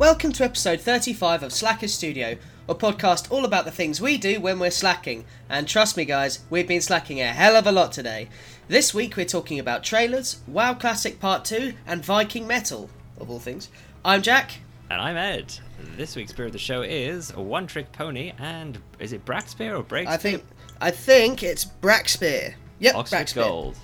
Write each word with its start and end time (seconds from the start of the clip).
Welcome 0.00 0.32
to 0.32 0.44
episode 0.44 0.80
35 0.80 1.42
of 1.42 1.52
Slackers 1.52 1.92
Studio, 1.92 2.38
a 2.66 2.74
podcast 2.74 3.30
all 3.30 3.44
about 3.44 3.66
the 3.66 3.70
things 3.70 4.00
we 4.00 4.16
do 4.16 4.40
when 4.40 4.58
we're 4.58 4.70
slacking. 4.70 5.26
And 5.50 5.68
trust 5.68 5.94
me, 5.94 6.06
guys, 6.06 6.40
we've 6.48 6.66
been 6.66 6.80
slacking 6.80 7.20
a 7.20 7.26
hell 7.26 7.54
of 7.54 7.66
a 7.66 7.70
lot 7.70 7.92
today. 7.92 8.30
This 8.66 8.94
week 8.94 9.18
we're 9.18 9.26
talking 9.26 9.58
about 9.58 9.84
trailers, 9.84 10.40
WoW 10.46 10.72
Classic 10.72 11.20
Part 11.20 11.44
2, 11.44 11.74
and 11.86 12.02
Viking 12.02 12.46
Metal, 12.46 12.88
of 13.20 13.28
all 13.28 13.38
things. 13.38 13.68
I'm 14.02 14.22
Jack. 14.22 14.52
And 14.88 15.02
I'm 15.02 15.18
Ed. 15.18 15.52
This 15.98 16.16
week's 16.16 16.32
beer 16.32 16.46
of 16.46 16.52
the 16.52 16.58
show 16.58 16.80
is 16.80 17.30
a 17.32 17.42
One 17.42 17.66
Trick 17.66 17.92
Pony 17.92 18.32
and 18.38 18.78
is 19.00 19.12
it 19.12 19.26
Brakspear 19.26 19.78
or 19.78 19.82
Breakspear? 19.82 20.06
I 20.06 20.16
think 20.16 20.42
I 20.80 20.92
think 20.92 21.42
it's 21.42 21.66
Brakspear. 21.66 22.54
Yep, 22.78 22.94
Oxford 22.94 23.16
Brakspear. 23.16 23.34
Gold. 23.34 23.76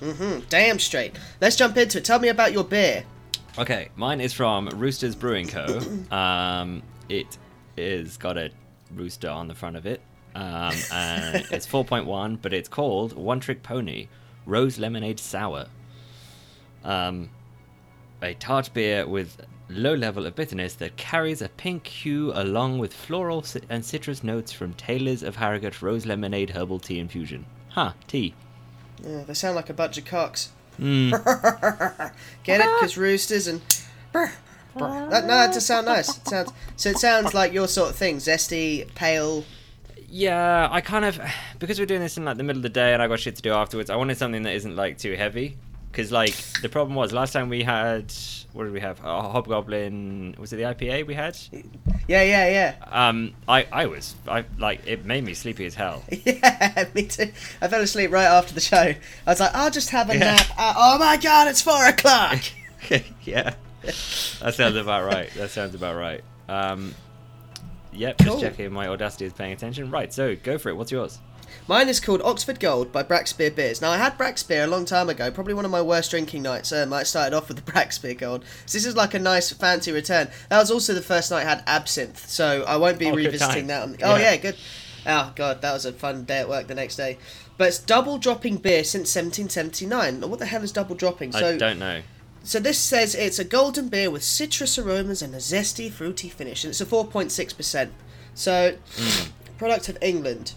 Mm-hmm. 0.00 0.46
Damn 0.48 0.78
straight. 0.78 1.18
Let's 1.40 1.56
jump 1.56 1.76
into 1.76 1.98
it. 1.98 2.04
Tell 2.04 2.20
me 2.20 2.28
about 2.28 2.52
your 2.52 2.62
beer. 2.62 3.04
Okay, 3.58 3.88
mine 3.96 4.20
is 4.20 4.34
from 4.34 4.68
Roosters 4.68 5.14
Brewing 5.14 5.48
Co. 5.48 5.80
Um, 6.14 6.82
it 7.08 7.38
is 7.78 8.18
got 8.18 8.36
a 8.36 8.50
rooster 8.94 9.30
on 9.30 9.48
the 9.48 9.54
front 9.54 9.76
of 9.76 9.86
it, 9.86 10.02
um, 10.34 10.74
and 10.92 11.36
it's 11.50 11.66
4.1, 11.66 12.38
but 12.42 12.52
it's 12.52 12.68
called 12.68 13.14
One 13.14 13.40
Trick 13.40 13.62
Pony 13.62 14.08
Rose 14.44 14.78
Lemonade 14.78 15.18
Sour. 15.18 15.68
Um, 16.84 17.30
a 18.20 18.34
tart 18.34 18.68
beer 18.74 19.06
with 19.06 19.40
low 19.70 19.94
level 19.94 20.26
of 20.26 20.36
bitterness 20.36 20.74
that 20.74 20.98
carries 20.98 21.40
a 21.40 21.48
pink 21.48 21.86
hue 21.86 22.32
along 22.34 22.78
with 22.78 22.92
floral 22.92 23.42
and 23.70 23.82
citrus 23.82 24.22
notes 24.22 24.52
from 24.52 24.74
Taylor's 24.74 25.22
of 25.22 25.36
Harrogate 25.36 25.80
Rose 25.80 26.04
Lemonade 26.04 26.50
Herbal 26.50 26.80
Tea 26.80 26.98
Infusion. 26.98 27.46
Huh, 27.70 27.92
tea. 28.06 28.34
Yeah, 29.02 29.22
they 29.22 29.34
sound 29.34 29.56
like 29.56 29.70
a 29.70 29.74
bunch 29.74 29.96
of 29.96 30.04
cocks. 30.04 30.50
Mm. 30.80 31.10
Get 32.44 32.60
it? 32.60 32.68
Because 32.78 32.96
roosters 32.96 33.46
and. 33.46 33.60
That, 34.12 34.32
no, 34.76 35.28
that 35.28 35.54
does 35.54 35.64
sound 35.64 35.86
nice. 35.86 36.18
It 36.18 36.28
sounds 36.28 36.52
so. 36.76 36.90
It 36.90 36.98
sounds 36.98 37.32
like 37.32 37.52
your 37.52 37.66
sort 37.66 37.90
of 37.90 37.96
thing. 37.96 38.16
Zesty, 38.16 38.92
pale. 38.94 39.44
Yeah, 40.08 40.68
I 40.70 40.80
kind 40.80 41.04
of 41.04 41.20
because 41.58 41.78
we're 41.78 41.86
doing 41.86 42.00
this 42.00 42.16
in 42.16 42.24
like 42.24 42.36
the 42.36 42.42
middle 42.42 42.58
of 42.58 42.62
the 42.62 42.68
day 42.68 42.92
and 42.92 43.02
I 43.02 43.08
got 43.08 43.20
shit 43.20 43.36
to 43.36 43.42
do 43.42 43.52
afterwards. 43.52 43.90
I 43.90 43.96
wanted 43.96 44.18
something 44.18 44.42
that 44.42 44.54
isn't 44.54 44.76
like 44.76 44.98
too 44.98 45.14
heavy 45.14 45.56
because 45.96 46.12
like 46.12 46.34
the 46.60 46.68
problem 46.68 46.94
was 46.94 47.10
last 47.14 47.32
time 47.32 47.48
we 47.48 47.62
had 47.62 48.12
what 48.52 48.64
did 48.64 48.72
we 48.74 48.80
have? 48.80 49.00
A 49.04 49.22
hobgoblin. 49.22 50.34
Was 50.38 50.52
it 50.52 50.56
the 50.56 50.62
IPA 50.62 51.06
we 51.06 51.14
had? 51.14 51.38
Yeah, 52.06 52.22
yeah, 52.22 52.48
yeah. 52.48 52.74
Um, 53.08 53.32
I 53.48 53.66
I 53.72 53.86
was 53.86 54.14
I 54.28 54.44
like 54.58 54.86
it 54.86 55.06
made 55.06 55.24
me 55.24 55.32
sleepy 55.34 55.64
as 55.66 55.74
hell. 55.74 56.02
Yeah, 56.26 56.84
me 56.94 57.06
too. 57.06 57.30
I 57.62 57.68
fell 57.68 57.80
asleep 57.80 58.10
right 58.10 58.24
after 58.26 58.52
the 58.54 58.60
show. 58.60 58.76
I 58.76 58.96
was 59.26 59.40
like, 59.40 59.54
I'll 59.54 59.70
just 59.70 59.88
have 59.90 60.10
a 60.10 60.14
Yeah. 60.14 60.34
nap. 60.36 60.46
Uh, 60.58 60.74
oh 60.76 60.98
my 60.98 61.16
god, 61.16 61.48
it's 61.48 61.62
four 61.62 61.84
o'clock. 61.86 62.40
yeah, 63.24 63.54
that 63.82 64.54
sounds 64.54 64.76
about 64.76 65.06
right. 65.06 65.30
That 65.36 65.50
sounds 65.50 65.74
about 65.74 65.96
right. 65.96 66.22
Um, 66.48 66.94
yep, 67.92 68.18
Cool. 68.18 68.34
just 68.38 68.40
checking 68.42 68.72
my 68.72 68.88
audacity 68.88 69.24
is 69.24 69.32
paying 69.32 69.52
attention. 69.52 69.90
Right, 69.90 70.12
so 70.12 70.36
go 70.36 70.58
for 70.58 70.68
it. 70.68 70.76
What's 70.76 70.92
yours? 70.92 71.18
Mine 71.68 71.88
is 71.88 71.98
called 71.98 72.22
Oxford 72.22 72.60
Gold 72.60 72.92
by 72.92 73.02
Brakspear 73.02 73.52
Beers. 73.52 73.80
Now, 73.80 73.90
I 73.90 73.96
had 73.96 74.16
Brakspear 74.16 74.62
a 74.62 74.66
long 74.68 74.84
time 74.84 75.08
ago, 75.08 75.32
probably 75.32 75.52
one 75.54 75.64
of 75.64 75.70
my 75.72 75.82
worst 75.82 76.12
drinking 76.12 76.42
nights. 76.42 76.70
Um, 76.70 76.92
I 76.92 77.02
started 77.02 77.34
off 77.36 77.48
with 77.48 77.56
the 77.64 77.72
Brakspear 77.72 78.16
Gold. 78.16 78.44
So 78.66 78.78
this 78.78 78.86
is 78.86 78.94
like 78.94 79.14
a 79.14 79.18
nice, 79.18 79.50
fancy 79.50 79.90
return. 79.90 80.28
That 80.48 80.60
was 80.60 80.70
also 80.70 80.94
the 80.94 81.02
first 81.02 81.32
night 81.32 81.44
I 81.44 81.48
had 81.48 81.64
absinthe, 81.66 82.28
so 82.28 82.62
I 82.68 82.76
won't 82.76 83.00
be 83.00 83.06
Oh, 83.10 83.14
revisiting 83.16 83.66
that. 83.66 83.82
On... 83.82 83.96
Oh, 84.00 84.14
Yeah. 84.16 84.30
yeah, 84.32 84.36
good. 84.36 84.56
Oh, 85.06 85.32
God, 85.34 85.60
that 85.62 85.72
was 85.72 85.84
a 85.84 85.92
fun 85.92 86.22
day 86.24 86.38
at 86.38 86.48
work 86.48 86.68
the 86.68 86.74
next 86.76 86.94
day. 86.96 87.18
But 87.58 87.68
it's 87.68 87.78
double 87.78 88.18
dropping 88.18 88.58
beer 88.58 88.84
since 88.84 89.12
1779. 89.16 90.20
Now, 90.20 90.26
What 90.28 90.38
the 90.38 90.46
hell 90.46 90.62
is 90.62 90.70
double 90.70 90.94
dropping? 90.94 91.32
So, 91.32 91.54
I 91.54 91.56
don't 91.56 91.80
know. 91.80 92.02
so 92.44 92.60
this 92.60 92.78
says 92.78 93.16
it's 93.16 93.40
a 93.40 93.44
golden 93.44 93.88
beer 93.88 94.08
with 94.08 94.22
citrus 94.22 94.78
aromas 94.78 95.20
and 95.20 95.34
a 95.34 95.38
zesty, 95.38 95.90
fruity 95.90 96.28
finish, 96.28 96.62
and 96.62 96.70
it's 96.70 96.80
a 96.80 96.86
4.6%. 96.86 97.90
So, 98.34 98.76
product 99.58 99.88
of 99.88 99.98
England. 100.00 100.52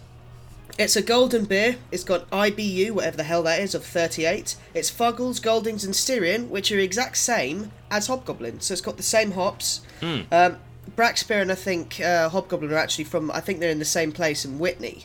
It's 0.78 0.96
a 0.96 1.02
golden 1.02 1.44
beer. 1.44 1.76
It's 1.90 2.04
got 2.04 2.28
IBU, 2.30 2.92
whatever 2.92 3.16
the 3.16 3.24
hell 3.24 3.42
that 3.44 3.60
is, 3.60 3.74
of 3.74 3.84
38. 3.84 4.56
It's 4.74 4.90
Fuggles, 4.90 5.42
Goldings, 5.42 5.84
and 5.84 5.94
Styrian, 5.94 6.50
which 6.50 6.72
are 6.72 6.78
exact 6.78 7.16
same 7.18 7.72
as 7.90 8.06
Hobgoblin. 8.06 8.60
So 8.60 8.72
it's 8.72 8.80
got 8.80 8.96
the 8.96 9.02
same 9.02 9.32
hops. 9.32 9.82
Hmm. 10.00 10.20
Um, 10.32 10.56
Brakspear 10.96 11.42
and 11.42 11.52
I 11.52 11.54
think 11.54 12.00
uh, 12.00 12.28
Hobgoblin 12.28 12.72
are 12.72 12.76
actually 12.76 13.04
from, 13.04 13.30
I 13.30 13.40
think 13.40 13.60
they're 13.60 13.70
in 13.70 13.78
the 13.78 13.84
same 13.84 14.12
place 14.12 14.44
in 14.44 14.58
Witney. 14.58 15.04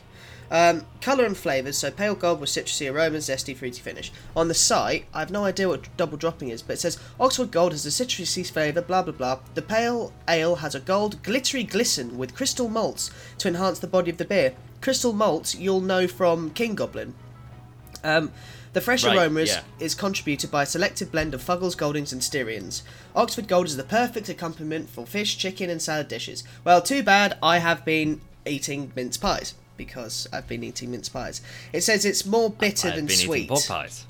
Um, 0.50 0.86
colour 1.00 1.24
and 1.24 1.36
flavours, 1.36 1.78
so 1.78 1.90
pale 1.90 2.14
gold 2.14 2.40
with 2.40 2.50
citrusy 2.50 2.92
aromas, 2.92 3.28
zesty, 3.28 3.56
fruity 3.56 3.80
finish. 3.80 4.12
On 4.36 4.48
the 4.48 4.54
site, 4.54 5.06
I 5.12 5.20
have 5.20 5.30
no 5.30 5.44
idea 5.44 5.68
what 5.68 5.94
double 5.96 6.16
dropping 6.16 6.50
is, 6.50 6.62
but 6.62 6.74
it 6.74 6.80
says 6.80 6.98
Oxford 7.18 7.50
Gold 7.50 7.72
has 7.72 7.86
a 7.86 7.88
citrusy 7.88 8.48
flavour, 8.48 8.82
blah 8.82 9.02
blah 9.02 9.12
blah. 9.12 9.40
The 9.54 9.62
pale 9.62 10.12
ale 10.28 10.56
has 10.56 10.74
a 10.74 10.80
gold 10.80 11.22
glittery 11.22 11.64
glisten 11.64 12.16
with 12.16 12.34
crystal 12.34 12.68
malts 12.68 13.10
to 13.38 13.48
enhance 13.48 13.78
the 13.78 13.86
body 13.86 14.10
of 14.10 14.18
the 14.18 14.24
beer. 14.24 14.54
Crystal 14.80 15.12
malts 15.12 15.54
you'll 15.54 15.80
know 15.80 16.06
from 16.06 16.50
King 16.50 16.74
Goblin. 16.74 17.14
Um, 18.04 18.30
the 18.72 18.80
fresh 18.80 19.04
Right, 19.04 19.16
aroma 19.16 19.40
is, 19.40 19.48
yeah. 19.48 19.62
is 19.80 19.94
contributed 19.94 20.50
by 20.50 20.62
a 20.62 20.66
selected 20.66 21.10
blend 21.10 21.32
of 21.32 21.42
Fuggles, 21.42 21.76
Goldings, 21.76 22.12
and 22.12 22.20
Styrians. 22.20 22.82
Oxford 23.14 23.48
Gold 23.48 23.66
is 23.66 23.78
the 23.78 23.84
perfect 23.84 24.28
accompaniment 24.28 24.90
for 24.90 25.06
fish, 25.06 25.38
chicken, 25.38 25.70
and 25.70 25.80
salad 25.80 26.08
dishes. 26.08 26.44
Well, 26.62 26.82
too 26.82 27.02
bad 27.02 27.38
I 27.42 27.58
have 27.58 27.84
been 27.86 28.20
eating 28.44 28.92
mince 28.94 29.16
pies 29.16 29.54
because 29.76 30.26
I've 30.32 30.46
been 30.48 30.62
eating 30.64 30.90
mince 30.90 31.08
pies. 31.08 31.40
It 31.72 31.82
says 31.82 32.04
it's 32.04 32.24
more 32.26 32.50
bitter 32.50 32.88
I've 32.88 32.96
than 32.96 33.06
been 33.06 33.16
sweet, 33.16 33.36
eating 33.44 33.48
pork 33.48 33.66
pies. 33.66 34.04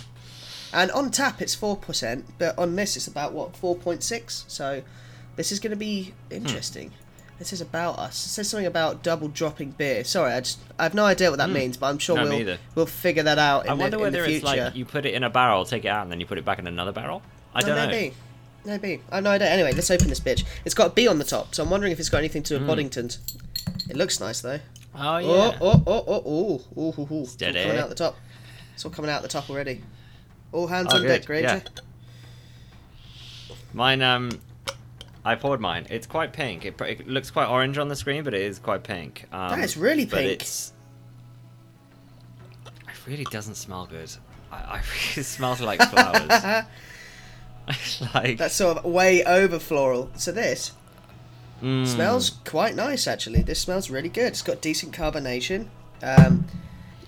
and 0.73 0.91
on 0.93 1.11
tap 1.11 1.41
it's 1.43 1.55
four 1.55 1.77
percent, 1.77 2.25
but 2.39 2.59
on 2.59 2.77
this 2.77 2.97
it's 2.97 3.07
about 3.07 3.33
what 3.33 3.57
four 3.57 3.75
point 3.77 4.03
six. 4.03 4.45
So 4.49 4.83
this 5.37 5.53
is 5.53 5.61
going 5.61 5.71
to 5.71 5.77
be 5.77 6.15
interesting. 6.31 6.93
This 7.39 7.53
is 7.53 7.61
about 7.61 7.99
us. 7.99 8.25
It 8.25 8.31
says 8.31 8.49
something 8.49 8.67
about 8.67 9.03
double 9.03 9.29
dropping 9.29 9.73
beer. 9.73 10.05
Sorry, 10.05 10.33
I 10.33 10.41
just 10.41 10.59
I 10.79 10.85
have 10.85 10.95
no 10.95 11.05
idea 11.05 11.29
what 11.31 11.37
that 11.37 11.51
means, 11.51 11.77
but 11.77 11.89
I'm 11.89 11.99
sure 11.99 12.17
Hmm. 12.19 12.31
No, 12.31 12.37
we'll 12.45 12.57
we'll 12.75 12.87
figure 12.87 13.23
that 13.25 13.39
out 13.39 13.67
in, 13.67 13.73
I 13.73 13.75
wonder 13.75 13.99
the, 13.99 14.03
whether 14.03 14.25
it's 14.25 14.43
like 14.43 14.75
you 14.75 14.87
put 14.87 15.05
it 15.05 15.13
in 15.13 15.23
a 15.23 15.29
barrel, 15.29 15.65
take 15.67 15.85
it 15.85 15.89
out, 15.89 16.03
and 16.05 16.11
then 16.11 16.19
you 16.19 16.25
put 16.25 16.39
it 16.39 16.45
back 16.47 16.59
in 16.59 16.67
another 16.67 16.93
barrel. 16.93 17.21
I 17.55 17.63
Oh, 17.63 17.67
don't 17.67 17.77
know. 17.77 17.87
maybe. 17.89 18.15
Maybe. 18.65 19.01
I 19.13 19.17
have 19.17 19.25
no 19.25 19.31
idea. 19.31 19.49
Anyway, 19.49 19.71
let's 19.73 19.91
open 19.93 20.09
this 20.09 20.19
bitch. 20.19 20.45
It's 20.65 20.75
got 20.75 20.87
a 20.89 20.91
B 20.95 21.07
on 21.07 21.19
the 21.19 21.25
top, 21.25 21.55
so 21.55 21.63
I'm 21.63 21.71
wondering 21.71 21.93
if 21.93 22.01
it's 22.01 22.09
got 22.09 22.19
anything 22.19 22.43
to 22.45 22.59
do 22.59 22.65
Hmm. 22.65 22.67
with 22.69 22.79
Boddingtons. 22.79 23.19
It 23.91 23.97
looks 23.97 24.19
nice 24.19 24.41
though. 24.41 24.59
Oh 24.99 25.19
yeah. 25.19 25.29
Oh, 25.29 25.57
oh, 25.61 25.83
oh, 25.87 26.05
oh, 26.07 26.23
oh, 26.25 26.25
oh, 26.27 26.65
oh, 26.77 26.95
oh. 26.99 27.03
It's 27.03 27.11
all 27.11 27.27
Steady. 27.27 27.63
coming 27.63 27.79
out 27.79 27.89
the 27.89 27.95
top. 27.95 28.17
It's 28.75 28.85
all 28.85 28.91
coming 28.91 29.11
out 29.11 29.23
the 29.23 29.29
top 29.29 29.49
already. 29.51 29.83
All 30.53 30.67
hands 30.67 30.89
Oh, 30.91 30.97
on 30.97 31.03
good, 31.03 31.09
deck, 31.09 31.27
Granger. 31.27 31.63
yeah. 31.65 31.83
Mine, 33.73 34.01
um, 34.03 34.31
I 35.25 35.35
poured 35.35 35.61
mine. 35.61 35.87
It's 35.91 36.07
quite 36.07 36.33
pink. 36.33 36.65
It, 36.65 36.81
it 36.81 37.07
looks 37.09 37.31
quite 37.31 37.47
orange 37.49 37.79
on 37.79 37.89
the 37.89 37.97
screen, 37.97 38.23
but 38.25 38.33
it 38.33 38.41
is 38.43 38.59
quite 38.59 38.85
pink. 38.85 39.27
Um, 39.33 39.51
That 39.51 39.65
is 39.65 39.77
really 39.77 40.07
but 40.07 40.21
pink. 40.21 40.41
It's, 40.41 40.73
it 42.67 43.07
really 43.07 43.25
doesn't 43.25 43.57
smell 43.57 43.87
good. 43.87 44.11
I, 44.51 44.57
I 44.57 44.79
it 45.17 45.25
smells 45.25 45.61
like 45.61 45.81
flowers. 45.83 46.29
like 48.15 48.39
That's 48.39 48.55
sort 48.55 48.79
of 48.79 48.85
way 48.85 49.25
over 49.25 49.59
floral. 49.59 50.11
So 50.17 50.33
this 50.33 50.73
mm, 51.63 51.87
smells 51.87 52.31
quite 52.45 52.75
nice 52.75 53.07
actually. 53.07 53.43
This 53.43 53.61
smells 53.61 53.91
really 53.91 54.09
good. 54.09 54.29
It's 54.29 54.43
got 54.43 54.61
decent 54.61 54.93
carbonation. 54.95 55.69
Um, 56.03 56.47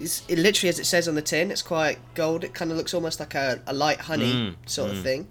it's, 0.00 0.22
it 0.28 0.38
literally, 0.38 0.68
as 0.68 0.78
it 0.78 0.84
says 0.84 1.08
on 1.08 1.14
the 1.14 1.22
tin, 1.22 1.50
it's 1.50 1.62
quite 1.62 1.98
gold. 2.14 2.44
It 2.44 2.54
kind 2.54 2.70
of 2.70 2.76
looks 2.76 2.94
almost 2.94 3.20
like 3.20 3.34
a, 3.34 3.60
a 3.66 3.72
light 3.72 4.00
honey 4.00 4.32
Mm, 4.32 4.54
sort 4.66 4.90
of 4.90 4.98
mm. 4.98 5.02
thing. 5.02 5.28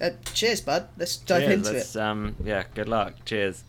Uh, 0.00 0.10
cheers, 0.34 0.60
bud. 0.60 0.88
Let's 0.98 1.16
dive 1.16 1.42
cheers, 1.42 1.52
into 1.54 1.70
it. 1.70 1.74
let's, 1.74 1.96
Um, 1.96 2.36
yeah. 2.44 2.64
Good 2.74 2.88
luck. 2.88 3.14
Cheers. 3.24 3.64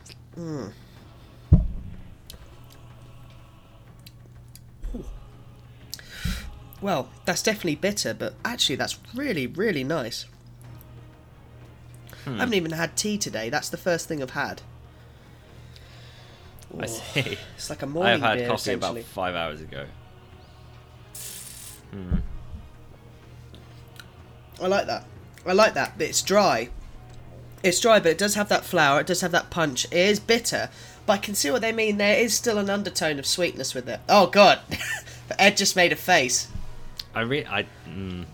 Well, 6.82 7.10
that's 7.26 7.42
definitely 7.42 7.76
bitter, 7.76 8.14
but 8.14 8.36
actually, 8.46 8.76
that's 8.76 9.00
really, 9.16 9.48
really 9.48 9.84
nice. 9.84 10.26
Hmm. 12.24 12.36
I 12.36 12.38
haven't 12.40 12.54
even 12.54 12.72
had 12.72 12.96
tea 12.96 13.18
today. 13.18 13.50
That's 13.50 13.70
the 13.70 13.78
first 13.78 14.08
thing 14.08 14.22
I've 14.22 14.32
had. 14.32 14.62
I 16.80 16.84
Oh, 16.84 16.86
see. 16.86 17.38
It's 17.56 17.70
like 17.70 17.82
a 17.82 17.86
I 17.86 17.90
morning 17.90 18.10
I 18.10 18.18
have 18.18 18.22
had 18.22 18.38
beer, 18.40 18.48
coffee 18.50 18.74
about 18.74 19.00
five 19.00 19.36
hours 19.36 19.62
ago. 19.62 19.86
Mm. 21.94 22.22
I 24.62 24.68
like 24.68 24.88
that. 24.88 25.06
I 25.46 25.54
like 25.54 25.74
that. 25.76 25.94
It's 26.00 26.22
dry. 26.22 26.70
It's 27.64 27.80
dry, 27.80 28.00
but 28.00 28.12
it 28.12 28.18
does 28.18 28.36
have 28.36 28.50
that 28.50 28.66
flour. 28.66 29.02
It 29.02 29.08
does 29.08 29.22
have 29.22 29.32
that 29.32 29.50
punch. 29.50 29.86
It 29.86 29.94
is 29.94 30.20
bitter, 30.20 30.70
but 31.06 31.14
I 31.14 31.18
can 31.18 31.36
see 31.36 31.50
what 31.52 31.62
they 31.62 31.72
mean. 31.72 31.98
There 31.98 32.18
is 32.18 32.34
still 32.34 32.58
an 32.58 32.70
undertone 32.70 33.18
of 33.20 33.26
sweetness 33.26 33.74
with 33.74 33.88
it. 33.90 34.00
Oh 34.10 34.28
God, 34.28 34.60
Ed 35.40 35.58
just 35.58 35.76
made 35.76 35.92
a 35.92 35.96
face. 35.96 36.48
I 37.16 37.22
re 37.22 37.46
I 37.46 37.66
mm, 37.88 38.26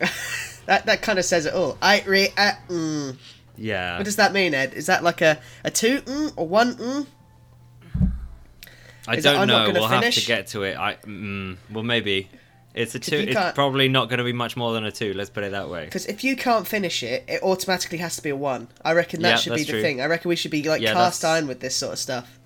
That 0.66 0.84
that 0.86 1.00
kind 1.00 1.18
of 1.18 1.24
says 1.24 1.46
it 1.46 1.54
all. 1.54 1.78
I 1.80 2.02
re. 2.06 2.28
Uh, 2.36 2.52
mm. 2.68 3.16
yeah. 3.56 3.96
What 3.96 4.04
does 4.04 4.16
that 4.16 4.32
mean, 4.32 4.52
Ed? 4.52 4.74
Is 4.74 4.86
that 4.86 5.02
like 5.02 5.22
a 5.22 5.38
a 5.64 5.70
two 5.70 6.02
mm 6.02 6.32
or 6.36 6.46
one 6.46 6.74
mm? 6.76 7.06
I 9.08 9.16
don't 9.16 9.36
"I'm 9.36 9.48
know. 9.48 9.70
We'll 9.72 9.86
have 9.88 10.12
to 10.12 10.26
get 10.26 10.48
to 10.48 10.62
it. 10.64 10.76
I 10.76 10.94
mm, 10.96 11.56
well 11.70 11.84
maybe. 11.84 12.28
It's 12.74 12.94
a 12.94 13.00
two. 13.00 13.16
It's 13.16 13.52
probably 13.54 13.88
not 13.88 14.08
going 14.08 14.18
to 14.18 14.24
be 14.24 14.32
much 14.32 14.56
more 14.56 14.72
than 14.72 14.84
a 14.84 14.92
two. 14.92 15.12
Let's 15.14 15.30
put 15.30 15.42
it 15.42 15.50
that 15.50 15.68
way. 15.68 15.86
Because 15.86 16.06
if 16.06 16.22
you 16.22 16.36
can't 16.36 16.64
finish 16.66 17.02
it, 17.02 17.24
it 17.26 17.42
automatically 17.42 17.98
has 17.98 18.14
to 18.16 18.22
be 18.22 18.28
a 18.30 18.36
one. 18.36 18.68
I 18.84 18.92
reckon 18.92 19.22
that 19.22 19.30
Yeah, 19.30 19.36
should 19.36 19.54
be 19.54 19.64
the 19.64 19.72
true. 19.72 19.82
thing. 19.82 20.00
I 20.00 20.06
reckon 20.06 20.28
we 20.28 20.36
should 20.36 20.52
be 20.52 20.62
like 20.62 20.80
Yeah, 20.80 20.92
cast 20.92 21.22
that's- 21.22 21.36
iron 21.38 21.48
with 21.48 21.58
this 21.60 21.74
sort 21.74 21.94
of 21.94 21.98
stuff. 21.98 22.38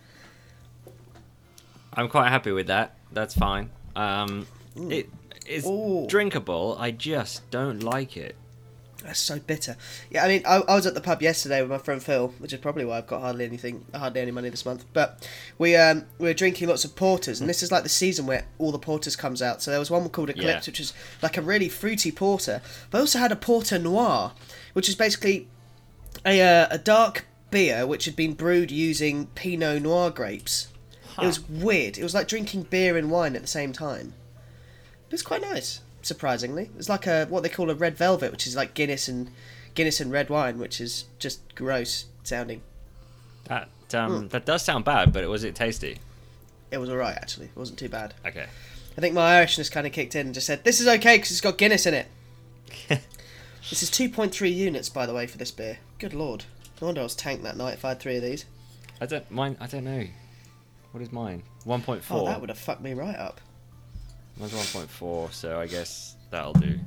I'm 1.92 2.08
quite 2.08 2.28
happy 2.30 2.52
with 2.52 2.68
that. 2.68 2.94
That's 3.12 3.34
fine. 3.34 3.68
Um, 3.94 4.46
it 4.76 5.10
is 5.46 5.68
drinkable. 6.08 6.76
I 6.78 6.92
just 6.92 7.50
don't 7.50 7.82
like 7.82 8.16
it. 8.16 8.36
That's 9.02 9.18
so 9.18 9.40
bitter. 9.40 9.76
Yeah, 10.10 10.24
I 10.24 10.28
mean, 10.28 10.42
I, 10.46 10.56
I 10.68 10.74
was 10.76 10.86
at 10.86 10.94
the 10.94 11.00
pub 11.00 11.22
yesterday 11.22 11.60
with 11.60 11.70
my 11.70 11.78
friend 11.78 12.02
Phil, 12.02 12.28
which 12.38 12.52
is 12.52 12.60
probably 12.60 12.84
why 12.84 12.98
I've 12.98 13.06
got 13.08 13.20
hardly 13.20 13.44
anything, 13.44 13.84
hardly 13.94 14.20
any 14.20 14.30
money 14.30 14.48
this 14.48 14.64
month. 14.64 14.84
But 14.92 15.28
we 15.58 15.74
um 15.76 16.04
we 16.18 16.28
were 16.28 16.34
drinking 16.34 16.68
lots 16.68 16.84
of 16.84 16.94
porters, 16.94 17.40
and 17.40 17.50
this 17.50 17.62
is 17.62 17.72
like 17.72 17.82
the 17.82 17.88
season 17.88 18.26
where 18.26 18.44
all 18.58 18.70
the 18.70 18.78
porters 18.78 19.16
comes 19.16 19.42
out. 19.42 19.60
So 19.60 19.70
there 19.72 19.80
was 19.80 19.90
one 19.90 20.08
called 20.08 20.30
Eclipse, 20.30 20.66
Yeah. 20.66 20.70
which 20.70 20.78
is 20.80 20.92
like 21.20 21.36
a 21.36 21.42
really 21.42 21.68
fruity 21.68 22.12
porter. 22.12 22.62
But 22.90 22.98
I 22.98 23.00
also 23.00 23.18
had 23.18 23.32
a 23.32 23.36
porter 23.36 23.78
noir, 23.78 24.32
which 24.72 24.88
is 24.88 24.94
basically 24.94 25.48
a 26.24 26.40
uh, 26.40 26.68
a 26.70 26.78
dark 26.78 27.26
beer 27.50 27.86
which 27.86 28.04
had 28.06 28.16
been 28.16 28.34
brewed 28.34 28.70
using 28.70 29.26
Pinot 29.34 29.82
Noir 29.82 30.10
grapes. 30.10 30.68
It 31.20 31.26
was 31.26 31.40
weird. 31.40 31.98
It 31.98 32.02
was 32.02 32.14
like 32.14 32.26
drinking 32.28 32.62
beer 32.70 32.96
and 32.96 33.10
wine 33.10 33.36
at 33.36 33.42
the 33.42 33.48
same 33.48 33.72
time. 33.74 34.14
But 35.08 35.14
it's 35.14 35.22
quite 35.22 35.42
nice, 35.42 35.80
surprisingly. 36.02 36.70
It's 36.76 36.88
like 36.88 37.06
a 37.06 37.26
what 37.26 37.42
they 37.42 37.48
call 37.48 37.70
a 37.70 37.74
red 37.74 37.96
velvet, 37.96 38.30
which 38.32 38.46
is 38.46 38.56
like 38.56 38.74
Guinness 38.74 39.08
and 39.08 39.30
Guinness 39.74 40.00
and 40.00 40.12
red 40.12 40.28
wine, 40.28 40.58
which 40.58 40.80
is 40.80 41.04
just 41.18 41.54
gross 41.54 42.06
sounding. 42.24 42.62
That 43.44 43.68
um, 43.94 44.28
that 44.28 44.44
does 44.46 44.64
sound 44.64 44.84
bad, 44.84 45.12
but 45.12 45.26
was 45.28 45.44
it 45.44 45.54
tasty? 45.54 45.98
It 46.70 46.78
was 46.78 46.88
alright 46.90 47.16
actually. 47.16 47.46
It 47.46 47.56
wasn't 47.56 47.78
too 47.78 47.88
bad. 47.88 48.14
Okay. 48.26 48.46
I 48.96 49.00
think 49.00 49.14
my 49.14 49.42
Irishness 49.42 49.70
kind 49.72 49.86
of 49.86 49.92
kicked 49.92 50.14
in 50.14 50.26
and 50.26 50.34
just 50.34 50.46
said, 50.46 50.64
"This 50.64 50.80
is 50.80 50.88
okay 50.88 51.16
because 51.16 51.30
it's 51.30 51.40
got 51.40 51.58
Guinness 51.58 51.86
in 51.86 51.94
it." 51.94 52.06
this 52.88 53.82
is 53.82 53.90
2.3 53.90 54.54
units, 54.54 54.88
by 54.88 55.06
the 55.06 55.14
way, 55.14 55.26
for 55.26 55.38
this 55.38 55.50
beer. 55.50 55.78
Good 55.98 56.14
lord. 56.14 56.44
No 56.80 56.86
wonder 56.86 57.00
I 57.00 57.04
was 57.04 57.14
tanked 57.14 57.44
that 57.44 57.56
night 57.56 57.74
if 57.74 57.84
I 57.84 57.90
had 57.90 58.00
three 58.00 58.16
of 58.16 58.22
these. 58.22 58.44
I 59.00 59.06
don't 59.06 59.30
mine. 59.30 59.56
I 59.60 59.66
don't 59.66 59.84
know. 59.84 60.06
What 60.92 61.02
is 61.02 61.12
mine? 61.12 61.42
One 61.64 61.80
point 61.82 62.02
Oh, 62.10 62.18
four. 62.18 62.26
that 62.28 62.40
would 62.40 62.50
have 62.50 62.58
fucked 62.58 62.82
me 62.82 62.92
right 62.92 63.16
up. 63.16 63.40
Mine's 64.42 64.54
one 64.54 64.66
point 64.66 64.90
four. 64.90 65.30
So 65.30 65.60
I 65.60 65.68
guess 65.68 66.16
that'll 66.30 66.52
do. 66.54 66.78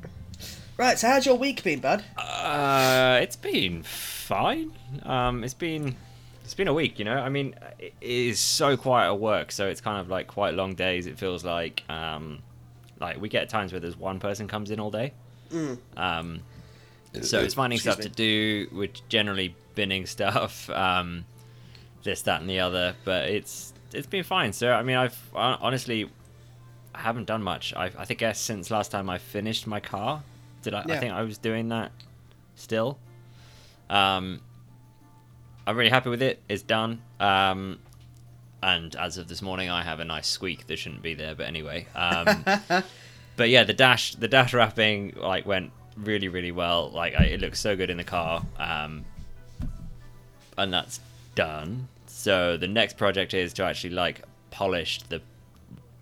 Right, 0.78 1.00
so 1.00 1.08
how's 1.08 1.26
your 1.26 1.38
week 1.38 1.64
been, 1.64 1.80
bud? 1.80 2.04
Uh, 2.18 3.20
it's 3.22 3.38
been 3.38 3.82
fine. 3.84 4.74
Um, 5.04 5.42
it's 5.46 5.54
been 5.54 5.96
it's 6.44 6.54
been 6.54 6.68
a 6.68 6.74
week. 6.74 7.00
You 7.00 7.06
know, 7.06 7.16
I 7.18 7.30
mean, 7.30 7.56
it 7.80 7.94
is 8.02 8.42
so 8.42 8.76
quiet 8.76 9.08
at 9.14 9.20
work, 9.20 9.54
so 9.54 9.68
it's 9.68 9.80
kind 9.80 10.02
of 10.02 10.10
like 10.10 10.28
quite 10.28 10.54
long 10.54 10.76
days. 10.76 11.08
It 11.08 11.18
feels 11.18 11.46
like 11.46 11.84
um, 11.88 12.40
like 13.00 13.22
we 13.22 13.30
get 13.30 13.48
times 13.48 13.72
where 13.72 13.80
there's 13.80 13.96
one 13.96 14.20
person 14.20 14.50
comes 14.50 14.70
in 14.70 14.82
all 14.82 14.92
day. 14.92 15.14
Um, 15.96 16.42
so 17.22 17.40
it's 17.40 17.54
finding 17.54 17.78
Excuse 17.78 17.94
stuff 17.94 18.04
me. 18.04 18.10
to 18.10 18.16
do, 18.16 18.68
which 18.76 19.02
generally 19.08 19.56
binning 19.76 20.06
stuff, 20.06 20.70
um, 20.72 21.24
this, 22.04 22.24
that, 22.24 22.42
and 22.42 22.50
the 22.50 22.60
other. 22.60 22.96
But 23.06 23.30
it's 23.30 23.72
it's 23.94 24.08
been 24.08 24.26
fine. 24.26 24.52
So 24.52 24.74
I 24.74 24.84
mean, 24.84 24.98
I've 24.98 25.18
honestly 25.34 26.10
I 26.96 27.00
haven't 27.02 27.26
done 27.26 27.44
much. 27.44 27.74
I 27.76 27.86
I 27.98 28.06
think 28.06 28.20
guess 28.20 28.40
since 28.40 28.72
last 28.72 28.92
time 28.92 29.10
I 29.10 29.18
finished 29.18 29.68
my 29.68 29.80
car, 29.80 30.24
did 30.62 30.74
I? 30.74 30.82
I 30.82 30.98
think 31.00 31.14
I 31.14 31.22
was 31.24 31.38
doing 31.38 31.70
that 31.70 31.92
still. 32.56 32.98
Um, 33.90 34.42
I'm 35.68 35.76
really 35.76 35.90
happy 35.90 36.10
with 36.10 36.22
it. 36.22 36.42
It's 36.48 36.64
done. 36.64 37.02
Um, 37.20 37.80
and 38.64 38.96
as 38.96 39.18
of 39.18 39.28
this 39.28 39.42
morning, 39.42 39.70
I 39.70 39.84
have 39.84 40.00
a 40.00 40.06
nice 40.06 40.28
squeak 40.28 40.68
that 40.68 40.78
shouldn't 40.78 41.02
be 41.02 41.14
there. 41.14 41.36
But 41.36 41.48
anyway, 41.48 41.88
um, 41.96 42.44
but 43.36 43.50
yeah, 43.50 43.64
the 43.64 43.74
dash 43.74 44.16
the 44.16 44.28
dash 44.28 44.54
wrapping 44.54 45.14
like 45.18 45.46
went 45.46 45.72
really 45.98 46.30
really 46.30 46.52
well. 46.52 46.90
Like 46.92 47.14
I, 47.20 47.26
it 47.26 47.42
looks 47.42 47.60
so 47.60 47.76
good 47.76 47.90
in 47.90 47.98
the 47.98 48.04
car. 48.04 48.44
Um, 48.58 49.06
and 50.58 50.74
that's 50.74 51.00
done. 51.36 51.88
So 52.08 52.58
the 52.58 52.68
next 52.68 52.98
project 52.98 53.34
is 53.34 53.54
to 53.54 53.64
actually 53.64 53.92
like 53.92 54.22
polish 54.52 55.02
the 55.04 55.22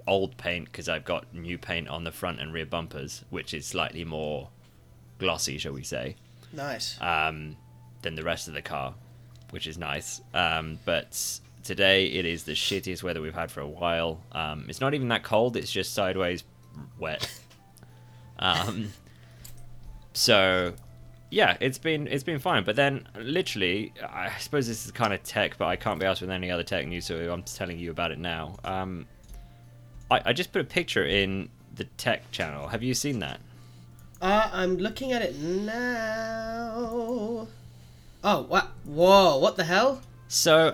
old 0.08 0.38
paint 0.38 0.66
because 0.66 0.90
I've 0.90 1.06
got 1.06 1.34
new 1.34 1.58
paint 1.58 1.88
on 1.88 2.04
the 2.04 2.12
front 2.12 2.40
and 2.40 2.54
rear 2.54 2.66
bumpers, 2.66 3.24
which 3.30 3.54
is 3.54 3.66
slightly 3.66 4.04
more 4.04 4.50
glossy, 5.20 5.58
shall 5.58 5.74
we 5.74 5.84
say, 5.84 6.16
Nice. 6.52 7.00
um, 7.02 7.56
than 8.02 8.16
the 8.16 8.24
rest 8.24 8.48
of 8.48 8.54
the 8.54 8.62
car, 8.62 8.94
which 9.52 9.68
is 9.68 9.78
nice. 9.78 10.22
Um, 10.34 10.80
but 10.86 11.40
today 11.64 12.08
it 12.08 12.26
is 12.26 12.44
the 12.44 12.52
shittiest 12.54 13.04
weather 13.04 13.22
we've 13.22 13.34
had 13.34 13.50
for 13.52 13.62
a 13.62 13.68
while. 13.68 14.20
Um, 14.34 14.66
it's 14.68 14.82
not 14.82 14.94
even 14.94 15.08
that 15.10 15.24
cold; 15.24 15.56
it's 15.58 15.72
just 15.72 15.94
sideways 15.94 16.44
wet. 17.00 17.30
Um, 18.40 18.92
so 20.14 20.74
yeah, 21.30 21.58
it's 21.62 21.78
been 21.78 22.08
it's 22.08 22.24
been 22.24 22.40
fine. 22.40 22.64
But 22.64 22.76
then, 22.76 23.08
literally, 23.16 23.94
I 24.08 24.32
suppose 24.40 24.68
this 24.68 24.86
is 24.86 24.92
kind 24.92 25.14
of 25.14 25.24
tech, 25.24 25.58
but 25.58 25.66
I 25.68 25.76
can't 25.76 26.00
be 26.00 26.06
asked 26.06 26.22
with 26.22 26.30
any 26.30 26.52
other 26.52 26.64
tech 26.64 26.88
news, 26.88 27.06
so 27.06 27.32
I'm 27.32 27.44
telling 27.44 27.80
you 27.80 27.92
about 27.92 28.12
it 28.12 28.20
now. 28.20 28.56
Um, 28.64 29.06
I, 30.14 30.22
I 30.30 30.34
just 30.34 30.52
put 30.52 30.62
a 30.62 30.66
picture 30.66 31.06
in 31.06 31.50
the 31.76 31.86
tech 31.98 32.30
channel. 32.32 32.68
Have 32.68 32.84
you 32.84 32.94
seen 32.94 33.20
that? 33.20 33.40
Uh, 34.22 34.50
I'm 34.54 34.78
looking 34.78 35.12
at 35.12 35.22
it 35.22 35.36
now. 35.40 36.78
Oh, 38.24 38.42
what? 38.44 38.72
Whoa, 38.86 39.38
what 39.40 39.58
the 39.58 39.64
hell? 39.64 40.02
So, 40.28 40.74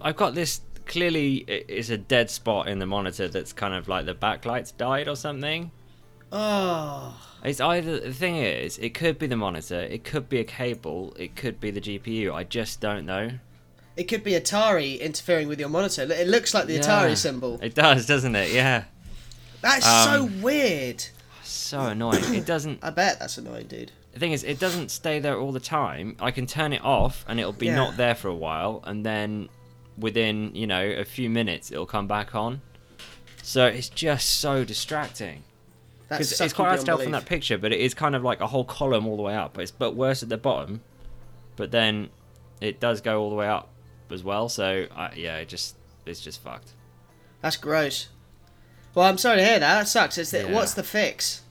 I've 0.00 0.16
got 0.16 0.34
this. 0.34 0.60
Clearly, 0.86 1.44
it's 1.46 1.90
a 1.90 1.96
dead 1.96 2.30
spot 2.30 2.66
in 2.66 2.80
the 2.80 2.86
monitor 2.86 3.28
that's 3.28 3.52
kind 3.52 3.74
of 3.74 3.86
like 3.86 4.06
the 4.06 4.14
backlight's 4.14 4.72
died 4.72 5.06
or 5.06 5.14
something. 5.14 5.70
Oh. 6.32 7.16
It's 7.44 7.60
either 7.60 8.00
the 8.00 8.12
thing 8.12 8.36
is, 8.38 8.76
it 8.78 8.92
could 8.92 9.16
be 9.18 9.28
the 9.28 9.36
monitor, 9.36 9.80
it 9.80 10.02
could 10.02 10.28
be 10.28 10.40
a 10.40 10.44
cable, 10.44 11.14
it 11.16 11.36
could 11.36 11.60
be 11.60 11.70
the 11.70 11.80
GPU. 11.80 12.34
I 12.34 12.42
just 12.42 12.80
don't 12.80 13.06
know. 13.06 13.30
It 13.96 14.04
could 14.04 14.22
be 14.24 14.32
Atari 14.32 14.98
interfering 15.00 15.48
with 15.48 15.60
your 15.60 15.68
monitor. 15.68 16.02
It 16.02 16.28
looks 16.28 16.54
like 16.54 16.66
the 16.66 16.74
Yeah. 16.74 16.80
Atari 16.80 17.16
symbol. 17.16 17.58
It 17.62 17.74
does, 17.74 18.06
doesn't 18.06 18.34
it? 18.36 18.52
Yeah. 18.52 18.84
That's 19.60 19.86
Um, 19.86 20.06
so 20.30 20.42
weird. 20.42 21.04
So 21.42 21.80
annoying. 21.80 22.34
It 22.34 22.46
doesn't. 22.46 22.78
I 22.82 22.90
bet 22.90 23.18
that's 23.18 23.36
annoying, 23.36 23.66
dude. 23.66 23.92
The 24.12 24.18
thing 24.20 24.32
is, 24.32 24.42
it 24.42 24.58
doesn't 24.58 24.90
stay 24.90 25.18
there 25.20 25.38
all 25.38 25.52
the 25.52 25.60
time. 25.60 26.16
I 26.20 26.30
can 26.30 26.46
turn 26.46 26.72
it 26.72 26.82
off, 26.84 27.24
and 27.28 27.38
it'll 27.38 27.52
be 27.52 27.66
Yeah. 27.66 27.76
not 27.76 27.96
there 27.96 28.14
for 28.14 28.28
a 28.28 28.34
while, 28.34 28.82
and 28.84 29.04
then 29.04 29.48
within 29.98 30.54
you 30.54 30.66
know 30.66 30.82
a 30.84 31.04
few 31.04 31.28
minutes, 31.28 31.70
it'll 31.70 31.86
come 31.86 32.06
back 32.06 32.34
on. 32.34 32.62
So 33.42 33.66
it's 33.66 33.88
just 33.88 34.40
so 34.40 34.64
distracting. 34.64 35.42
That's 36.08 36.30
Because 36.30 36.40
it's 36.40 36.54
quite 36.54 36.66
hard 36.68 36.80
to 36.80 36.86
tell 36.86 36.98
from 36.98 37.12
that 37.12 37.26
picture, 37.26 37.56
but 37.58 37.72
it 37.72 37.80
is 37.80 37.94
kind 37.94 38.16
of 38.16 38.24
like 38.24 38.40
a 38.40 38.46
whole 38.48 38.64
column 38.64 39.06
all 39.06 39.16
the 39.16 39.22
way 39.22 39.36
up. 39.36 39.58
It's 39.58 39.70
but 39.70 39.94
worse 39.94 40.22
at 40.24 40.28
the 40.28 40.36
bottom, 40.38 40.80
but 41.56 41.70
then 41.70 42.08
it 42.60 42.80
does 42.80 43.00
go 43.00 43.20
all 43.22 43.30
the 43.30 43.36
way 43.36 43.46
up 43.46 43.68
as 44.12 44.22
well. 44.24 44.48
So 44.48 44.86
I, 44.94 45.12
yeah, 45.14 45.36
it 45.38 45.48
just 45.48 45.76
it's 46.06 46.20
just 46.20 46.42
fucked. 46.42 46.72
That's 47.40 47.56
gross. 47.56 48.08
Well, 48.94 49.06
I'm 49.06 49.18
sorry 49.18 49.38
to 49.38 49.44
hear 49.44 49.58
that. 49.58 49.78
That 49.78 49.88
sucks. 49.88 50.18
It's 50.18 50.30
the, 50.30 50.42
Yeah. 50.42 50.52
What's 50.52 50.74
the 50.74 50.82
fix? 50.82 51.42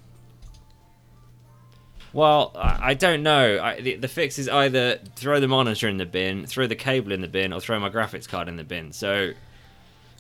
Well, 2.12 2.52
I 2.56 2.90
I 2.90 2.94
don't 2.94 3.24
know. 3.24 3.62
I, 3.62 3.82
the, 3.82 3.96
the 3.96 4.08
fix 4.08 4.40
is 4.40 4.50
either 4.50 5.00
throw 5.16 5.40
the 5.40 5.48
monitor 5.48 5.88
in 5.88 5.98
the 5.98 6.06
bin, 6.06 6.46
throw 6.46 6.68
the 6.68 6.76
cable 6.76 7.12
in 7.12 7.22
the 7.22 7.28
bin, 7.28 7.54
or 7.54 7.60
throw 7.60 7.80
my 7.80 7.90
graphics 7.90 8.28
card 8.28 8.48
in 8.48 8.56
the 8.56 8.64
bin. 8.64 8.92
So, 8.92 9.32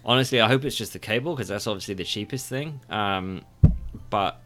honestly, 0.05 0.39
I 0.39 0.47
hope 0.47 0.65
it's 0.65 0.75
just 0.75 0.93
the 0.93 0.99
cable 0.99 1.35
because 1.35 1.47
that's 1.47 1.67
obviously 1.67 1.95
the 1.95 2.03
cheapest 2.03 2.47
thing. 2.47 2.79
Um, 2.89 3.43
but 4.09 4.39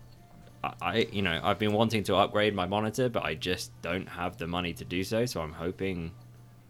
I, 0.81 1.07
you 1.11 1.21
know, 1.21 1.39
I've 1.43 1.59
been 1.59 1.73
wanting 1.73 2.03
to 2.05 2.15
upgrade 2.15 2.55
my 2.55 2.65
monitor, 2.65 3.09
but 3.09 3.23
I 3.23 3.35
just 3.35 3.71
don't 3.81 4.07
have 4.07 4.37
the 4.37 4.47
money 4.47 4.73
to 4.73 4.85
do 4.85 5.03
so. 5.03 5.25
So 5.25 5.41
I'm 5.41 5.53
hoping 5.53 6.11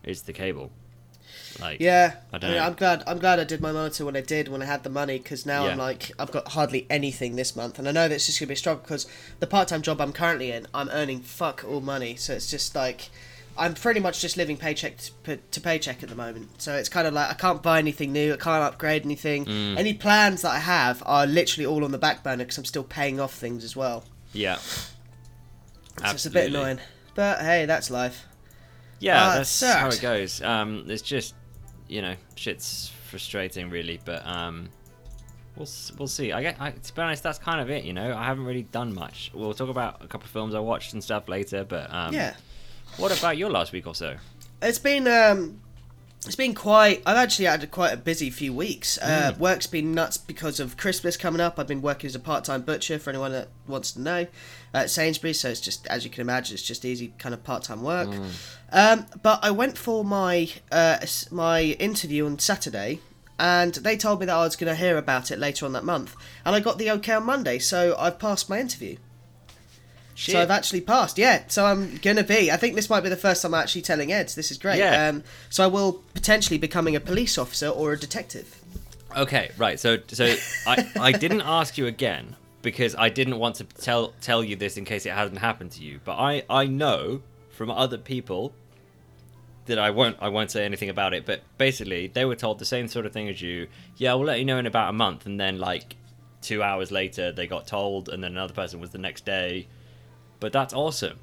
it's 0.03 0.22
the 0.22 0.34
cable. 0.34 0.72
Like, 1.61 1.79
Yeah, 1.79 2.15
I 2.31 2.35
I 2.35 2.39
don't 2.39 2.49
mean, 2.51 2.59
know. 2.59 2.65
I'm 2.65 2.73
glad. 2.73 3.03
I'm 3.07 3.19
glad 3.19 3.39
I 3.39 3.43
did 3.43 3.61
my 3.61 3.71
monitor 3.71 4.05
when 4.05 4.15
I 4.15 4.21
did 4.21 4.47
when 4.47 4.61
I 4.61 4.65
had 4.65 4.83
the 4.83 4.89
money 4.89 5.17
because 5.19 5.45
now 5.45 5.67
I'm 5.67 5.77
like 5.77 6.11
I've 6.17 6.31
got 6.31 6.49
hardly 6.49 6.85
anything 6.89 7.35
this 7.35 7.55
month, 7.55 7.77
and 7.79 7.87
I 7.87 7.91
know 7.91 8.07
that's 8.07 8.25
just 8.25 8.39
gonna 8.39 8.47
be 8.47 8.53
a 8.53 8.57
struggle 8.57 8.81
because 8.81 9.05
the 9.39 9.47
part-time 9.47 9.81
job 9.81 10.01
I'm 10.01 10.13
currently 10.13 10.51
in, 10.51 10.67
I'm 10.73 10.89
earning 10.89 11.21
fuck 11.21 11.63
all 11.67 11.81
money, 11.81 12.15
so 12.15 12.33
it's 12.33 12.49
just 12.49 12.75
like 12.75 13.09
I'm 13.55 13.75
pretty 13.75 13.99
much 13.99 14.19
just 14.19 14.35
living 14.35 14.57
paycheck 14.57 14.97
to, 15.25 15.37
to 15.37 15.61
paycheck 15.61 16.01
at 16.01 16.09
the 16.09 16.15
moment. 16.15 16.59
So 16.59 16.73
it's 16.75 16.89
kind 16.89 17.05
of 17.07 17.13
like 17.13 17.29
I 17.29 17.35
can't 17.35 17.61
buy 17.61 17.77
anything 17.77 18.11
new, 18.11 18.33
I 18.33 18.37
can't 18.37 18.63
upgrade 18.63 19.05
anything. 19.05 19.45
Mm. 19.45 19.77
Any 19.77 19.93
plans 19.93 20.41
that 20.41 20.51
I 20.53 20.59
have 20.59 21.03
are 21.05 21.27
literally 21.27 21.67
all 21.67 21.83
on 21.85 21.91
the 21.91 21.99
back 21.99 22.23
burner 22.23 22.45
because 22.45 22.57
I'm 22.57 22.65
still 22.65 22.83
paying 22.83 23.19
off 23.19 23.35
things 23.35 23.63
as 23.63 23.75
well. 23.75 24.05
yeah, 24.33 24.55
So 24.55 24.95
it's 26.05 26.25
a 26.25 26.31
bit 26.31 26.47
annoying, 26.47 26.79
but 27.13 27.41
hey, 27.41 27.65
that's 27.67 27.91
life. 27.91 28.25
Yeah, 29.03 29.22
Ah, 29.22 29.33
it 29.33 29.38
that's 29.39 29.62
how 29.62 29.88
it 29.89 30.00
goes. 30.01 30.41
Um, 30.41 30.86
it's 30.88 31.01
just, 31.01 31.36
you 31.89 32.01
know, 32.01 32.15
shit's 32.36 32.89
frustrating, 33.10 33.69
really. 33.69 34.00
But 34.05 34.25
um, 34.25 34.69
we'll 35.57 35.67
we'll 35.98 36.07
see. 36.07 36.31
I 36.31 36.41
get. 36.41 36.55
I, 36.60 36.72
to 36.72 36.95
be 36.95 37.01
honest, 37.01 37.22
that's 37.22 37.38
kind 37.39 37.60
of 37.60 37.69
it. 37.69 37.83
You 37.83 37.91
know, 37.93 38.15
I 38.15 38.24
haven't 38.24 38.45
really 38.45 38.63
done 38.63 38.93
much. 38.93 39.29
We'll 39.33 39.53
talk 39.53 39.69
about 39.69 39.95
a 40.03 40.07
couple 40.07 40.25
of 40.25 40.31
films 40.31 40.55
I 40.55 40.60
watched 40.60 40.93
and 40.93 41.03
stuff 41.03 41.27
later. 41.27 41.63
But 41.65 41.93
um, 41.93 42.13
yeah. 42.13 42.33
What 42.98 43.17
about 43.17 43.38
your 43.38 43.50
last 43.50 43.72
week 43.74 43.88
or 43.88 43.95
so? 43.95 44.15
It's 44.62 44.79
been 44.79 45.07
um, 45.07 45.60
It's 46.25 46.36
been 46.36 46.56
quite. 46.56 47.01
I've 47.06 47.18
actually 47.18 47.46
had 47.46 47.63
a, 47.63 47.68
quite 47.68 47.94
a 47.94 47.98
busy 47.98 48.30
few 48.30 48.53
weeks. 48.53 48.98
Uh, 48.98 49.34
Work's 49.38 49.68
been 49.68 49.94
nuts 49.94 50.18
because 50.18 50.60
of 50.60 50.77
Christmas 50.77 51.18
coming 51.18 51.42
up. 51.42 51.60
I've 51.60 51.68
been 51.68 51.82
working 51.82 52.08
as 52.08 52.15
a 52.15 52.20
part-time 52.20 52.62
butcher 52.62 52.98
for 52.98 53.10
anyone 53.10 53.32
that 53.34 53.50
wants 53.68 53.92
to 53.94 54.01
know 54.01 54.27
at 54.74 54.89
Sainsbury's. 54.89 55.39
So 55.42 55.50
it's 55.50 55.60
just, 55.60 55.86
as 55.88 56.06
you 56.06 56.10
can 56.10 56.22
imagine, 56.22 56.53
it's 56.53 56.63
just 56.63 56.86
easy 56.86 57.13
kind 57.18 57.34
of 57.34 57.44
part-time 57.44 57.82
work. 57.84 58.13
Hmm. 58.13 58.27
Um, 58.72 59.06
but 59.22 59.39
I 59.44 59.51
went 59.51 59.77
for 59.77 60.06
my 60.06 60.50
uh, 60.72 61.06
my 61.30 61.62
interview 61.62 62.25
on 62.25 62.39
Saturday, 62.39 63.00
and 63.38 63.74
they 63.75 63.98
told 63.98 64.20
me 64.20 64.25
that 64.25 64.36
I 64.36 64.44
was 64.44 64.56
going 64.56 64.74
to 64.74 64.75
hear 64.75 64.98
about 64.98 65.30
it 65.30 65.39
later 65.39 65.65
on 65.65 65.74
that 65.74 65.84
month, 65.84 66.15
and 66.46 66.56
I 66.56 66.60
got 66.60 66.77
the 66.77 66.89
okay 66.92 67.13
on 67.13 67.25
Monday. 67.25 67.60
So 67.60 67.96
I've 68.00 68.18
passed 68.18 68.50
my 68.50 68.60
interview. 68.60 68.98
Shit. 70.15 70.34
So 70.34 70.41
I've 70.41 70.51
actually 70.51 70.82
passed, 70.82 71.17
yeah. 71.17 71.43
So 71.48 71.65
I'm 71.65 71.98
gonna 71.98 72.24
be. 72.24 72.51
I 72.51 72.58
think 72.58 72.75
this 72.75 72.89
might 72.89 73.01
be 73.01 73.10
the 73.10 73.17
first 73.17 73.41
time 73.41 73.53
I'm 73.53 73.62
actually 73.62 73.82
telling 73.82 74.12
Ed. 74.12 74.29
This 74.29 74.51
is 74.51 74.58
great. 74.58 74.77
Yeah. 74.77 75.08
Um, 75.08 75.24
so 75.50 75.63
I 75.63 75.67
will 75.67 76.03
potentially 76.13 76.58
becoming 76.58 76.96
a 76.96 77.00
police 77.00 77.38
officer 77.38 77.67
or 77.67 77.93
a 77.93 78.00
detective. 78.00 78.60
Okay, 79.15 79.51
right. 79.58 79.79
So, 79.79 79.98
so 80.08 80.36
I, 80.67 80.88
I 81.00 81.12
didn't 81.12 81.41
ask 81.41 81.77
you 81.77 81.88
again 81.88 82.36
because 82.62 82.96
I 82.96 83.10
didn't 83.10 83.39
want 83.39 83.55
to 83.55 83.63
tell 83.63 84.13
tell 84.22 84.43
you 84.43 84.55
this 84.55 84.77
in 84.77 84.86
case 84.86 85.05
it 85.05 85.13
hadn't 85.13 85.38
happened 85.38 85.72
to 85.72 85.84
you. 85.84 86.00
But 86.03 86.17
I, 86.17 86.43
I 86.50 86.65
know 86.65 87.22
from 87.50 87.72
other 87.72 87.98
people 87.98 88.53
that 89.65 89.79
I 89.79 89.91
won't 89.91 90.17
I 90.20 90.29
won't 90.29 90.51
say 90.51 90.65
anything 90.65 90.89
about 90.89 91.13
it. 91.13 91.25
But 91.25 91.41
basically, 91.58 92.08
they 92.08 92.25
were 92.25 92.36
told 92.36 92.60
the 92.60 92.65
same 92.65 92.88
sort 92.88 93.05
of 93.05 93.13
thing 93.13 93.29
as 93.29 93.41
you. 93.41 93.67
Yeah, 93.98 94.13
we'll 94.15 94.27
let 94.27 94.39
you 94.39 94.46
know 94.46 94.58
in 94.58 94.65
about 94.65 94.89
a 94.89 94.93
month, 94.93 95.25
and 95.25 95.39
then 95.39 95.60
like 95.60 95.96
two 96.41 96.62
hours 96.62 96.91
later, 96.91 97.32
they 97.32 97.48
got 97.48 97.67
told, 97.67 98.10
and 98.10 98.24
then 98.24 98.32
another 98.32 98.53
person 98.53 98.79
was 98.79 98.89
the 98.89 98.98
next 98.98 99.25
day. 99.25 99.67
But 100.43 100.51
that's 100.51 100.73
awesome. 100.73 101.19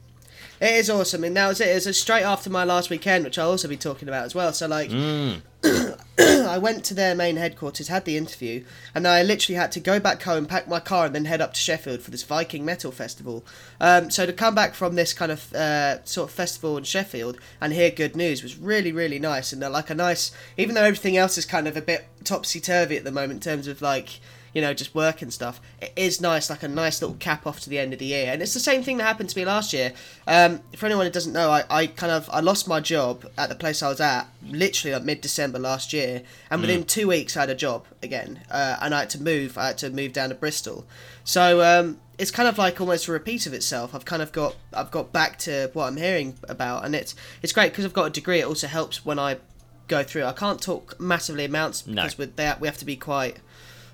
It 0.62 0.76
is 0.76 0.88
awesome, 0.88 1.24
and 1.24 1.36
that 1.36 1.46
was 1.46 1.60
it. 1.60 1.68
It 1.68 1.84
was 1.86 2.00
straight 2.00 2.22
after 2.22 2.48
my 2.48 2.64
last 2.64 2.88
weekend, 2.88 3.24
which 3.24 3.38
I'll 3.38 3.50
also 3.50 3.68
be 3.68 3.76
talking 3.76 4.08
about 4.08 4.24
as 4.24 4.34
well. 4.34 4.50
So 4.54 4.66
like, 4.66 4.88
Mm. 4.88 5.42
I 6.18 6.56
went 6.56 6.84
to 6.86 6.94
their 6.94 7.14
main 7.14 7.36
headquarters, 7.36 7.88
had 7.88 8.06
the 8.06 8.16
interview, 8.16 8.64
and 8.94 9.04
then 9.04 9.12
I 9.12 9.22
literally 9.22 9.56
had 9.58 9.72
to 9.72 9.80
go 9.80 10.00
back 10.00 10.22
home, 10.22 10.46
pack 10.46 10.68
my 10.68 10.80
car, 10.80 11.04
and 11.04 11.14
then 11.14 11.26
head 11.26 11.42
up 11.42 11.52
to 11.52 11.60
Sheffield 11.60 12.00
for 12.00 12.10
this 12.10 12.22
Viking 12.22 12.64
metal 12.64 12.90
festival. 12.92 13.44
Um, 13.78 14.08
so 14.10 14.24
to 14.24 14.32
come 14.32 14.54
back 14.54 14.72
from 14.72 14.94
this 14.94 15.12
kind 15.12 15.30
of 15.30 15.52
uh, 15.52 16.02
sort 16.06 16.30
of 16.30 16.34
festival 16.34 16.78
in 16.78 16.84
Sheffield 16.84 17.36
and 17.60 17.74
hear 17.74 17.90
good 17.90 18.16
news 18.16 18.42
was 18.42 18.56
really, 18.56 18.90
really 18.90 19.18
nice, 19.18 19.52
and 19.52 19.60
like 19.60 19.90
a 19.90 19.94
nice, 19.94 20.32
even 20.56 20.74
though 20.74 20.84
everything 20.84 21.18
else 21.18 21.36
is 21.36 21.44
kind 21.44 21.68
of 21.68 21.76
a 21.76 21.82
bit 21.82 22.06
topsy 22.24 22.58
turvy 22.58 22.96
at 22.96 23.04
the 23.04 23.12
moment 23.12 23.32
in 23.32 23.40
terms 23.40 23.66
of 23.66 23.82
like 23.82 24.20
you 24.52 24.60
know, 24.60 24.74
just 24.74 24.94
work 24.94 25.22
and 25.22 25.32
stuff. 25.32 25.60
It 25.80 25.92
is 25.96 26.20
nice, 26.20 26.50
like 26.50 26.62
a 26.62 26.68
nice 26.68 27.00
little 27.00 27.16
cap 27.16 27.46
off 27.46 27.60
to 27.60 27.70
the 27.70 27.78
end 27.78 27.92
of 27.92 27.98
the 27.98 28.06
year. 28.06 28.32
And 28.32 28.42
it's 28.42 28.54
the 28.54 28.60
same 28.60 28.82
thing 28.82 28.96
that 28.98 29.04
happened 29.04 29.28
to 29.30 29.38
me 29.38 29.44
last 29.44 29.72
year. 29.72 29.92
Um, 30.26 30.60
for 30.76 30.86
anyone 30.86 31.06
who 31.06 31.12
doesn't 31.12 31.32
know, 31.32 31.50
I, 31.50 31.64
I 31.70 31.86
kind 31.86 32.12
of 32.12 32.28
I 32.32 32.40
lost 32.40 32.66
my 32.66 32.80
job 32.80 33.30
at 33.38 33.48
the 33.48 33.54
place 33.54 33.82
I 33.82 33.88
was 33.88 34.00
at 34.00 34.26
literally 34.46 34.94
like 34.94 35.04
mid 35.04 35.20
December 35.20 35.58
last 35.58 35.92
year, 35.92 36.22
and 36.50 36.60
within 36.60 36.84
two 36.84 37.08
weeks 37.08 37.36
I 37.36 37.40
had 37.40 37.50
a 37.50 37.54
job 37.54 37.86
again, 38.02 38.40
uh, 38.50 38.76
and 38.80 38.94
I 38.94 39.00
had 39.00 39.10
to 39.10 39.22
move. 39.22 39.56
I 39.58 39.68
had 39.68 39.78
to 39.78 39.90
move 39.90 40.12
down 40.12 40.30
to 40.30 40.34
Bristol. 40.34 40.84
So 41.22 41.62
um, 41.62 41.98
it's 42.18 42.30
kind 42.30 42.48
of 42.48 42.58
like 42.58 42.80
almost 42.80 43.06
a 43.08 43.12
repeat 43.12 43.46
of 43.46 43.52
itself. 43.52 43.94
I've 43.94 44.04
kind 44.04 44.22
of 44.22 44.32
got 44.32 44.56
I've 44.72 44.90
got 44.90 45.12
back 45.12 45.38
to 45.40 45.70
what 45.74 45.86
I'm 45.86 45.96
hearing 45.96 46.38
about, 46.48 46.84
and 46.84 46.94
it's 46.94 47.14
it's 47.42 47.52
great 47.52 47.70
because 47.72 47.84
I've 47.84 47.92
got 47.92 48.06
a 48.06 48.10
degree. 48.10 48.40
It 48.40 48.46
also 48.46 48.66
helps 48.66 49.04
when 49.04 49.18
I 49.18 49.38
go 49.86 50.02
through. 50.02 50.24
I 50.24 50.32
can't 50.32 50.60
talk 50.62 51.00
massively 51.00 51.44
amounts 51.44 51.86
No. 51.86 52.02
because 52.02 52.16
with 52.18 52.36
that 52.36 52.60
we 52.60 52.68
have 52.68 52.78
to 52.78 52.84
be 52.84 52.94
quite 52.96 53.38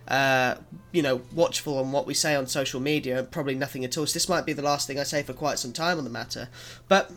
uh, 0.08 0.56
you 0.92 1.02
know, 1.02 1.22
watchful 1.34 1.78
on 1.78 1.92
what 1.92 2.06
we 2.06 2.14
say 2.14 2.34
on 2.34 2.46
social 2.46 2.80
media, 2.80 3.22
probably 3.22 3.54
nothing 3.54 3.84
at 3.84 3.96
all. 3.98 4.06
So 4.06 4.14
this 4.14 4.28
might 4.28 4.46
be 4.46 4.52
the 4.52 4.62
last 4.62 4.86
thing 4.86 4.98
I 4.98 5.02
say 5.02 5.22
for 5.22 5.32
quite 5.32 5.58
some 5.58 5.72
time 5.72 5.98
on 5.98 6.04
the 6.04 6.10
matter. 6.10 6.48
But 6.88 7.10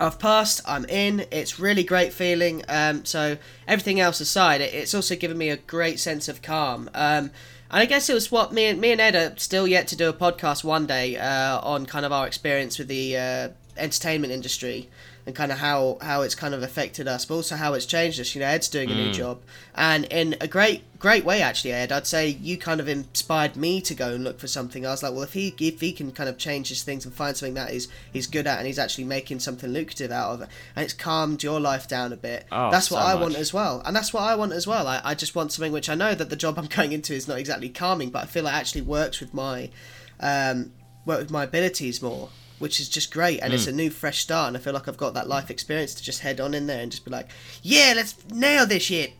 I've 0.00 0.18
passed. 0.18 0.60
I'm 0.66 0.84
in. 0.86 1.26
It's 1.30 1.58
really 1.58 1.84
great 1.84 2.12
feeling. 2.12 2.64
Um, 2.68 3.04
so 3.04 3.38
everything 3.68 4.00
else 4.00 4.20
aside, 4.20 4.60
it's 4.60 4.94
also 4.94 5.16
given 5.16 5.38
me 5.38 5.50
a 5.50 5.56
great 5.56 6.00
sense 6.00 6.28
of 6.28 6.42
calm. 6.42 6.88
Um, 6.94 7.30
and 7.70 7.80
I 7.80 7.86
guess 7.86 8.08
it 8.10 8.14
was 8.14 8.30
what 8.30 8.52
me 8.52 8.66
and 8.66 8.80
me 8.80 8.92
and 8.92 9.00
Ed 9.00 9.14
are 9.14 9.34
still 9.38 9.66
yet 9.66 9.86
to 9.88 9.96
do 9.96 10.08
a 10.08 10.12
podcast 10.12 10.62
one 10.62 10.86
day 10.86 11.16
uh, 11.16 11.58
on 11.60 11.86
kind 11.86 12.04
of 12.04 12.12
our 12.12 12.26
experience 12.26 12.78
with 12.78 12.88
the 12.88 13.16
uh, 13.16 13.48
entertainment 13.76 14.32
industry 14.32 14.90
and 15.24 15.34
kind 15.36 15.52
of 15.52 15.58
how 15.58 15.98
how 16.00 16.22
it's 16.22 16.34
kind 16.34 16.54
of 16.54 16.62
affected 16.62 17.06
us, 17.06 17.24
but 17.24 17.34
also 17.34 17.56
how 17.56 17.74
it's 17.74 17.86
changed 17.86 18.18
us. 18.20 18.34
You 18.34 18.40
know, 18.40 18.48
Ed's 18.48 18.68
doing 18.68 18.90
a 18.90 18.94
new 18.94 19.12
job, 19.12 19.40
and 19.74 20.04
in 20.06 20.36
a 20.40 20.48
great 20.48 20.82
great 20.98 21.24
way 21.24 21.42
actually, 21.42 21.72
Ed. 21.72 21.92
I'd 21.92 22.06
say 22.06 22.28
you 22.28 22.56
kind 22.56 22.80
of 22.80 22.88
inspired 22.88 23.56
me 23.56 23.80
to 23.82 23.94
go 23.94 24.14
and 24.14 24.24
look 24.24 24.38
for 24.38 24.46
something. 24.46 24.84
I 24.84 24.90
was 24.90 25.02
like, 25.02 25.12
well, 25.12 25.22
if 25.22 25.32
he 25.32 25.54
if 25.58 25.80
he 25.80 25.92
can 25.92 26.10
kind 26.12 26.28
of 26.28 26.38
change 26.38 26.68
his 26.68 26.82
things 26.82 27.04
and 27.04 27.14
find 27.14 27.36
something 27.36 27.54
that 27.54 27.70
he's 27.70 27.88
he's 28.12 28.26
good 28.26 28.46
at, 28.46 28.58
and 28.58 28.66
he's 28.66 28.78
actually 28.78 29.04
making 29.04 29.40
something 29.40 29.70
lucrative 29.70 30.10
out 30.10 30.32
of 30.32 30.42
it, 30.42 30.48
and 30.74 30.84
it's 30.84 30.94
calmed 30.94 31.42
your 31.42 31.60
life 31.60 31.86
down 31.86 32.12
a 32.12 32.16
bit. 32.16 32.46
Oh, 32.50 32.70
that's 32.70 32.90
what 32.90 33.02
so 33.02 33.06
I 33.06 33.14
much. 33.14 33.22
want 33.22 33.36
as 33.36 33.54
well, 33.54 33.82
and 33.84 33.94
that's 33.94 34.12
what 34.12 34.22
I 34.22 34.34
want 34.34 34.52
as 34.52 34.66
well. 34.66 34.88
I, 34.88 35.00
I 35.04 35.14
just 35.14 35.34
want 35.36 35.52
something 35.52 35.72
which 35.72 35.88
I 35.88 35.94
know 35.94 36.14
that 36.14 36.30
the 36.30 36.36
job 36.36 36.58
I'm 36.58 36.66
going 36.76 36.92
into 36.92 37.14
is 37.14 37.28
not 37.28 37.38
exactly 37.38 37.68
calming, 37.68 38.10
but 38.10 38.24
I 38.24 38.26
feel 38.26 38.46
it 38.46 38.52
actually 38.52 38.82
works 38.82 39.20
with 39.20 39.32
my 39.32 39.70
um, 40.18 40.72
work 41.04 41.20
with 41.20 41.30
my 41.30 41.44
abilities 41.44 42.02
more, 42.02 42.28
which 42.62 42.78
is 42.78 42.88
just 42.88 43.12
great. 43.12 43.40
And 43.40 43.52
it's 43.52 43.66
a 43.66 43.72
new, 43.72 43.90
fresh 43.90 44.20
start. 44.20 44.46
And 44.46 44.56
I 44.56 44.60
feel 44.60 44.72
like 44.72 44.86
I've 44.86 44.96
got 44.96 45.14
that 45.14 45.26
life 45.26 45.50
experience 45.50 45.94
to 45.94 46.02
just 46.02 46.20
head 46.20 46.40
on 46.40 46.54
in 46.54 46.68
there 46.68 46.80
and 46.80 46.92
just 46.92 47.04
be 47.04 47.10
like, 47.10 47.28
yeah, 47.60 47.92
let's 47.96 48.14
nail 48.30 48.66
this 48.66 48.84
shit. 48.84 49.14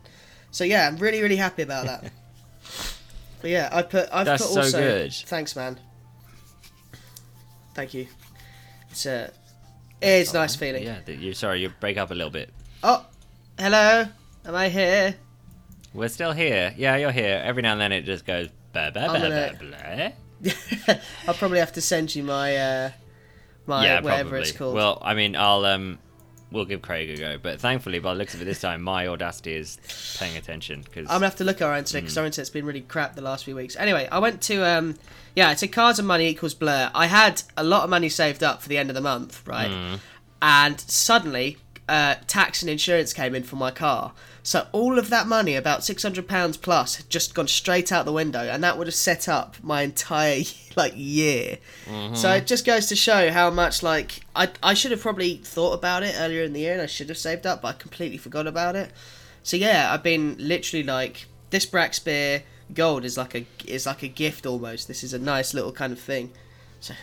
So 0.53 0.63
yeah, 0.63 0.87
I'm 0.87 0.97
really, 0.97 1.21
really 1.21 1.35
happy 1.35 1.63
about 1.63 1.87
that. 1.87 2.05
but 3.41 3.51
yeah, 3.51 3.69
I 3.73 3.83
put, 3.83 4.09
I've 4.13 4.27
That's 4.27 4.47
put 4.47 4.53
so 4.53 4.61
also. 4.61 4.79
good. 4.79 5.13
Thanks, 5.13 5.57
man. 5.57 5.81
Thank 7.75 7.95
you. 7.95 8.07
It's 8.93 9.07
a, 9.07 9.33
it's 10.01 10.33
nice 10.33 10.55
feeling. 10.55 10.85
Yeah, 10.85 11.01
you 11.09 11.35
sorry, 11.35 11.63
you 11.63 11.73
break 11.81 11.97
up 11.99 12.13
a 12.13 12.15
little 12.15 12.31
bit. 12.31 12.51
Oh, 12.85 13.05
hello. 13.59 14.07
Am 14.45 14.55
I 14.55 14.69
here? 14.69 15.17
We're 15.93 16.09
still 16.09 16.33
here. 16.33 16.73
Yeah, 16.77 16.95
you're 16.97 17.11
here. 17.11 17.43
Every 17.45 17.63
now 17.63 17.73
and 17.73 17.81
then 17.81 17.91
it 17.91 18.03
just 18.03 18.25
goes 18.25 18.51
blah 18.73 18.91
blah 18.91 19.09
blah 19.09 19.19
gonna- 19.19 19.57
blah 19.59 20.13
blah. 20.43 20.95
I'll 21.27 21.35
probably 21.35 21.59
have 21.59 21.73
to 21.73 21.81
send 21.81 22.15
you 22.15 22.23
my, 22.23 22.57
uh, 22.57 22.91
my 23.67 23.85
yeah, 23.85 24.01
whatever 24.01 24.31
probably. 24.31 24.49
it's 24.49 24.53
called. 24.53 24.75
Well, 24.75 24.99
I 25.03 25.15
mean, 25.15 25.37
I'll 25.37 25.65
um, 25.65 25.99
we'll 26.51 26.65
give 26.65 26.83
Craig 26.83 27.11
a 27.11 27.17
go. 27.17 27.39
But 27.39 27.61
thankfully, 27.61 27.99
by 27.99 28.13
the 28.15 28.19
looks 28.19 28.35
of 28.35 28.43
it 28.43 28.45
this 28.45 28.61
time, 28.61 28.83
my 28.83 29.07
audacity 29.07 29.55
is 29.55 29.79
paying 30.19 30.37
attention 30.37 30.83
because 30.83 31.07
I'm 31.09 31.17
gonna 31.17 31.27
have 31.27 31.37
to 31.37 31.45
look 31.45 31.61
at 31.61 31.69
our 31.69 31.77
internet 31.77 32.05
because 32.05 32.19
our 32.19 32.27
internet's 32.27 32.51
been 32.51 32.67
really 32.67 32.83
crap 32.83 33.15
the 33.15 33.23
last 33.23 33.45
few 33.45 33.57
weeks. 33.57 33.77
Anyway, 33.77 34.09
I 34.11 34.19
went 34.19 34.41
to 34.43 34.65
um, 34.65 34.97
yeah, 35.35 35.51
it's 35.53 35.63
a 35.63 35.69
cars 35.69 35.99
and 35.99 36.07
money 36.07 36.29
equals 36.29 36.55
blur. 36.55 36.91
I 36.95 37.07
had 37.07 37.43
a 37.57 37.65
lot 37.65 37.85
of 37.85 37.91
money 37.91 38.09
saved 38.09 38.43
up 38.43 38.63
for 38.63 38.69
the 38.69 38.79
end 38.79 38.91
of 38.91 38.95
the 38.95 39.01
month, 39.01 39.47
right? 39.47 39.99
And 40.41 40.81
suddenly, 40.81 41.59
uh, 41.89 42.17
tax 42.27 42.63
and 42.63 42.71
insurance 42.71 43.13
came 43.13 43.35
in 43.35 43.43
for 43.43 43.57
my 43.57 43.71
car. 43.71 44.13
So 44.43 44.67
all 44.73 44.99
of 44.99 45.11
that 45.11 45.27
money, 45.27 45.55
about 45.55 45.85
six 45.85 46.03
hundred 46.03 46.27
pounds 46.27 46.57
plus, 46.57 46.97
had 46.97 47.09
just 47.09 47.35
gone 47.35 47.49
straight 47.49 47.93
out 47.93 48.05
the 48.05 48.13
window, 48.13 48.41
and 48.41 48.63
that 48.65 48.77
would 48.77 48.87
have 48.87 48.95
set 48.95 49.29
up 49.29 49.57
my 49.63 49.83
entire 49.83 50.43
like 50.77 50.95
year. 50.97 51.59
So 52.15 52.33
it 52.33 52.47
just 52.47 52.65
goes 52.65 52.87
to 52.87 52.97
show 52.97 53.31
how 53.31 53.51
much 53.51 53.83
like 53.83 54.21
I 54.35 54.49
I 54.63 54.75
should 54.75 54.91
have 54.91 55.01
probably 55.01 55.37
thought 55.37 55.75
about 55.75 56.03
it 56.03 56.15
earlier 56.19 56.43
in 56.43 56.53
the 56.53 56.61
year, 56.61 56.73
and 56.73 56.83
I 56.83 56.87
should 56.87 57.09
have 57.09 57.19
saved 57.19 57.47
up, 57.47 57.63
but 57.63 57.69
I 57.69 57.73
completely 57.73 58.19
forgot 58.19 58.47
about 58.47 58.75
it. 58.75 58.91
So 59.43 59.57
yeah, 59.57 59.93
I've 59.93 60.03
been 60.03 60.37
literally 60.39 60.85
like 60.85 61.27
this 61.51 61.67
Brakspear 61.67 62.43
gold 62.75 63.05
is 63.05 63.17
like 63.17 63.35
a 63.35 63.47
is 63.67 63.87
like 63.87 64.03
a 64.03 64.09
gift 64.09 64.47
almost. 64.47 64.89
This 64.89 65.05
is 65.05 65.13
a 65.13 65.19
nice 65.19 65.55
little 65.55 65.73
kind 65.73 65.93
of 65.93 66.01
thing. 66.01 66.33
So 66.81 66.95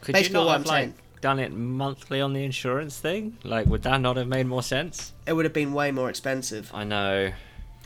could 0.00 0.08
you 0.08 0.12
basically 0.14 0.34
not 0.34 0.46
what 0.46 0.52
have 0.52 0.60
I'm 0.62 0.66
like 0.66 0.82
saying. 0.84 0.94
Done 1.24 1.38
it 1.38 1.52
monthly 1.52 2.20
on 2.20 2.34
the 2.34 2.44
insurance 2.44 2.98
thing? 2.98 3.38
Like, 3.42 3.66
would 3.66 3.82
that 3.84 3.98
not 4.02 4.18
have 4.18 4.28
made 4.28 4.46
more 4.46 4.62
sense? 4.62 5.12
it 5.26 5.32
would 5.32 5.46
have 5.46 5.54
been 5.54 5.72
way 5.72 5.90
more 5.90 6.10
expensive. 6.10 6.70
I 6.74 6.84
know. 6.84 7.32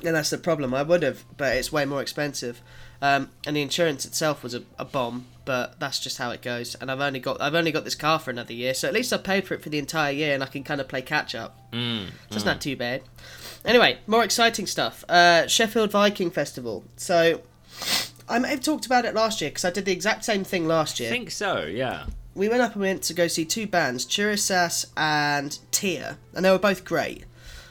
And 0.05 0.15
that's 0.17 0.31
the 0.31 0.39
problem. 0.39 0.75
I 0.75 0.83
would 0.83 1.05
have, 1.05 1.25
but 1.37 1.57
it's 1.57 1.71
way 1.71 1.85
more 1.85 2.03
expensive. 2.03 2.61
Um, 3.01 3.31
and 3.47 3.55
the 3.55 3.63
insurance 3.63 4.05
itself 4.05 4.43
was 4.43 4.55
a, 4.55 4.63
a 4.77 4.85
bomb, 4.85 5.27
but 5.45 5.79
that's 5.79 6.01
just 6.01 6.19
how 6.19 6.31
it 6.33 6.43
goes. 6.43 6.75
And 6.81 6.91
I've 6.91 7.01
only 7.01 7.21
got 7.21 7.41
I've 7.41 7.55
only 7.55 7.71
got 7.71 7.85
this 7.85 7.95
car 7.95 8.19
for 8.19 8.31
another 8.33 8.53
year, 8.53 8.75
so 8.75 8.89
at 8.89 8.95
least 8.95 9.13
I 9.13 9.19
paid 9.19 9.47
for 9.47 9.55
it 9.55 9.63
for 9.63 9.69
the 9.69 9.79
entire 9.79 10.11
year, 10.13 10.35
and 10.35 10.43
I 10.43 10.47
can 10.47 10.65
kind 10.65 10.81
of 10.81 10.89
play 10.89 11.03
catch 11.03 11.35
up. 11.37 11.57
Mm, 11.73 12.07
So 12.31 12.37
it's 12.37 12.45
not 12.45 12.61
too 12.61 12.75
bad. 12.77 13.03
Anyway, 13.65 13.99
more 14.09 14.25
exciting 14.25 14.67
stuff. 14.67 15.05
Uh, 15.09 15.47
Sheffield 15.47 15.93
Viking 15.93 16.31
Festival. 16.33 16.83
So 16.97 17.43
I 18.29 18.39
may 18.41 18.49
have 18.51 18.63
talked 18.63 18.85
about 18.87 19.05
it 19.05 19.15
last 19.15 19.41
year 19.41 19.51
because 19.51 19.65
I 19.65 19.71
did 19.71 19.85
the 19.85 19.93
exact 19.93 20.25
same 20.25 20.43
thing 20.43 20.67
last 20.67 20.99
year. 20.99 21.09
I 21.09 21.13
think 21.13 21.31
so. 21.31 21.65
Yeah. 21.65 22.07
We 22.39 22.49
went 22.49 22.63
up 22.63 22.75
and 22.75 22.83
went 22.83 23.03
to 23.03 23.15
go 23.15 23.27
see 23.27 23.45
two 23.45 23.67
bands, 23.67 24.07
Turisas 24.07 24.87
and 24.97 25.59
Tia, 25.73 26.19
and 26.33 26.45
they 26.45 26.51
were 26.53 26.59
both 26.61 26.85
great. 26.85 27.25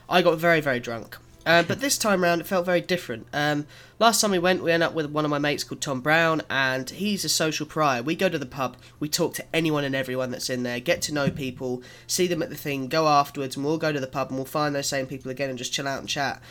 I 0.10 0.22
got 0.22 0.38
very, 0.38 0.60
very 0.60 0.82
drunk. 0.82 1.18
Uh, 1.46 1.64
but 1.68 1.80
this 1.80 1.98
time 1.98 2.22
round, 2.22 2.42
it 2.42 2.48
felt 2.48 2.66
very 2.66 2.82
different. 2.82 3.28
Um, 3.32 3.66
last 3.98 4.20
time 4.20 4.32
we 4.32 4.40
went, 4.40 4.62
we 4.62 4.74
ended 4.74 4.90
up 4.90 4.94
with 4.94 5.10
one 5.10 5.24
of 5.24 5.32
my 5.32 5.40
mates 5.40 5.64
called 5.64 5.80
Tom 5.80 6.02
Brown, 6.02 6.42
and 6.50 6.90
he's 6.90 7.24
a 7.24 7.30
social 7.30 7.66
pariah. 7.66 8.04
We 8.04 8.14
go 8.14 8.28
to 8.28 8.38
the 8.38 8.46
pub, 8.46 8.76
we 9.00 9.08
talk 9.08 9.36
to 9.36 9.46
anyone 9.56 9.86
and 9.86 9.96
everyone 9.96 10.32
that's 10.32 10.50
in 10.50 10.64
there, 10.64 10.82
get 10.82 11.02
to 11.04 11.14
know 11.14 11.32
people, 11.32 11.82
see 12.06 12.28
them 12.28 12.44
at 12.44 12.50
the 12.50 12.56
thing, 12.58 12.90
go 12.90 13.08
afterwards, 13.08 13.56
and 13.56 13.64
we'll 13.64 13.78
go 13.78 13.94
to 13.94 14.02
the 14.02 14.06
pub 14.06 14.28
and 14.28 14.38
we'll 14.38 14.44
find 14.44 14.76
those 14.76 14.88
same 14.88 15.06
people 15.06 15.32
again 15.32 15.50
and 15.50 15.58
just 15.58 15.72
chill 15.72 15.88
out 15.88 16.00
and 16.00 16.10
chat. 16.10 16.42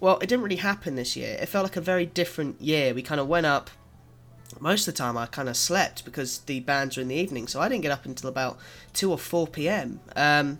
Well, 0.00 0.18
it 0.18 0.28
didn't 0.28 0.42
really 0.42 0.56
happen 0.56 0.96
this 0.96 1.14
year. 1.14 1.38
It 1.40 1.46
felt 1.46 1.62
like 1.62 1.76
a 1.76 1.80
very 1.80 2.06
different 2.06 2.60
year. 2.60 2.94
We 2.94 3.02
kind 3.02 3.20
of 3.20 3.28
went 3.28 3.46
up, 3.46 3.70
most 4.60 4.86
of 4.86 4.94
the 4.94 4.98
time 4.98 5.16
I 5.16 5.26
kind 5.26 5.48
of 5.48 5.56
slept 5.56 6.04
because 6.04 6.38
the 6.40 6.60
bands 6.60 6.96
were 6.96 7.02
in 7.02 7.08
the 7.08 7.16
evening, 7.16 7.48
so 7.48 7.60
I 7.60 7.68
didn't 7.68 7.82
get 7.82 7.92
up 7.92 8.06
until 8.06 8.28
about 8.28 8.58
2 8.92 9.10
or 9.10 9.18
4 9.18 9.46
p.m. 9.48 10.00
Um, 10.14 10.58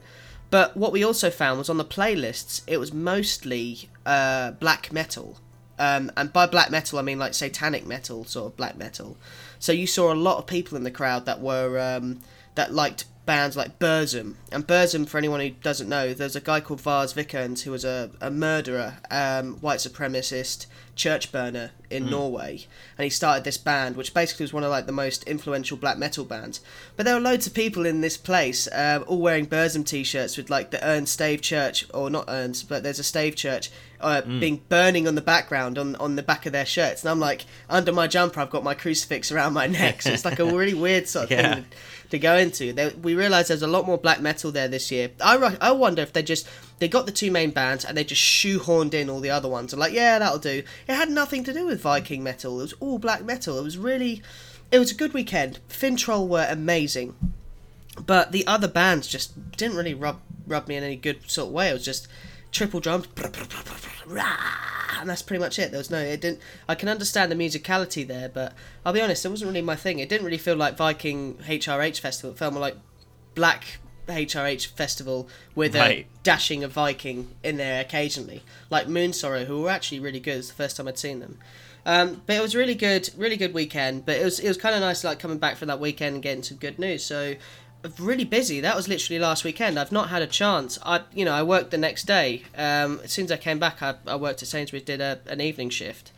But 0.50 0.76
what 0.76 0.92
we 0.92 1.04
also 1.04 1.30
found 1.30 1.58
was 1.58 1.70
on 1.70 1.78
the 1.78 1.84
playlists, 1.84 2.62
it 2.66 2.78
was 2.78 2.92
mostly 2.92 3.88
uh, 4.04 4.50
black 4.52 4.92
metal. 4.92 5.38
Um, 5.78 6.10
and 6.16 6.32
by 6.32 6.46
black 6.46 6.70
metal, 6.70 6.98
I 6.98 7.02
mean 7.02 7.18
like 7.18 7.34
satanic 7.34 7.86
metal, 7.86 8.24
sort 8.24 8.52
of 8.52 8.56
black 8.56 8.76
metal. 8.76 9.16
So 9.58 9.72
you 9.72 9.86
saw 9.86 10.12
a 10.12 10.14
lot 10.14 10.38
of 10.38 10.46
people 10.46 10.76
in 10.76 10.82
the 10.82 10.90
crowd 10.90 11.24
that 11.26 11.40
were 11.40 11.78
um, 11.78 12.20
that 12.56 12.74
liked 12.74 13.04
bands 13.30 13.56
like 13.56 13.78
Burzum. 13.78 14.34
And 14.50 14.66
Burzum, 14.66 15.08
for 15.08 15.16
anyone 15.16 15.38
who 15.38 15.50
doesn't 15.50 15.88
know, 15.88 16.12
there's 16.12 16.34
a 16.34 16.40
guy 16.40 16.58
called 16.60 16.80
Varg 16.80 17.14
Vikernes 17.14 17.62
who 17.62 17.70
was 17.70 17.84
a, 17.84 18.10
a 18.20 18.28
murderer, 18.28 18.94
um, 19.08 19.54
white 19.60 19.78
supremacist, 19.78 20.66
church 20.96 21.30
burner 21.30 21.70
in 21.88 22.10
Norway. 22.10 22.66
And 22.98 23.04
he 23.04 23.10
started 23.10 23.44
this 23.44 23.56
band, 23.56 23.94
which 23.96 24.12
basically 24.12 24.42
was 24.44 24.52
one 24.52 24.64
of 24.64 24.70
like 24.70 24.86
the 24.86 24.92
most 24.92 25.22
influential 25.24 25.76
black 25.76 25.96
metal 25.96 26.24
bands. 26.24 26.60
But 26.96 27.06
there 27.06 27.14
were 27.14 27.20
loads 27.20 27.46
of 27.46 27.54
people 27.54 27.86
in 27.86 28.00
this 28.00 28.16
place, 28.16 28.66
uh, 28.66 29.04
all 29.06 29.20
wearing 29.20 29.46
Burzum 29.46 29.86
t-shirts 29.86 30.36
with 30.36 30.50
like 30.50 30.72
the 30.72 30.84
Ern 30.86 31.06
Stave 31.06 31.40
Church, 31.40 31.86
or 31.94 32.10
not 32.10 32.24
Ernst, 32.26 32.68
but 32.68 32.82
there's 32.82 32.98
a 32.98 33.04
Stave 33.04 33.36
Church 33.36 33.70
uh, 34.00 34.22
being 34.22 34.60
burning 34.68 35.06
on 35.06 35.14
the 35.14 35.20
background 35.20 35.78
on 35.78 35.94
on 35.96 36.16
the 36.16 36.22
back 36.22 36.46
of 36.46 36.52
their 36.52 36.66
shirts. 36.66 37.02
And 37.02 37.10
I'm 37.10 37.20
like, 37.20 37.44
under 37.68 37.92
my 37.92 38.06
jumper, 38.08 38.40
I've 38.40 38.50
got 38.50 38.64
my 38.64 38.74
crucifix 38.74 39.30
around 39.30 39.52
my 39.52 39.66
neck. 39.68 40.02
So 40.02 40.10
it's 40.10 40.24
like 40.24 40.38
a 40.40 40.44
really 40.56 40.74
weird 40.74 41.06
sort 41.08 41.26
of 41.26 41.30
Yeah. 41.30 41.54
thing 41.56 41.66
to 42.10 42.18
go 42.18 42.36
into. 42.36 42.72
There, 42.72 42.92
we 43.02 43.14
realised 43.14 43.48
there's 43.48 43.62
a 43.62 43.66
lot 43.66 43.86
more 43.86 43.98
black 43.98 44.20
metal 44.20 44.52
there 44.52 44.68
this 44.68 44.90
year. 44.90 45.10
I, 45.20 45.56
I 45.60 45.70
wonder 45.72 46.02
if 46.02 46.12
they 46.12 46.22
just 46.22 46.48
they 46.78 46.88
got 46.88 47.06
the 47.06 47.12
two 47.12 47.30
main 47.30 47.50
bands 47.50 47.84
and 47.84 47.96
they 47.96 48.04
just 48.04 48.22
shoehorned 48.22 48.94
in 48.94 49.08
all 49.08 49.20
the 49.20 49.30
other 49.30 49.48
ones. 49.48 49.72
And 49.72 49.80
like, 49.80 49.92
yeah, 49.92 50.18
that'll 50.18 50.38
do. 50.38 50.62
It 50.88 50.94
had 50.94 51.10
nothing 51.10 51.44
to 51.44 51.52
do 51.52 51.66
with 51.66 51.80
Viking 51.80 52.22
metal. 52.22 52.58
It 52.58 52.62
was 52.62 52.74
all 52.74 52.98
black 52.98 53.24
metal. 53.24 53.58
It 53.58 53.62
was 53.62 53.78
really, 53.78 54.22
it 54.70 54.78
was 54.78 54.90
a 54.90 54.96
good 54.96 55.14
weekend. 55.14 55.60
Finntroll 55.68 56.28
were 56.28 56.46
amazing, 56.48 57.14
but 58.04 58.32
the 58.32 58.46
other 58.46 58.68
bands 58.68 59.06
just 59.06 59.56
didn't 59.56 59.76
really 59.76 59.94
rub 59.94 60.20
rub 60.46 60.66
me 60.66 60.76
in 60.76 60.84
any 60.84 60.96
good 60.96 61.30
sort 61.30 61.48
of 61.48 61.54
way. 61.54 61.70
It 61.70 61.74
was 61.74 61.84
just 61.84 62.08
triple 62.52 62.80
drums, 62.80 63.06
and 64.98 65.08
that's 65.08 65.22
pretty 65.22 65.40
much 65.40 65.58
it. 65.58 65.70
There 65.70 65.78
was 65.78 65.90
no, 65.90 65.98
it 65.98 66.20
didn't. 66.20 66.40
I 66.68 66.74
can 66.74 66.88
understand 66.88 67.30
the 67.32 67.36
musicality 67.36 68.06
there, 68.06 68.28
but 68.28 68.54
I'll 68.84 68.92
be 68.92 69.00
honest, 69.00 69.24
it 69.24 69.28
wasn't 69.28 69.48
really 69.50 69.62
my 69.62 69.76
thing. 69.76 69.98
It 69.98 70.08
didn't 70.08 70.24
really 70.24 70.38
feel 70.38 70.56
like 70.56 70.76
Viking 70.76 71.34
HRH 71.36 72.00
festival. 72.00 72.32
It 72.32 72.38
felt 72.38 72.52
more 72.52 72.60
like 72.60 72.76
Black 73.34 73.78
HRH 74.08 74.66
festival 74.66 75.28
with 75.54 75.74
Right. 75.76 76.06
a 76.06 76.22
dashing 76.22 76.64
of 76.64 76.72
Viking 76.72 77.28
in 77.42 77.56
there 77.56 77.80
occasionally, 77.80 78.42
like 78.68 78.86
Moonsorrow, 78.88 79.44
who 79.46 79.62
were 79.62 79.70
actually 79.70 80.00
really 80.00 80.20
good. 80.20 80.38
It's 80.38 80.48
the 80.48 80.54
first 80.54 80.76
time 80.76 80.88
I'd 80.88 80.98
seen 80.98 81.20
them. 81.20 81.38
Um, 81.86 82.22
but 82.26 82.36
it 82.36 82.42
was 82.42 82.54
really 82.54 82.74
good, 82.74 83.08
really 83.16 83.36
good 83.38 83.54
weekend. 83.54 84.04
But 84.04 84.16
it 84.16 84.24
was 84.24 84.38
it 84.38 84.48
was 84.48 84.58
kind 84.58 84.74
of 84.74 84.80
nice, 84.82 85.02
like 85.02 85.18
coming 85.18 85.38
back 85.38 85.56
from 85.56 85.68
that 85.68 85.80
weekend 85.80 86.14
and 86.14 86.22
getting 86.22 86.42
some 86.42 86.58
good 86.58 86.78
news. 86.78 87.02
So 87.04 87.36
really 87.98 88.24
busy. 88.24 88.60
That 88.60 88.76
was 88.76 88.88
literally 88.88 89.18
last 89.18 89.44
weekend. 89.44 89.78
I've 89.78 89.92
not 89.92 90.08
had 90.10 90.22
a 90.22 90.26
chance. 90.26 90.78
I 90.84 91.02
you 91.14 91.24
know 91.24 91.32
I 91.32 91.42
worked 91.42 91.70
the 91.70 91.78
next 91.78 92.04
day. 92.06 92.42
Um, 92.56 93.00
as 93.04 93.12
soon 93.12 93.24
as 93.26 93.32
I 93.32 93.36
came 93.36 93.58
back, 93.58 93.82
I, 93.82 93.94
I 94.06 94.16
worked 94.16 94.42
at 94.42 94.48
Sainsbury's, 94.48 94.84
did 94.84 95.00
a, 95.00 95.18
an 95.26 95.40
evening 95.40 95.70
shift. 95.70 96.12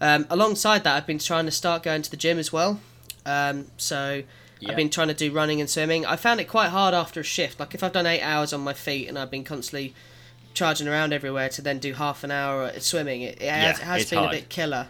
Um, 0.00 0.26
alongside 0.30 0.84
that, 0.84 0.96
I've 0.96 1.06
been 1.06 1.18
trying 1.18 1.44
to 1.46 1.52
start 1.52 1.82
going 1.82 2.02
to 2.02 2.10
the 2.10 2.16
gym 2.16 2.38
as 2.38 2.52
well. 2.52 2.80
Um, 3.24 3.66
so 3.76 4.22
Yeah. 4.58 4.70
I've 4.70 4.76
been 4.76 4.90
trying 4.90 5.08
to 5.08 5.14
do 5.14 5.30
running 5.32 5.60
and 5.60 5.70
swimming. 5.70 6.04
I 6.06 6.16
found 6.16 6.40
it 6.40 6.48
quite 6.48 6.70
hard 6.70 6.92
after 6.94 7.20
a 7.20 7.24
shift. 7.24 7.60
Like 7.60 7.74
if 7.74 7.82
I've 7.84 7.92
done 7.92 8.06
eight 8.06 8.22
hours 8.22 8.52
on 8.52 8.60
my 8.62 8.72
feet 8.72 9.08
and 9.08 9.16
I've 9.18 9.30
been 9.30 9.44
constantly 9.44 9.94
charging 10.54 10.88
around 10.88 11.12
everywhere 11.12 11.48
to 11.50 11.62
then 11.62 11.78
do 11.78 11.92
half 11.94 12.24
an 12.24 12.30
hour 12.30 12.64
at 12.64 12.82
swimming, 12.82 13.22
it, 13.22 13.40
it 13.40 13.48
has, 13.50 13.78
Yeah, 13.78 13.84
has 13.84 14.00
it's 14.02 14.10
been 14.10 14.18
hard. 14.18 14.34
a 14.34 14.36
bit 14.38 14.48
killer. 14.48 14.88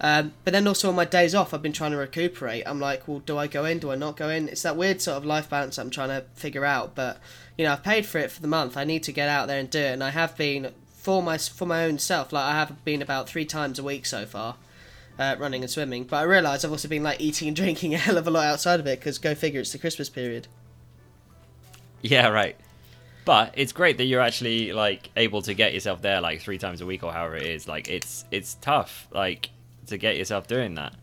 Um, 0.00 0.34
but 0.44 0.52
then 0.52 0.66
also 0.66 0.88
on 0.88 0.94
my 0.94 1.06
days 1.06 1.34
off, 1.34 1.54
I've 1.54 1.62
been 1.62 1.72
trying 1.72 1.92
to 1.92 1.96
recuperate. 1.96 2.64
I'm 2.66 2.80
like, 2.80 3.08
well, 3.08 3.20
do 3.20 3.38
I 3.38 3.46
go 3.46 3.64
in? 3.64 3.78
Do 3.78 3.90
I 3.90 3.94
not 3.94 4.16
go 4.16 4.28
in? 4.28 4.48
It's 4.48 4.62
that 4.62 4.76
weird 4.76 5.00
sort 5.00 5.16
of 5.16 5.24
life 5.24 5.48
balance 5.48 5.78
I'm 5.78 5.90
trying 5.90 6.10
to 6.10 6.26
figure 6.34 6.64
out. 6.64 6.94
But 6.94 7.18
you 7.56 7.64
know, 7.64 7.72
I've 7.72 7.82
paid 7.82 8.04
for 8.04 8.18
it 8.18 8.30
for 8.30 8.42
the 8.42 8.48
month. 8.48 8.76
I 8.76 8.84
need 8.84 9.02
to 9.04 9.12
get 9.12 9.28
out 9.28 9.48
there 9.48 9.58
and 9.58 9.70
do 9.70 9.78
it, 9.78 9.92
and 9.92 10.04
I 10.04 10.10
have 10.10 10.36
been 10.36 10.72
for 11.06 11.22
my 11.22 11.38
for 11.38 11.66
my 11.66 11.84
own 11.84 11.98
self. 11.98 12.32
Like 12.32 12.44
I 12.44 12.52
have 12.52 12.84
been 12.84 13.00
about 13.00 13.28
three 13.28 13.46
times 13.46 13.78
a 13.78 13.82
week 13.82 14.04
so 14.04 14.26
far, 14.26 14.56
uh, 15.18 15.36
running 15.38 15.62
and 15.62 15.70
swimming. 15.70 16.04
But 16.04 16.16
I 16.16 16.22
realise 16.22 16.64
I've 16.64 16.72
also 16.72 16.88
been 16.88 17.02
like 17.02 17.20
eating 17.20 17.48
and 17.48 17.56
drinking 17.62 17.94
a 17.94 17.98
hell 17.98 18.18
of 18.18 18.26
a 18.26 18.30
lot 18.30 18.44
outside 18.44 18.80
of 18.80 18.86
it 18.86 18.98
because 18.98 19.18
go 19.18 19.34
figure, 19.34 19.60
it's 19.60 19.72
the 19.72 19.78
Christmas 19.78 20.10
period. 20.10 20.46
Yeah, 22.02 22.28
right. 22.28 22.56
But 23.24 23.54
it's 23.56 23.72
great 23.72 23.96
that 23.96 24.04
you're 24.04 24.20
actually 24.20 24.72
like 24.72 25.10
able 25.16 25.42
to 25.42 25.54
get 25.54 25.74
yourself 25.74 26.02
there 26.02 26.20
like 26.20 26.40
three 26.40 26.58
times 26.58 26.80
a 26.80 26.86
week 26.86 27.02
or 27.02 27.12
however 27.12 27.36
it 27.36 27.46
is. 27.46 27.66
Like 27.66 27.88
it's 27.88 28.24
it's 28.30 28.54
tough 28.60 29.08
like 29.10 29.50
to 29.86 29.96
get 29.98 30.16
yourself 30.16 30.46
doing 30.46 30.74
that. 30.74 30.94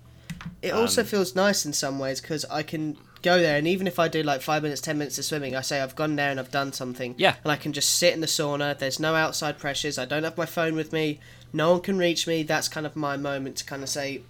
It 0.62 0.74
also 0.74 1.02
Um, 1.02 1.08
feels 1.08 1.36
nice 1.36 1.66
in 1.66 1.74
some 1.74 2.00
ways 2.00 2.20
because 2.22 2.46
I 2.46 2.64
can 2.64 2.98
go 3.22 3.40
there, 3.40 3.58
and 3.58 3.68
even 3.68 3.88
if 3.88 3.98
I 4.00 4.08
do 4.10 4.22
like 4.24 4.42
five 4.42 4.62
minutes, 4.64 4.82
ten 4.82 4.98
minutes 4.98 5.18
of 5.18 5.26
swimming, 5.26 5.56
I 5.56 5.62
say 5.62 5.80
I've 5.82 5.96
gone 5.96 6.16
there 6.18 6.30
and 6.32 6.40
I've 6.40 6.52
done 6.52 6.74
something. 6.74 7.16
Yeah. 7.18 7.36
And 7.44 7.52
I 7.52 7.56
can 7.56 7.72
just 7.74 7.90
sit 7.98 8.14
in 8.14 8.20
the 8.22 8.28
sauna. 8.28 8.78
There's 8.78 9.00
no 9.00 9.16
outside 9.16 9.58
pressures. 9.58 9.98
I 9.98 10.06
don't 10.06 10.24
have 10.24 10.38
my 10.38 10.46
phone 10.46 10.76
with 10.76 10.92
me. 10.92 11.20
No 11.54 11.72
one 11.72 11.82
can 11.82 11.98
reach 11.98 12.28
me. 12.28 12.44
That's 12.44 12.68
kind 12.68 12.86
of 12.86 12.96
my 12.96 13.16
moment 13.16 13.58
to 13.58 13.64
kind 13.66 13.84
of 13.84 13.90
say, 13.90 14.22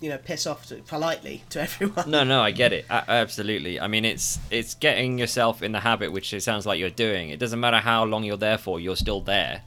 you 0.00 0.08
know, 0.10 0.18
piss 0.18 0.46
off 0.46 0.66
to, 0.66 0.76
politely 0.76 1.42
to 1.50 1.60
everyone. 1.66 2.08
No, 2.10 2.22
no, 2.22 2.40
I 2.40 2.52
get 2.52 2.72
it. 2.72 2.84
A- 2.88 3.10
absolutely. 3.10 3.80
I 3.80 3.88
mean, 3.88 4.04
it's 4.04 4.38
it's 4.50 4.74
getting 4.74 5.18
yourself 5.18 5.60
in 5.62 5.72
the 5.72 5.80
habit, 5.80 6.12
which 6.12 6.32
it 6.32 6.42
sounds 6.42 6.66
like 6.66 6.78
you're 6.78 6.90
doing. 6.90 7.30
It 7.30 7.40
doesn't 7.40 7.58
matter 7.58 7.78
how 7.78 8.04
long 8.04 8.22
you're 8.22 8.36
there 8.36 8.58
for, 8.58 8.78
you're 8.78 8.96
still 8.96 9.20
there, 9.22 9.62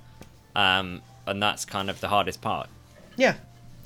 um, 0.55 1.01
and 1.27 1.43
that's 1.43 1.65
kind 1.65 1.89
of 1.89 1.99
the 1.99 2.07
hardest 2.07 2.39
part. 2.41 2.69
Yeah. 3.17 3.35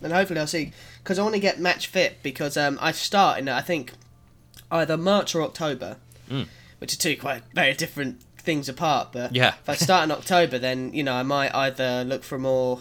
And 0.06 0.14
hopefully 0.14 0.40
I'll 0.40 0.48
see 0.48 0.72
because 1.04 1.18
I 1.20 1.24
want 1.24 1.34
to 1.36 1.42
get 1.42 1.60
match 1.60 1.88
fit 1.88 2.18
because 2.24 2.56
um, 2.58 2.78
I 2.82 2.92
start 2.92 3.40
in 3.40 3.50
I 3.50 3.62
think 3.62 3.92
either 4.72 4.96
March 4.98 5.34
or 5.36 5.42
October, 5.42 5.98
Mm. 6.30 6.48
which 6.80 6.94
are 6.94 6.98
two 6.98 7.16
quite 7.18 7.44
very 7.54 7.74
different 7.74 8.22
things 8.38 8.70
apart. 8.70 9.12
But 9.12 9.36
Yeah. 9.36 9.56
if 9.62 9.68
I 9.70 9.76
start 9.76 10.04
in 10.06 10.12
October, 10.20 10.58
then 10.60 10.94
you 10.94 11.04
know 11.04 11.14
I 11.14 11.24
might 11.24 11.54
either 11.54 12.04
look 12.04 12.24
for 12.24 12.38
more. 12.40 12.80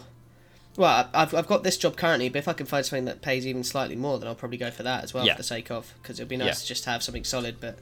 Well, 0.76 1.08
I've, 1.14 1.32
I've 1.34 1.46
got 1.46 1.62
this 1.62 1.76
job 1.76 1.96
currently, 1.96 2.28
but 2.28 2.38
if 2.40 2.48
I 2.48 2.52
can 2.52 2.66
find 2.66 2.84
something 2.84 3.04
that 3.04 3.22
pays 3.22 3.46
even 3.46 3.62
slightly 3.64 3.94
more, 3.96 4.18
then 4.18 4.26
I'll 4.28 4.34
probably 4.34 4.58
go 4.58 4.70
for 4.70 4.82
that 4.82 5.04
as 5.04 5.14
well 5.14 5.24
Yeah. 5.24 5.34
for 5.34 5.38
the 5.38 5.44
sake 5.44 5.70
of 5.70 5.92
because 6.02 6.18
it'd 6.18 6.28
be 6.28 6.37
nice 6.37 6.46
Yeah. 6.46 6.52
to 6.54 6.66
just 6.66 6.84
have 6.87 7.02
something 7.02 7.24
solid. 7.24 7.56
But 7.60 7.78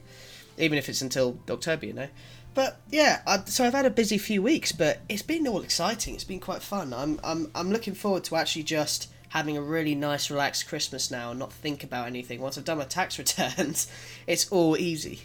even 0.59 0.77
if 0.79 0.89
it's 0.89 1.01
until 1.01 1.39
October, 1.51 1.87
you 1.87 1.95
know. 1.95 2.09
But 2.55 2.81
yeah, 2.91 3.23
I, 3.27 3.45
so 3.47 3.65
I've 3.65 3.73
had 3.73 3.87
a 3.87 3.91
busy 3.91 4.19
few 4.19 4.43
weeks, 4.43 4.73
but 4.73 5.01
it's 5.09 5.23
been 5.23 5.47
all 5.49 5.63
exciting. 5.63 6.15
It's 6.15 6.25
been 6.25 6.41
quite 6.41 6.63
fun. 6.63 6.93
I'm 6.93 7.19
I'm 7.25 7.51
I'm 7.55 7.71
looking 7.73 7.95
forward 7.95 8.25
to 8.25 8.37
actually 8.37 8.65
just 8.65 9.09
having 9.33 9.57
a 9.57 9.63
really 9.63 9.95
nice, 9.95 10.31
relaxed 10.31 10.69
Christmas 10.69 11.11
now 11.11 11.31
and 11.31 11.39
not 11.39 11.51
think 11.51 11.83
about 11.83 12.07
anything. 12.07 12.39
Once 12.39 12.59
I've 12.59 12.67
done 12.67 12.79
my 12.79 12.85
tax 12.85 13.19
returns, 13.19 13.91
it's 14.27 14.51
all 14.53 14.77
easy. 14.77 15.21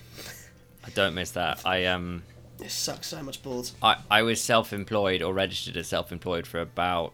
I 0.85 0.89
don't 0.91 1.13
miss 1.13 1.31
that. 1.31 1.65
I 1.65 1.85
um 1.85 2.23
It 2.63 2.71
sucks 2.71 3.07
so 3.07 3.21
much 3.21 3.43
balls. 3.43 3.75
I, 3.83 3.97
I 4.09 4.21
was 4.23 4.39
self-employed 4.39 5.21
or 5.21 5.33
registered 5.33 5.75
as 5.77 5.87
self-employed 5.87 6.47
for 6.47 6.59
about 6.61 7.13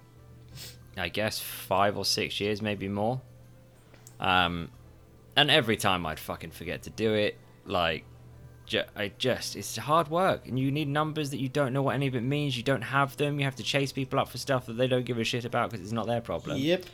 i 0.96 1.10
guess 1.10 1.40
five 1.40 1.98
or 1.98 2.06
six 2.06 2.40
years 2.40 2.62
maybe 2.62 2.88
more 2.88 3.20
um 4.20 4.70
and 5.36 5.50
every 5.50 5.76
time 5.76 6.06
i'd 6.06 6.20
fucking 6.20 6.52
forget 6.52 6.84
to 6.84 6.92
do 6.92 7.16
it 7.16 7.36
like 7.66 8.06
ju- 8.66 8.84
i 8.96 9.12
just 9.18 9.56
it's 9.56 9.76
hard 9.78 10.08
work 10.10 10.48
and 10.48 10.58
you 10.60 10.72
need 10.72 10.88
numbers 10.88 11.30
that 11.32 11.40
you 11.40 11.50
don't 11.50 11.74
know 11.74 11.82
what 11.82 11.96
any 11.96 12.08
of 12.08 12.16
it 12.16 12.22
means. 12.24 12.56
You 12.58 12.64
don't 12.64 12.82
have 12.82 13.18
them. 13.18 13.40
You 13.40 13.46
have 13.46 13.56
to 13.58 13.64
chase 13.64 13.92
people 13.92 14.20
up 14.20 14.30
for 14.30 14.38
stuff 14.38 14.66
that 14.68 14.74
they 14.74 14.88
don't 14.88 15.06
give 15.06 15.18
a 15.20 15.24
shit 15.24 15.46
about 15.46 15.70
because 15.72 15.84
it's 15.84 15.94
not 15.94 16.08
their 16.08 16.22
problem. 16.22 16.58
Yep. 16.58 16.86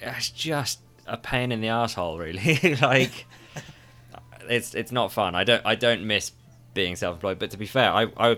it's 0.00 0.30
just 0.30 0.80
a 1.06 1.16
pain 1.16 1.52
in 1.52 1.60
the 1.60 1.68
asshole 1.68 2.18
really. 2.18 2.76
Like 2.82 3.26
it's 4.48 4.74
it's 4.74 4.92
not 4.92 5.12
fun. 5.12 5.34
I 5.34 5.44
don't 5.44 5.64
i 5.64 5.74
don't 5.74 6.04
miss 6.06 6.32
being 6.74 6.96
self-employed 6.96 7.38
but 7.38 7.50
to 7.50 7.56
be 7.58 7.66
fair 7.66 7.92
i 7.92 8.06
i, 8.16 8.36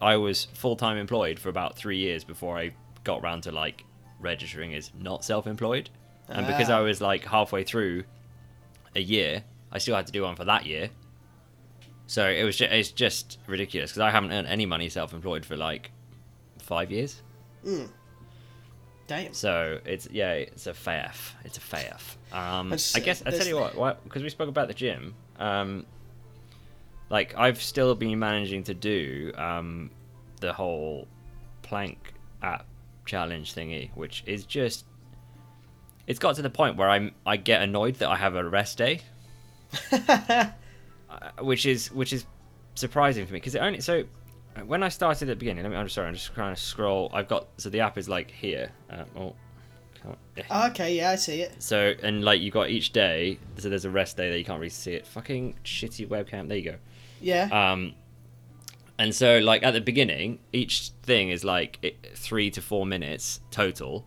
I 0.00 0.16
was 0.16 0.44
full-time 0.54 0.96
employed 0.96 1.38
for 1.40 1.48
about 1.48 1.76
three 1.76 1.98
years 1.98 2.22
before 2.24 2.56
i 2.56 2.70
got 3.04 3.22
round 3.22 3.42
to 3.42 3.52
like 3.52 3.82
registering 4.20 4.72
as 4.74 4.92
not 4.98 5.24
self-employed. 5.24 5.90
And 6.28 6.46
because 6.46 6.70
Ah. 6.70 6.78
i 6.78 6.80
was 6.80 7.00
like 7.00 7.24
halfway 7.24 7.64
through 7.64 8.04
a 8.94 9.00
year 9.00 9.42
i 9.72 9.78
still 9.78 9.96
had 9.96 10.06
to 10.06 10.12
do 10.12 10.22
one 10.22 10.36
for 10.36 10.44
that 10.44 10.64
year 10.64 10.90
so 12.12 12.28
it 12.28 12.44
was 12.44 12.56
just, 12.56 12.72
it's 12.72 12.90
just 12.90 13.38
ridiculous 13.46 13.90
because 13.90 14.00
i 14.00 14.10
haven't 14.10 14.32
earned 14.32 14.46
any 14.46 14.66
money 14.66 14.88
self-employed 14.88 15.44
for 15.44 15.56
like 15.56 15.90
five 16.58 16.90
years 16.90 17.22
Damn. 19.06 19.34
so 19.34 19.78
it's 19.84 20.08
yeah, 20.10 20.32
it's 20.32 20.66
a 20.66 20.72
faff. 20.72 21.32
It's 21.44 21.58
a 21.58 21.60
faff. 21.60 22.16
Um, 22.32 22.72
I 22.72 23.00
guess 23.00 23.22
I 23.26 23.30
tell 23.30 23.46
you 23.46 23.56
what, 23.58 24.02
because 24.04 24.22
we 24.22 24.28
spoke 24.30 24.48
about 24.48 24.68
the 24.68 24.74
gym. 24.74 25.14
Um, 25.38 25.84
like 27.10 27.34
I've 27.36 27.60
still 27.60 27.94
been 27.94 28.18
managing 28.18 28.64
to 28.64 28.74
do 28.74 29.32
um, 29.36 29.90
the 30.40 30.52
whole 30.52 31.08
plank 31.62 32.14
app 32.42 32.66
challenge 33.04 33.54
thingy, 33.54 33.90
which 33.94 34.22
is 34.26 34.44
just. 34.44 34.86
It's 36.06 36.18
got 36.18 36.36
to 36.36 36.42
the 36.42 36.50
point 36.50 36.76
where 36.76 36.88
I'm 36.88 37.12
I 37.26 37.36
get 37.36 37.62
annoyed 37.62 37.96
that 37.96 38.08
I 38.08 38.16
have 38.16 38.34
a 38.34 38.48
rest 38.48 38.78
day, 38.78 39.00
which 41.40 41.66
is 41.66 41.90
which 41.92 42.12
is 42.12 42.26
surprising 42.74 43.26
for 43.26 43.32
me 43.32 43.38
because 43.38 43.54
it 43.54 43.58
only 43.58 43.80
so 43.80 44.04
when 44.66 44.82
I 44.82 44.88
started 44.88 45.28
at 45.28 45.32
the 45.32 45.36
beginning. 45.36 45.62
Let 45.64 45.70
me. 45.70 45.76
I'm 45.76 45.88
sorry. 45.88 46.08
I'm 46.08 46.14
just 46.14 46.34
trying 46.34 46.54
to 46.54 46.60
scroll. 46.60 47.10
I've 47.14 47.28
got 47.28 47.48
so 47.56 47.70
the 47.70 47.80
app 47.80 47.96
is 47.98 48.08
like 48.08 48.30
here. 48.30 48.70
Uh, 48.90 49.04
oh. 49.16 49.34
Okay, 50.50 50.96
yeah, 50.96 51.10
I 51.10 51.16
see 51.16 51.42
it. 51.42 51.62
So 51.62 51.94
and 52.02 52.24
like 52.24 52.40
you 52.40 52.50
got 52.50 52.70
each 52.70 52.92
day. 52.92 53.38
So 53.58 53.68
there's 53.68 53.84
a 53.84 53.90
rest 53.90 54.16
day 54.16 54.30
that 54.30 54.38
you 54.38 54.44
can't 54.44 54.58
really 54.58 54.68
see 54.70 54.94
it. 54.94 55.06
Fucking 55.06 55.54
shitty 55.64 56.08
webcam. 56.08 56.48
There 56.48 56.56
you 56.58 56.72
go. 56.72 56.76
Yeah. 57.20 57.48
Um, 57.52 57.94
And 58.98 59.14
so, 59.14 59.38
like 59.38 59.62
at 59.62 59.72
the 59.72 59.80
beginning, 59.80 60.38
each 60.52 60.90
thing 61.02 61.30
is 61.30 61.44
like 61.44 61.78
it, 61.82 62.16
three 62.16 62.50
to 62.50 62.60
four 62.60 62.84
minutes 62.84 63.40
total. 63.50 64.04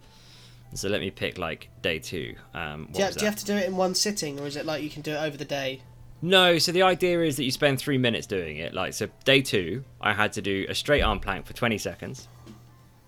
So 0.74 0.89
let 0.89 1.00
me 1.00 1.12
pick 1.12 1.38
like 1.38 1.70
day 1.82 2.00
two. 2.00 2.36
Um, 2.54 2.89
Do 2.91 3.02
you, 3.02 3.12
do 3.12 3.20
you 3.22 3.26
have 3.26 3.38
to 3.38 3.46
do 3.46 3.56
it 3.56 3.65
in 3.65 3.78
one 3.78 3.96
sitting, 3.96 4.39
or 4.39 4.46
is 4.48 4.58
it 4.58 4.65
like 4.65 4.84
you 4.84 4.89
can 4.89 5.02
do 5.02 5.12
it 5.12 5.18
over 5.18 5.38
the 5.38 5.46
day? 5.46 5.82
No, 6.21 6.58
so 6.58 6.71
the 6.71 6.82
idea 6.82 7.21
is 7.21 7.38
that 7.38 7.43
you 7.43 7.51
spend 7.51 7.78
three 7.80 7.97
minutes 7.97 8.25
doing 8.25 8.58
it. 8.58 8.73
Like, 8.73 8.93
so 8.93 9.08
day 9.25 9.41
two, 9.41 9.84
I 10.01 10.13
had 10.13 10.34
to 10.34 10.41
do 10.41 10.65
a 10.69 10.75
straight 10.75 11.01
arm 11.01 11.19
plank 11.19 11.45
for 11.45 11.54
20 11.54 11.78
seconds. 11.78 12.28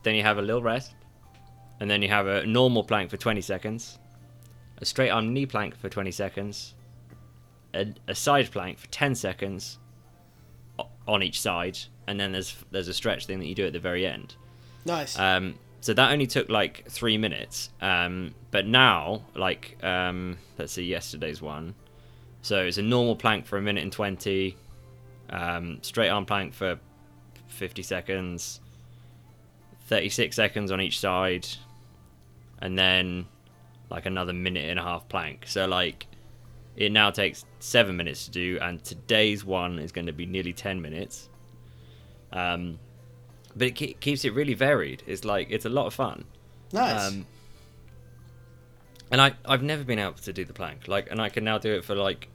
Then 0.03 0.15
you 0.15 0.23
have 0.23 0.37
a 0.37 0.41
little 0.41 0.61
rest. 0.61 0.93
And 1.79 1.89
then 1.89 2.01
you 2.01 2.09
have 2.09 2.27
a 2.27 2.45
normal 2.45 2.83
plank 2.83 3.09
for 3.09 3.17
20 3.17 3.41
seconds. 3.41 3.99
A 4.79 4.85
straight 4.85 5.09
arm 5.09 5.33
knee 5.33 5.45
plank 5.45 5.75
for 5.75 5.89
20 5.89 6.11
seconds. 6.11 6.75
A, 7.73 7.87
a 8.07 8.15
side 8.15 8.51
plank 8.51 8.77
for 8.77 8.87
10 8.87 9.15
seconds 9.15 9.79
on 11.07 11.23
each 11.23 11.41
side. 11.41 11.77
And 12.07 12.19
then 12.19 12.31
there's 12.31 12.55
there's 12.71 12.87
a 12.87 12.93
stretch 12.93 13.25
thing 13.25 13.39
that 13.39 13.47
you 13.47 13.55
do 13.55 13.65
at 13.65 13.73
the 13.73 13.79
very 13.79 14.05
end. 14.05 14.35
Nice. 14.85 15.17
Um, 15.19 15.55
so 15.81 15.93
that 15.93 16.11
only 16.11 16.27
took 16.27 16.49
like 16.49 16.89
three 16.89 17.17
minutes. 17.17 17.69
Um, 17.81 18.33
but 18.51 18.65
now, 18.65 19.23
like, 19.35 19.77
um, 19.83 20.37
let's 20.57 20.73
see 20.73 20.83
yesterday's 20.83 21.41
one. 21.41 21.75
So 22.47 22.63
it's 22.63 22.77
a 22.77 22.81
normal 22.81 23.17
plank 23.17 23.45
for 23.45 23.57
a 23.57 23.61
minute 23.61 23.83
and 23.83 23.91
20, 23.91 24.55
um, 25.31 25.79
straight 25.81 26.07
arm 26.07 26.25
plank 26.25 26.53
for 26.53 26.79
50 27.49 27.83
seconds, 27.83 28.61
36 29.87 30.33
seconds 30.33 30.71
on 30.71 30.79
each 30.79 30.97
side, 30.97 31.45
and 32.59 32.79
then 32.79 33.25
like 33.89 34.05
another 34.05 34.31
minute 34.31 34.69
and 34.69 34.79
a 34.79 34.81
half 34.81 35.09
plank. 35.09 35.43
So, 35.45 35.67
like, 35.67 36.07
it 36.77 36.93
now 36.93 37.11
takes 37.11 37.43
seven 37.59 37.97
minutes 37.97 38.23
to 38.27 38.31
do, 38.31 38.59
and 38.61 38.81
today's 38.81 39.43
one 39.43 39.77
is 39.77 39.91
going 39.91 40.07
to 40.07 40.13
be 40.13 40.25
nearly 40.25 40.53
10 40.53 40.81
minutes. 40.81 41.27
Um, 42.31 42.79
but 43.57 43.67
it 43.67 43.71
ke- 43.75 43.99
keeps 43.99 44.23
it 44.23 44.33
really 44.33 44.53
varied. 44.53 45.03
It's 45.05 45.25
like, 45.25 45.47
it's 45.49 45.65
a 45.65 45.69
lot 45.69 45.85
of 45.87 45.93
fun. 45.93 46.23
nice. 46.71 47.09
Um, 47.09 47.25
and 49.11 49.19
I, 49.19 49.33
I've 49.43 49.63
never 49.63 49.83
been 49.83 49.99
able 49.99 50.13
to 50.13 50.31
do 50.31 50.45
the 50.45 50.53
plank. 50.53 50.87
Like, 50.87 51.11
and 51.11 51.21
I 51.21 51.27
can 51.27 51.43
now 51.43 51.57
do 51.57 51.73
it 51.73 51.83
for 51.83 51.93
like 51.93 52.29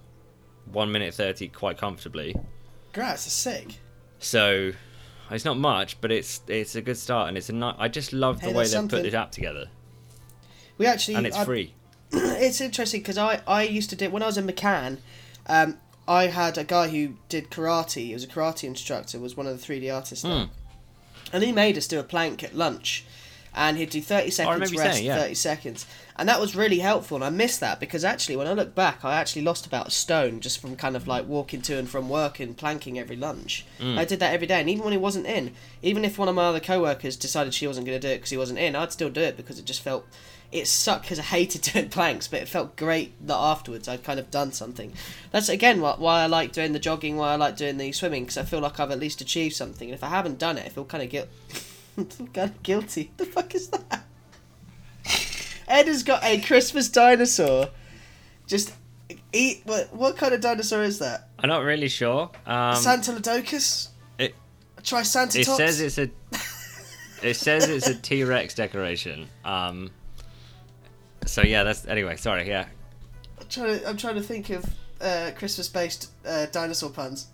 one 0.66 0.90
minute 0.92 1.14
thirty 1.14 1.48
quite 1.48 1.78
comfortably. 1.78 2.34
Congrats, 2.92 3.24
that's 3.24 3.32
sick. 3.34 3.78
So 4.18 4.72
it's 5.30 5.44
not 5.44 5.56
much, 5.58 6.00
but 6.00 6.12
it's 6.12 6.40
it's 6.48 6.74
a 6.74 6.82
good 6.82 6.96
start, 6.98 7.28
and 7.28 7.36
it's 7.38 7.48
a 7.48 7.52
ni- 7.54 7.74
I 7.78 7.88
just 7.88 8.12
love 8.12 8.40
the 8.40 8.48
Hey, 8.48 8.54
way 8.54 8.64
they 8.64 8.70
something. 8.70 8.98
put 8.98 9.02
this 9.04 9.14
app 9.14 9.32
together, 9.32 9.68
We 10.78 10.86
actually 10.86 11.14
and 11.16 11.26
it's 11.26 11.36
I- 11.36 11.44
free. 11.44 11.74
it's 12.12 12.60
interesting 12.60 13.00
because 13.00 13.16
I, 13.18 13.40
I 13.46 13.62
used 13.62 13.88
to 13.90 13.96
do 13.96 14.10
when 14.10 14.22
I 14.22 14.26
was 14.26 14.36
in 14.36 14.46
McCann, 14.46 14.98
um, 15.46 15.78
I 16.06 16.26
had 16.26 16.58
a 16.58 16.64
guy 16.64 16.88
who 16.88 17.14
did 17.28 17.50
karate. 17.50 18.06
He 18.06 18.12
was 18.12 18.24
a 18.24 18.28
karate 18.28 18.64
instructor. 18.64 19.18
Was 19.18 19.36
one 19.36 19.46
of 19.46 19.52
the 19.56 19.62
three 19.62 19.80
D 19.80 19.88
artists, 19.90 20.22
there. 20.22 20.46
Hmm. 20.46 20.50
and 21.32 21.42
he 21.42 21.52
made 21.52 21.78
us 21.78 21.86
do 21.86 21.98
a 21.98 22.04
plank 22.04 22.44
at 22.44 22.54
lunch, 22.54 23.04
and 23.54 23.76
he'd 23.76 23.90
do 23.90 24.00
thirty 24.00 24.30
seconds 24.30 24.74
rest, 24.74 24.94
saying, 24.94 25.06
yeah. 25.06 25.18
thirty 25.18 25.34
seconds, 25.34 25.86
and 26.16 26.28
that 26.28 26.40
was 26.40 26.56
really 26.56 26.78
helpful. 26.78 27.16
And 27.16 27.24
I 27.24 27.30
missed 27.30 27.60
that 27.60 27.80
because 27.80 28.04
actually, 28.04 28.36
when 28.36 28.46
I 28.46 28.52
look 28.52 28.74
back, 28.74 29.04
I 29.04 29.14
actually 29.14 29.42
lost 29.42 29.66
about 29.66 29.88
a 29.88 29.90
stone 29.90 30.40
just 30.40 30.58
from 30.60 30.76
kind 30.76 30.96
of 30.96 31.06
like 31.06 31.26
walking 31.26 31.62
to 31.62 31.78
and 31.78 31.88
from 31.88 32.08
work 32.08 32.40
and 32.40 32.56
planking 32.56 32.98
every 32.98 33.16
lunch. 33.16 33.64
Hmm. 33.78 33.98
I 33.98 34.04
did 34.04 34.20
that 34.20 34.32
every 34.34 34.46
day, 34.46 34.60
and 34.60 34.70
even 34.70 34.84
when 34.84 34.92
he 34.92 34.98
wasn't 34.98 35.26
in, 35.26 35.54
even 35.82 36.04
if 36.04 36.18
one 36.18 36.28
of 36.28 36.34
my 36.34 36.44
other 36.44 36.60
co-workers 36.60 37.16
decided 37.16 37.54
she 37.54 37.66
wasn't 37.66 37.86
going 37.86 38.00
to 38.00 38.06
do 38.06 38.12
it 38.12 38.18
because 38.18 38.30
he 38.30 38.36
wasn't 38.36 38.58
in, 38.58 38.74
I'd 38.76 38.92
still 38.92 39.10
do 39.10 39.20
it 39.20 39.36
because 39.36 39.58
it 39.58 39.64
just 39.64 39.82
felt 39.82 40.06
it 40.52 40.66
sucked 40.66 41.02
because 41.02 41.18
I 41.18 41.22
hated 41.22 41.62
doing 41.72 41.88
planks, 41.88 42.28
but 42.28 42.42
it 42.42 42.48
felt 42.48 42.76
great 42.76 43.14
that 43.26 43.36
afterwards 43.36 43.88
I'd 43.88 44.04
kind 44.04 44.20
of 44.20 44.30
done 44.30 44.52
something. 44.52 44.92
That's 45.30 45.48
again 45.48 45.80
why, 45.80 45.94
why 45.96 46.22
I 46.22 46.26
like 46.26 46.52
doing 46.52 46.72
the 46.72 46.78
jogging, 46.78 47.16
why 47.16 47.32
I 47.32 47.36
like 47.36 47.56
doing 47.56 47.78
the 47.78 47.90
swimming, 47.92 48.24
because 48.24 48.36
I 48.36 48.44
feel 48.44 48.60
like 48.60 48.78
I've 48.78 48.90
at 48.90 49.00
least 49.00 49.20
achieved 49.20 49.56
something. 49.56 49.88
And 49.88 49.94
if 49.94 50.04
I 50.04 50.08
haven't 50.08 50.38
done 50.38 50.58
it, 50.58 50.66
I 50.66 50.68
feel 50.68 50.84
kind 50.84 51.02
of 51.02 51.10
guilt, 51.10 51.28
kind 52.32 52.50
of 52.50 52.62
guilty. 52.62 53.12
The 53.16 53.24
fuck 53.24 53.54
is 53.54 53.68
that? 53.68 54.04
Ed 55.68 55.86
has 55.86 56.02
got 56.02 56.22
a 56.22 56.40
Christmas 56.40 56.88
dinosaur. 56.88 57.70
Just 58.46 58.72
eat. 59.32 59.62
What 59.64 59.94
what 59.94 60.16
kind 60.16 60.34
of 60.34 60.40
dinosaur 60.40 60.82
is 60.82 60.98
that? 60.98 61.28
I'm 61.38 61.48
not 61.48 61.62
really 61.64 61.88
sure. 61.88 62.30
Um, 62.46 62.76
Santalodocus. 62.76 63.88
it 64.18 64.34
Try 64.82 65.02
Santa. 65.02 65.40
it 65.40 65.46
says 65.46 65.80
it's 65.80 65.98
a 65.98 66.10
it 67.22 67.34
says 67.34 67.68
it's 67.68 67.86
a 67.86 67.94
T 67.94 68.24
Rex 68.24 68.54
decoration. 68.54 69.28
Um, 69.44 69.90
so 71.26 71.42
yeah, 71.42 71.64
that's 71.64 71.86
anyway. 71.86 72.16
Sorry, 72.16 72.46
yeah. 72.48 72.66
I'm 73.40 73.48
trying 73.48 73.80
to, 73.80 73.88
I'm 73.88 73.96
trying 73.96 74.14
to 74.16 74.22
think 74.22 74.50
of 74.50 74.64
uh, 75.00 75.30
Christmas-based 75.36 76.10
uh, 76.26 76.46
dinosaur 76.46 76.90
puns. 76.90 77.28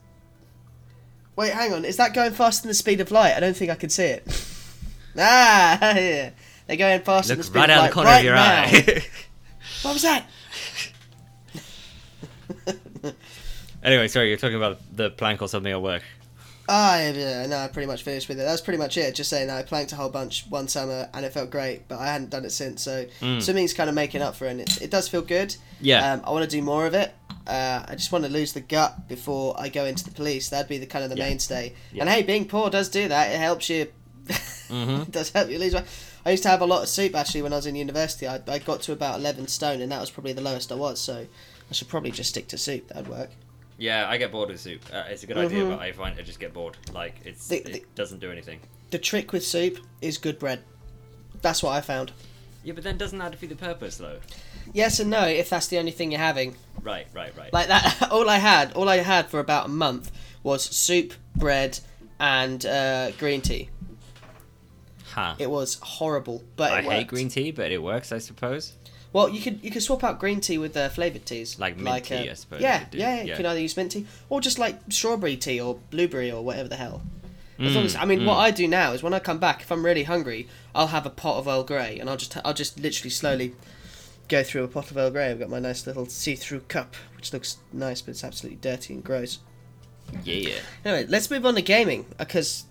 Wait, 1.37 1.53
hang 1.53 1.73
on. 1.73 1.85
Is 1.85 1.97
that 1.99 2.14
going 2.14 2.33
faster 2.33 2.62
than 2.62 2.68
the 2.68 2.75
speed 2.75 3.01
of 3.01 3.11
light? 3.11 3.35
I 3.35 3.40
don't 3.40 3.57
think 3.57 3.71
I 3.71 3.77
can 3.77 3.90
see 3.90 4.05
it. 4.05 4.44
ah, 5.18 5.78
yeah. 5.96 6.31
They're 6.66 6.76
going 6.76 7.00
faster 7.02 7.35
than 7.35 7.42
the 7.42 7.46
Look 7.48 7.54
right 7.57 7.70
out 7.70 7.87
the 7.88 7.92
corner 7.94 8.09
right 8.11 8.18
of 8.18 8.24
your 8.24 8.35
now. 8.35 8.62
eye. 8.62 9.04
What 9.83 9.92
was 9.94 10.02
that? 10.02 10.26
anyway, 13.83 14.09
sorry, 14.09 14.28
you're 14.28 14.38
talking 14.38 14.57
about 14.57 14.78
the 14.94 15.11
plank 15.11 15.40
or 15.42 15.48
something 15.48 15.70
at 15.72 15.81
work. 15.81 16.02
Ah, 16.70 16.98
yeah, 16.98 17.12
yeah, 17.12 17.46
no, 17.46 17.57
I 17.59 17.68
pretty 17.68 17.87
much 17.87 18.02
finished 18.02 18.28
with 18.28 18.38
it. 18.38 18.42
That's 18.42 18.61
pretty 18.61 18.76
much 18.78 18.98
it. 18.98 19.14
Just 19.14 19.31
saying 19.31 19.48
I 19.48 19.62
planked 19.62 19.92
a 19.92 19.96
whole 19.96 20.11
bunch 20.11 20.44
one 20.50 20.68
summer 20.68 21.09
and 21.14 21.24
it 21.24 21.33
felt 21.33 21.48
great, 21.50 21.88
but 21.88 21.98
I 21.98 22.09
hadn't 22.09 22.28
done 22.31 22.44
it 22.44 22.50
since. 22.50 22.83
So 22.83 23.07
Mm. 23.22 23.40
swimming's 23.40 23.72
kind 23.72 23.88
of 23.88 23.94
making 23.94 24.20
up 24.20 24.37
for 24.37 24.44
it. 24.46 24.50
And 24.50 24.61
it, 24.61 24.83
it 24.83 24.90
does 24.90 25.09
feel 25.09 25.22
good. 25.22 25.57
Yeah. 25.81 26.12
Um, 26.12 26.22
I 26.24 26.31
want 26.31 26.44
to 26.44 26.50
do 26.50 26.61
more 26.61 26.87
of 26.87 26.92
it. 26.92 27.14
Uh, 27.46 27.85
I 27.88 27.94
just 27.94 28.12
want 28.12 28.24
to 28.26 28.31
lose 28.31 28.52
the 28.52 28.61
gut 28.61 29.09
before 29.09 29.59
I 29.59 29.70
go 29.70 29.87
into 29.87 30.04
the 30.04 30.11
police. 30.11 30.50
That'd 30.50 30.68
be 30.68 30.76
the 30.76 30.85
kind 30.87 31.04
of 31.04 31.11
the 31.11 31.16
Yeah. 31.16 31.24
mainstay. 31.28 31.74
Yeah. 31.92 32.02
And 32.02 32.11
hey, 32.11 32.22
being 32.22 32.46
poor 32.46 32.68
does 32.68 32.90
do 32.90 33.09
that. 33.09 33.31
It 33.33 33.38
helps 33.38 33.70
you. 33.70 33.87
Mhm. 34.68 35.11
does 35.11 35.31
help 35.31 35.48
you 35.50 35.59
lose 35.59 35.74
weight. 35.74 35.85
I 36.24 36.31
used 36.31 36.42
to 36.44 36.48
have 36.48 36.61
a 36.61 36.66
lot 36.66 36.83
of 36.83 36.88
soup 36.88 37.14
actually 37.14 37.42
when 37.42 37.52
I 37.52 37.57
was 37.57 37.66
in 37.66 37.74
university. 37.76 38.26
I, 38.28 38.40
I 38.46 38.59
got 38.59 38.83
to 38.83 38.92
about 38.92 39.18
eleven 39.20 39.46
stone, 39.48 39.81
and 39.81 39.90
that 39.92 40.00
was 40.00 40.11
probably 40.11 40.33
the 40.33 40.40
lowest 40.42 40.70
I 40.72 40.74
was. 40.76 41.00
So 41.00 41.26
I 41.70 41.72
should 41.74 41.88
probably 41.88 42.11
just 42.11 42.31
stick 42.31 42.48
to 42.48 42.59
soup. 42.59 42.88
That'd 42.88 43.09
work. 43.09 43.31
Yeah, 43.78 44.09
I 44.09 44.16
get 44.16 44.33
bored 44.33 44.48
with 44.48 44.61
soup. 44.61 44.83
Uh, 44.92 45.04
it's 45.09 45.22
a 45.22 45.26
good 45.26 45.38
idea, 45.38 45.62
Mhm. 45.64 45.70
but 45.70 45.78
I 45.81 45.92
find 45.92 46.18
I 46.18 46.22
just 46.22 46.40
get 46.40 46.52
bored. 46.52 46.76
Like 46.92 47.14
it's 47.24 47.46
The- 47.46 47.76
it 47.76 47.94
doesn't 47.94 48.20
do 48.20 48.31
anything. 48.33 48.61
The 48.90 48.98
trick 48.98 49.33
with 49.33 49.46
soup 49.46 49.78
is 50.00 50.18
good 50.18 50.38
bread. 50.38 50.61
That's 51.42 51.62
what 51.62 51.70
I 51.72 51.81
found. 51.81 52.12
Yeah, 52.64 52.72
but 52.72 52.83
then 52.85 52.98
doesn't 52.98 53.18
that 53.18 53.31
defeat 53.31 53.50
the 53.50 53.54
purpose 53.57 53.96
though? 53.96 54.18
Yes 54.74 54.98
and 55.00 55.09
no 55.11 55.22
if 55.26 55.48
that's 55.48 55.68
the 55.68 55.78
only 55.78 55.92
thing 55.92 56.11
you're 56.11 56.20
having. 56.20 56.57
Right, 56.83 57.07
right, 57.14 57.33
right. 57.38 57.52
Like 57.52 57.68
that, 57.68 58.09
all 58.11 58.28
I 58.28 58.38
had, 58.38 58.72
all 58.72 58.88
I 58.88 58.96
had 58.96 59.31
for 59.31 59.38
about 59.40 59.66
a 59.66 59.68
month 59.68 60.11
was 60.42 60.64
soup, 60.64 61.14
bread, 61.37 61.78
and 62.18 62.66
uh, 62.66 63.12
green 63.12 63.40
tea. 63.40 63.70
Huh. 65.18 65.35
It 65.38 65.50
was 65.50 65.78
horrible, 65.83 66.44
but 66.57 66.72
I 66.72 66.83
hate 66.83 67.09
green 67.09 67.28
tea, 67.28 67.50
but 67.50 67.70
it 67.72 67.83
works, 67.83 68.12
I 68.12 68.18
suppose. 68.18 68.74
Well, 69.12 69.28
you 69.31 69.40
could 69.40 69.64
you 69.64 69.70
could 69.70 69.83
swap 69.83 70.04
out 70.04 70.18
green 70.20 70.40
tea 70.40 70.59
with 70.59 70.76
uh, 70.76 70.88
flavored 70.90 71.24
teas, 71.24 71.59
Like 71.59 71.76
mint 71.78 72.04
tea, 72.04 72.28
uh, 72.28 72.33
I 72.33 72.35
suppose 72.35 72.61
Yeah, 72.61 72.85
could 72.85 73.00
yeah, 73.00 73.22
You 73.24 73.35
can 73.35 73.46
either 73.46 73.61
use 73.61 73.76
mint 73.76 73.92
tea 73.92 74.07
or 74.28 74.40
just 74.40 74.59
like 74.59 74.76
strawberry 74.90 75.37
tea 75.37 75.61
or 75.61 75.78
blueberry 75.90 76.31
or 76.31 76.44
whatever 76.44 76.68
the 76.68 76.76
hell. 76.76 77.02
As 77.59 77.72
Mm, 77.72 77.74
long 77.74 77.85
as, 77.87 77.96
I 77.96 78.04
mean, 78.04 78.24
what 78.24 78.37
I 78.37 78.52
do 78.52 78.68
now 78.68 78.92
is 78.92 79.02
when 79.02 79.12
I 79.14 79.18
come 79.18 79.38
back, 79.38 79.62
if 79.62 79.72
I'm 79.72 79.85
really 79.85 80.04
hungry, 80.04 80.46
I'll 80.76 80.88
have 80.88 81.07
a 81.07 81.11
pot 81.11 81.38
of 81.38 81.48
Earl 81.48 81.64
Grey, 81.64 81.98
and 81.98 82.09
I'll 82.09 82.16
just 82.16 82.37
I'll 82.44 82.54
just 82.54 82.78
literally 82.78 83.11
slowly 83.11 83.54
go 84.28 84.44
through 84.44 84.62
a 84.62 84.68
pot 84.68 84.90
of 84.92 84.96
Earl 84.96 85.11
Grey. 85.11 85.31
I've 85.31 85.40
got 85.40 85.48
my 85.50 85.59
nice 85.59 85.85
little 85.87 86.07
see-through 86.07 86.61
cup, 86.68 86.94
which 87.16 87.33
looks 87.33 87.57
nice, 87.72 88.00
but 88.02 88.11
it's 88.12 88.22
absolutely 88.22 88.59
dirty 88.61 88.94
and 88.94 89.02
gross. 89.02 89.38
Yeah. 90.22 90.61
Anyway, 90.85 91.07
let's 91.09 91.31
move 91.31 91.44
on 91.44 91.54
to 91.57 91.62
gaming 91.62 92.07
because 92.18 92.64
uh, 92.64 92.67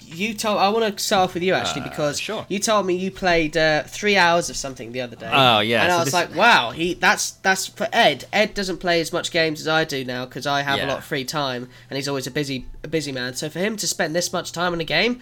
you 0.00 0.34
told. 0.34 0.58
I 0.58 0.68
want 0.70 0.96
to 0.96 1.02
start 1.02 1.28
off 1.28 1.34
with 1.34 1.42
you 1.42 1.54
actually 1.54 1.82
Uh, 1.82 1.88
because 1.90 2.18
sure. 2.20 2.46
you 2.48 2.58
told 2.58 2.86
me 2.86 2.94
you 2.94 3.10
played 3.10 3.56
uh, 3.56 3.82
three 3.84 4.16
hours 4.16 4.50
of 4.50 4.56
something 4.56 4.92
the 4.92 5.00
other 5.00 5.16
day. 5.16 5.30
Oh, 5.32 5.60
yeah, 5.60 5.82
and 5.84 5.92
I 5.92 5.98
was 6.02 6.12
like, 6.12 6.34
wow, 6.34 6.70
he 6.70 6.94
that's 6.94 7.32
that's 7.32 7.66
for 7.66 7.88
Ed. 7.92 8.24
Ed 8.32 8.54
doesn't 8.54 8.78
play 8.78 9.00
as 9.00 9.12
much 9.12 9.30
games 9.30 9.60
as 9.60 9.68
I 9.68 9.84
do 9.84 10.04
now 10.04 10.24
because 10.24 10.46
I 10.46 10.62
have 10.62 10.80
a 10.80 10.86
lot 10.86 10.98
of 10.98 11.04
free 11.04 11.24
time 11.24 11.68
and 11.88 11.96
he's 11.96 12.08
always 12.08 12.26
a 12.26 12.30
busy 12.30 12.66
a 12.82 12.88
busy 12.88 13.12
man. 13.12 13.34
So 13.34 13.48
for 13.48 13.58
him 13.60 13.76
to 13.76 13.86
spend 13.86 14.14
this 14.14 14.32
much 14.32 14.52
time 14.52 14.72
on 14.72 14.80
a 14.80 14.84
game. 14.84 15.20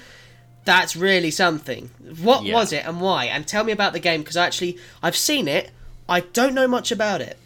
That's 0.64 0.94
really 0.96 1.30
something. 1.30 1.88
What 2.20 2.44
Yeah. 2.44 2.52
was 2.52 2.74
it 2.74 2.84
and 2.86 3.00
why? 3.00 3.24
And 3.24 3.46
tell 3.46 3.64
me 3.64 3.72
about 3.72 3.94
the 3.94 4.00
game 4.00 4.20
because 4.20 4.36
actually 4.36 4.76
I've 5.02 5.16
seen 5.16 5.48
it. 5.48 5.70
I 6.08 6.20
don't 6.20 6.52
know 6.52 6.68
much 6.68 6.92
about 6.92 7.22
it. 7.22 7.38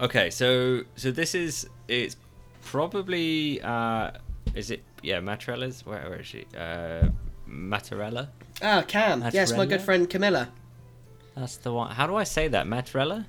Okay, 0.00 0.30
so 0.30 0.82
so 0.96 1.10
this 1.10 1.34
is 1.34 1.68
it's 1.88 2.16
probably 2.62 3.60
uh 3.60 4.12
is 4.54 4.70
it 4.70 4.82
yeah 5.02 5.18
Matrella's 5.20 5.84
where, 5.84 6.08
where 6.08 6.20
is 6.20 6.26
she 6.26 6.44
uh 6.56 7.08
Matarella 7.48 8.28
Ah, 8.62 8.82
Cam. 8.86 9.24
Yes, 9.32 9.52
my 9.56 9.66
good 9.66 9.80
friend 9.80 10.08
Camilla. 10.08 10.48
that's 11.34 11.56
the 11.58 11.72
one 11.72 11.90
how 11.94 12.06
do 12.06 12.14
I 12.16 12.24
say 12.24 12.48
that 12.48 12.66
Matrella 12.66 13.24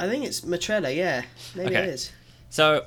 I 0.00 0.08
think 0.08 0.24
it's 0.24 0.40
Matrella. 0.42 0.94
Yeah, 0.94 1.22
maybe 1.54 1.76
Okay. 1.76 1.84
it 1.84 1.88
is. 1.94 2.12
so 2.48 2.84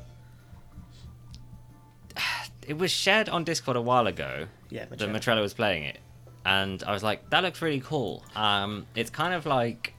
it 2.68 2.78
was 2.78 2.92
shared 2.92 3.30
on 3.30 3.44
Discord 3.44 3.78
a 3.78 3.82
while 3.82 4.08
ago 4.08 4.48
Yeah, 4.70 4.86
that 4.86 4.98
Matrella. 5.00 5.12
Matrella 5.16 5.42
was 5.42 5.54
playing 5.54 5.84
it 5.84 6.00
and 6.46 6.84
I 6.84 6.92
was 6.92 7.04
like 7.04 7.30
that 7.32 7.44
looks 7.44 7.62
really 7.62 7.80
cool 7.82 8.24
um 8.36 8.86
it's 8.96 9.10
kind 9.10 9.34
of 9.34 9.46
like 9.46 9.95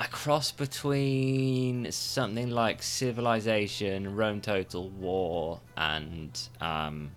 a 0.00 0.06
cross 0.08 0.52
between 0.52 1.90
something 1.90 2.50
like 2.50 2.82
Civilization, 2.82 4.14
Rome 4.14 4.40
Total 4.40 4.88
War, 4.90 5.60
and 5.76 6.38
um, 6.60 7.10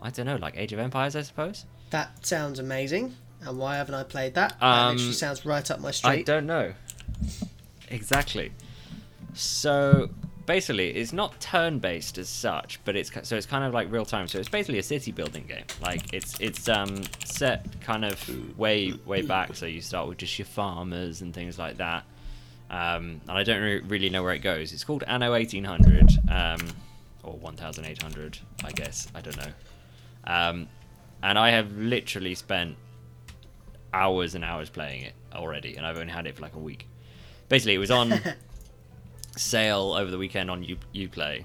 I 0.00 0.10
don't 0.10 0.26
know, 0.26 0.36
like 0.36 0.56
Age 0.56 0.72
of 0.72 0.78
Empires, 0.78 1.16
I 1.16 1.22
suppose. 1.22 1.64
That 1.90 2.26
sounds 2.26 2.58
amazing. 2.58 3.16
And 3.44 3.58
why 3.58 3.76
haven't 3.76 3.94
I 3.94 4.02
played 4.04 4.34
that? 4.34 4.58
that 4.60 4.64
Um, 4.66 4.96
literally 4.96 5.12
sounds 5.14 5.44
right 5.46 5.68
up 5.70 5.80
my 5.80 5.90
street. 5.90 6.10
I 6.10 6.22
don't 6.22 6.46
know. 6.46 6.74
Exactly. 7.88 8.52
So 9.34 10.10
basically, 10.46 10.90
it's 10.90 11.12
not 11.12 11.40
turn-based 11.40 12.18
as 12.18 12.28
such, 12.28 12.80
but 12.84 12.96
it's 12.96 13.10
so 13.22 13.36
it's 13.36 13.46
kind 13.46 13.64
of 13.64 13.74
like 13.74 13.90
real 13.90 14.04
time. 14.04 14.28
So 14.28 14.38
it's 14.38 14.48
basically 14.48 14.78
a 14.78 14.82
city 14.82 15.12
building 15.12 15.44
game. 15.46 15.64
Like 15.80 16.12
it's 16.12 16.38
it's 16.40 16.68
um 16.68 17.02
set 17.24 17.66
kind 17.80 18.04
of 18.04 18.58
way 18.58 18.92
way 19.06 19.22
back. 19.22 19.54
So 19.54 19.66
you 19.66 19.80
start 19.80 20.08
with 20.08 20.18
just 20.18 20.38
your 20.38 20.46
farmers 20.46 21.20
and 21.22 21.32
things 21.34 21.58
like 21.58 21.78
that. 21.78 22.04
Um, 22.70 23.20
and 23.28 23.32
I 23.32 23.42
don't 23.42 23.60
re- 23.60 23.80
really 23.80 24.08
know 24.08 24.22
where 24.22 24.32
it 24.32 24.38
goes. 24.38 24.72
It's 24.72 24.82
called 24.84 25.04
Anno 25.06 25.30
1800, 25.32 26.10
um, 26.30 26.68
or 27.22 27.34
1800, 27.34 28.38
I 28.64 28.70
guess. 28.72 29.08
I 29.14 29.20
don't 29.20 29.36
know. 29.36 29.52
Um, 30.24 30.68
and 31.22 31.38
I 31.38 31.50
have 31.50 31.76
literally 31.76 32.34
spent 32.34 32.76
hours 33.92 34.34
and 34.34 34.42
hours 34.42 34.70
playing 34.70 35.02
it 35.02 35.12
already, 35.34 35.76
and 35.76 35.86
I've 35.86 35.98
only 35.98 36.12
had 36.12 36.26
it 36.26 36.36
for 36.36 36.42
like 36.42 36.54
a 36.54 36.58
week. 36.58 36.88
Basically, 37.50 37.74
it 37.74 37.78
was 37.78 37.90
on 37.90 38.18
sale 39.36 39.94
over 39.96 40.10
the 40.10 40.18
weekend 40.18 40.50
on 40.50 40.62
U- 40.62 40.76
Uplay 40.94 41.44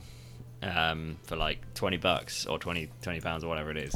um, 0.61 1.17
for 1.23 1.35
like 1.35 1.73
20 1.73 1.97
bucks 1.97 2.45
or 2.45 2.57
20, 2.59 2.89
20 3.01 3.21
pounds 3.21 3.43
or 3.43 3.47
whatever 3.47 3.71
it 3.71 3.77
is. 3.77 3.95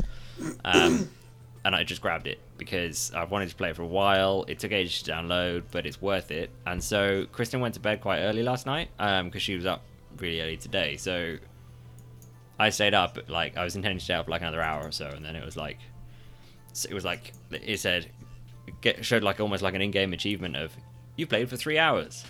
Um, 0.64 1.10
and 1.66 1.76
I 1.76 1.84
just 1.84 2.02
grabbed 2.02 2.28
it 2.28 2.40
because 2.58 3.12
I've 3.16 3.32
wanted 3.32 3.50
to 3.50 3.56
play 3.56 3.70
it 3.70 3.76
for 3.76 3.84
a 3.84 3.88
while. 3.88 4.46
It 4.48 4.60
took 4.60 4.72
ages 4.72 5.02
to 5.04 5.12
download, 5.12 5.64
but 5.72 5.86
it's 5.86 6.02
worth 6.02 6.32
it. 6.32 6.50
And 6.66 6.84
so 6.84 7.26
Kristen 7.32 7.60
went 7.60 7.76
to 7.76 7.80
bed 7.80 8.02
quite 8.02 8.20
early 8.20 8.44
last 8.44 8.66
night 8.66 8.90
because 8.98 9.42
she 9.42 9.56
was 9.56 9.66
up 9.66 9.84
really 10.18 10.42
early 10.42 10.58
today. 10.58 10.98
So 10.98 11.38
I 12.60 12.70
stayed 12.70 12.94
up, 12.94 13.18
like 13.28 13.58
I 13.58 13.64
was 13.64 13.76
intending 13.76 14.00
to 14.00 14.04
stay 14.04 14.14
up 14.14 14.28
like 14.28 14.42
another 14.42 14.62
hour 14.62 14.88
or 14.88 14.92
so, 14.92 15.08
and 15.08 15.26
then 15.26 15.36
it 15.36 15.44
was 15.44 15.58
like, 15.58 15.80
it 16.90 16.94
was 16.94 17.04
like 17.04 17.34
it 17.52 17.80
said, 17.80 18.08
get 18.82 19.04
showed 19.04 19.24
like 19.24 19.40
almost 19.40 19.64
like 19.64 19.74
an 19.74 19.82
in-game 19.82 20.14
achievement 20.14 20.56
of 20.56 20.72
you 21.16 21.28
played 21.28 21.50
for 21.50 21.58
three 21.58 21.78
hours, 21.78 22.24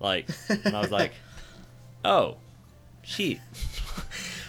like, 0.00 0.28
and 0.48 0.74
I 0.76 0.80
was 0.80 0.90
like, 0.90 1.12
oh, 2.04 2.36
shit. 3.02 3.38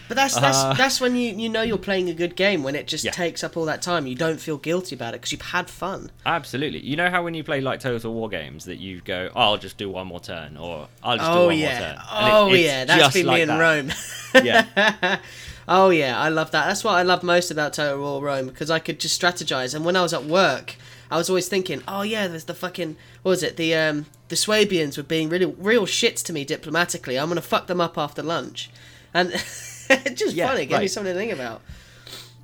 But 0.07 0.15
that's 0.15 0.39
that's 0.39 0.57
Uh, 0.57 0.73
that's 0.73 0.99
when 0.99 1.15
you 1.15 1.35
you 1.35 1.49
know 1.49 1.61
you're 1.61 1.77
playing 1.77 2.09
a 2.09 2.15
good 2.15 2.35
game 2.35 2.63
when 2.63 2.73
it 2.75 2.87
just 2.87 3.03
Yeah. 3.05 3.11
takes 3.11 3.43
up 3.43 3.55
all 3.55 3.65
that 3.65 3.83
time. 3.83 4.07
You 4.07 4.15
don't 4.15 4.39
feel 4.41 4.57
guilty 4.57 4.95
about 4.95 5.13
it 5.13 5.17
because 5.21 5.31
you've 5.31 5.41
had 5.41 5.69
fun. 5.69 6.09
Absolutely. 6.25 6.79
You 6.79 6.95
know 6.95 7.11
how 7.11 7.23
when 7.23 7.35
you 7.35 7.43
play 7.43 7.61
like 7.61 7.79
Total 7.79 8.11
War 8.11 8.27
games 8.27 8.65
that 8.65 8.77
you 8.77 9.01
go, 9.01 9.29
oh, 9.35 9.39
I'll 9.39 9.57
just 9.57 9.77
do 9.77 9.87
one 9.87 10.07
more 10.07 10.19
turn, 10.19 10.57
or 10.57 10.87
I'll 11.03 11.17
just 11.17 11.31
do 11.31 11.37
Oh 11.37 11.45
one 11.47 11.59
more 11.59 11.69
turn. 11.69 11.81
And 12.11 12.27
it- 12.27 12.33
oh 12.33 12.47
it's 12.53 12.63
yeah, 12.63 12.85
that's 12.85 13.13
been 13.13 13.25
like 13.27 13.35
me 13.35 13.41
in 13.43 13.47
that. 13.49 13.59
Rome. 13.59 13.91
Yeah. 14.43 15.19
oh 15.67 15.91
yeah, 15.91 16.19
I 16.19 16.29
love 16.29 16.49
that. 16.51 16.65
That's 16.67 16.83
what 16.83 16.95
I 16.95 17.03
love 17.03 17.21
most 17.21 17.51
about 17.51 17.73
Total 17.73 17.99
War 17.99 18.19
Rome 18.19 18.47
because 18.47 18.71
I 18.71 18.79
could 18.79 18.99
just 18.99 19.19
strategize. 19.21 19.75
And 19.75 19.85
when 19.85 19.95
I 19.95 20.01
was 20.01 20.13
at 20.15 20.23
work, 20.25 20.75
I 21.11 21.17
was 21.17 21.29
always 21.29 21.47
thinking, 21.47 21.81
oh 21.87 22.01
yeah, 22.03 22.27
there's 22.27 22.45
the 22.45 22.53
fucking 22.53 22.95
what 23.23 23.29
was 23.31 23.43
it? 23.43 23.57
The 23.57 23.73
um 23.75 24.05
the 24.27 24.35
Swabians 24.35 24.97
were 24.97 25.03
being 25.03 25.29
really 25.29 25.45
real 25.45 25.85
shits 25.85 26.23
to 26.25 26.33
me 26.33 26.45
diplomatically. 26.45 27.17
I'm 27.17 27.27
gonna 27.29 27.41
fuck 27.41 27.67
them 27.67 27.81
up 27.81 27.97
after 27.97 28.21
lunch, 28.21 28.69
and 29.13 29.31
it's 29.31 29.87
just 30.19 30.35
Yeah, 30.35 30.47
funny. 30.47 30.63
It 30.63 30.65
gave 30.67 30.81
me 30.81 30.87
something 30.87 31.13
to 31.13 31.19
think 31.19 31.31
about. 31.31 31.61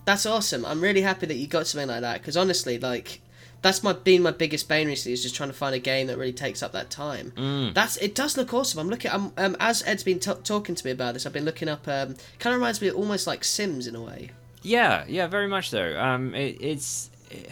That's 0.05 0.25
awesome. 0.25 0.65
I'm 0.65 0.81
really 0.81 1.01
happy 1.01 1.25
that 1.25 1.35
you 1.35 1.47
got 1.47 1.67
something 1.67 1.87
like 1.87 2.01
that 2.01 2.21
because 2.21 2.37
honestly, 2.37 2.77
like. 2.79 3.21
That's 3.61 3.81
my 3.81 3.93
been 3.93 4.21
my 4.21 4.29
biggest 4.29 4.69
bane 4.69 4.87
recently 4.87 5.13
is 5.13 5.23
just 5.23 5.33
trying 5.33 5.49
to 5.49 5.55
find 5.55 5.73
a 5.73 5.79
game 5.79 6.05
that 6.05 6.19
really 6.19 6.33
takes 6.33 6.61
up 6.61 6.71
that 6.73 6.91
time. 6.91 7.33
Mm. 7.35 7.73
That's 7.73 7.97
it 7.97 8.13
does 8.13 8.37
look 8.37 8.53
awesome. 8.53 8.79
I'm 8.79 8.89
looking. 8.89 9.09
I'm, 9.09 9.31
um, 9.37 9.57
as 9.59 9.81
Ed's 9.87 10.03
been 10.03 10.19
t- 10.19 10.31
talking 10.43 10.75
to 10.75 10.85
me 10.85 10.91
about 10.91 11.15
this, 11.15 11.25
I've 11.25 11.33
been 11.33 11.45
looking 11.45 11.67
up. 11.67 11.87
Um, 11.87 12.15
kind 12.37 12.53
of 12.53 12.59
reminds 12.59 12.79
me 12.79 12.89
of 12.89 12.95
almost 12.95 13.25
like 13.25 13.43
Sims 13.43 13.87
in 13.87 13.95
a 13.95 14.01
way. 14.01 14.29
Yeah, 14.61 15.03
yeah, 15.07 15.25
very 15.25 15.47
much 15.47 15.71
so. 15.71 15.99
Um, 15.99 16.35
it, 16.35 16.57
it's 16.61 17.09
it, 17.31 17.49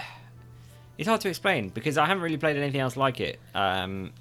it's 1.03 1.09
hard 1.09 1.19
to 1.19 1.27
explain 1.27 1.67
because 1.67 1.97
I 1.97 2.05
haven't 2.05 2.23
really 2.23 2.37
played 2.37 2.55
anything 2.55 2.79
else 2.79 2.95
like 2.95 3.19
it. 3.19 3.37
Um, 3.53 4.13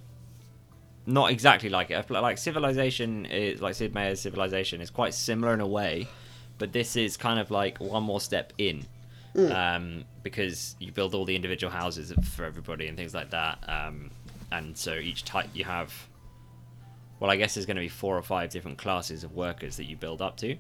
not 1.07 1.31
exactly 1.31 1.69
like 1.69 1.93
it. 1.93 1.97
I've 1.97 2.09
played, 2.09 2.23
like 2.23 2.39
Civilization 2.39 3.25
is 3.27 3.63
like 3.63 3.77
Sid 3.77 3.95
Meier's 3.95 4.21
Civilization 4.21 4.81
is 4.81 4.91
quite 4.91 5.15
similar 5.15 5.55
in 5.55 5.61
a 5.61 5.67
way, 5.67 6.09
but 6.59 6.73
this 6.73 6.97
is 6.97 7.17
kind 7.17 7.39
of 7.39 7.53
like 7.53 7.79
one 7.79 8.03
more 8.03 8.21
step 8.21 8.53
in. 8.59 8.85
Um, 9.37 10.05
because 10.25 10.75
you 10.81 10.91
build 10.91 11.15
all 11.15 11.25
the 11.25 11.37
individual 11.37 11.73
houses 11.73 12.13
for 12.35 12.45
everybody 12.45 12.89
and 12.89 12.97
things 12.97 13.15
like 13.15 13.31
that. 13.31 13.59
Um, 13.69 14.11
and 14.51 14.77
so 14.77 14.95
each 14.95 15.25
type 15.25 15.51
you 15.55 15.65
have, 15.65 15.95
well, 17.21 17.31
I 17.31 17.37
guess 17.37 17.55
there's 17.55 17.65
going 17.65 17.77
to 17.77 17.81
be 17.81 17.89
four 17.89 18.19
or 18.19 18.23
five 18.23 18.51
different 18.51 18.77
classes 18.77 19.23
of 19.23 19.35
workers 19.35 19.77
that 19.77 19.85
you 19.85 19.97
build 19.97 20.21
up 20.21 20.37
to. 20.39 20.57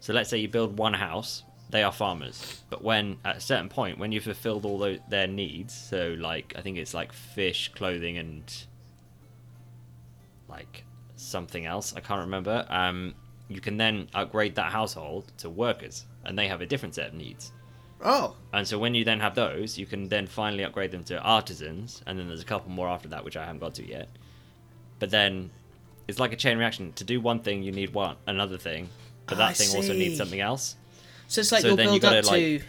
So 0.00 0.12
let's 0.12 0.28
say 0.28 0.38
you 0.38 0.48
build 0.48 0.76
one 0.78 0.94
house, 0.94 1.44
they 1.74 1.82
are 1.82 1.90
farmers. 1.90 2.62
But 2.70 2.84
when 2.84 3.18
at 3.24 3.38
a 3.38 3.40
certain 3.40 3.68
point, 3.68 3.98
when 3.98 4.12
you've 4.12 4.22
fulfilled 4.22 4.64
all 4.64 4.78
those, 4.78 5.00
their 5.08 5.26
needs, 5.26 5.74
so 5.74 6.14
like 6.16 6.54
I 6.56 6.60
think 6.60 6.78
it's 6.78 6.94
like 6.94 7.12
fish, 7.12 7.72
clothing, 7.74 8.16
and 8.16 8.44
like 10.48 10.84
something 11.16 11.66
else, 11.66 11.92
I 11.96 12.00
can't 12.00 12.20
remember. 12.20 12.64
Um, 12.68 13.14
you 13.48 13.60
can 13.60 13.76
then 13.76 14.08
upgrade 14.14 14.54
that 14.54 14.70
household 14.70 15.32
to 15.38 15.50
workers, 15.50 16.06
and 16.24 16.38
they 16.38 16.46
have 16.46 16.60
a 16.60 16.66
different 16.66 16.94
set 16.94 17.08
of 17.08 17.14
needs. 17.14 17.50
Oh, 18.00 18.36
And 18.52 18.68
so 18.68 18.78
when 18.78 18.94
you 18.94 19.04
then 19.04 19.18
have 19.18 19.34
those, 19.34 19.76
you 19.76 19.86
can 19.86 20.08
then 20.08 20.28
finally 20.28 20.62
upgrade 20.62 20.92
them 20.92 21.02
to 21.04 21.20
artisans, 21.20 22.02
and 22.06 22.16
then 22.16 22.28
there's 22.28 22.42
a 22.42 22.44
couple 22.44 22.70
more 22.70 22.86
after 22.86 23.08
that 23.08 23.24
which 23.24 23.36
I 23.36 23.44
haven't 23.44 23.58
got 23.58 23.74
to 23.74 23.88
yet. 23.88 24.08
But 25.00 25.10
then 25.10 25.50
it's 26.06 26.20
like 26.20 26.32
a 26.32 26.36
chain 26.36 26.56
reaction. 26.56 26.92
To 26.92 27.02
do 27.02 27.20
one 27.20 27.40
thing, 27.40 27.64
you 27.64 27.72
need 27.72 27.94
one 27.94 28.14
another 28.28 28.58
thing, 28.58 28.90
but 29.26 29.38
that 29.38 29.50
I 29.50 29.52
thing 29.54 29.74
also 29.74 29.92
needs 29.92 30.16
something 30.18 30.40
else. 30.40 30.76
So 31.28 31.40
it's 31.40 31.52
like 31.52 31.62
So 31.62 31.68
you'll 31.68 31.80
you 31.80 31.84
build 31.88 32.02
gotta, 32.02 32.18
up 32.18 32.26
like- 32.26 32.40
to. 32.40 32.60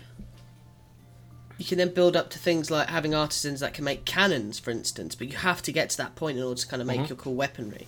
You 1.58 1.64
can 1.64 1.78
then 1.78 1.94
build 1.94 2.18
up 2.18 2.30
to 2.32 2.40
things 2.40 2.70
like 2.70 2.90
having 2.90 3.16
artisans 3.16 3.62
that 3.62 3.74
can 3.74 3.86
make 3.86 4.04
cannons, 4.04 4.60
for 4.60 4.72
instance. 4.72 5.16
But 5.16 5.32
you 5.32 5.38
have 5.38 5.62
to 5.64 5.72
get 5.72 5.90
to 5.92 5.98
that 5.98 6.16
point 6.16 6.38
in 6.38 6.44
order 6.44 6.60
to 6.60 6.68
kind 6.68 6.82
of 6.82 6.88
make 6.88 7.00
Mm-hmm. 7.00 7.08
your 7.10 7.16
cool 7.18 7.34
weaponry. 7.36 7.88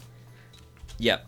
Yep. 0.99 1.25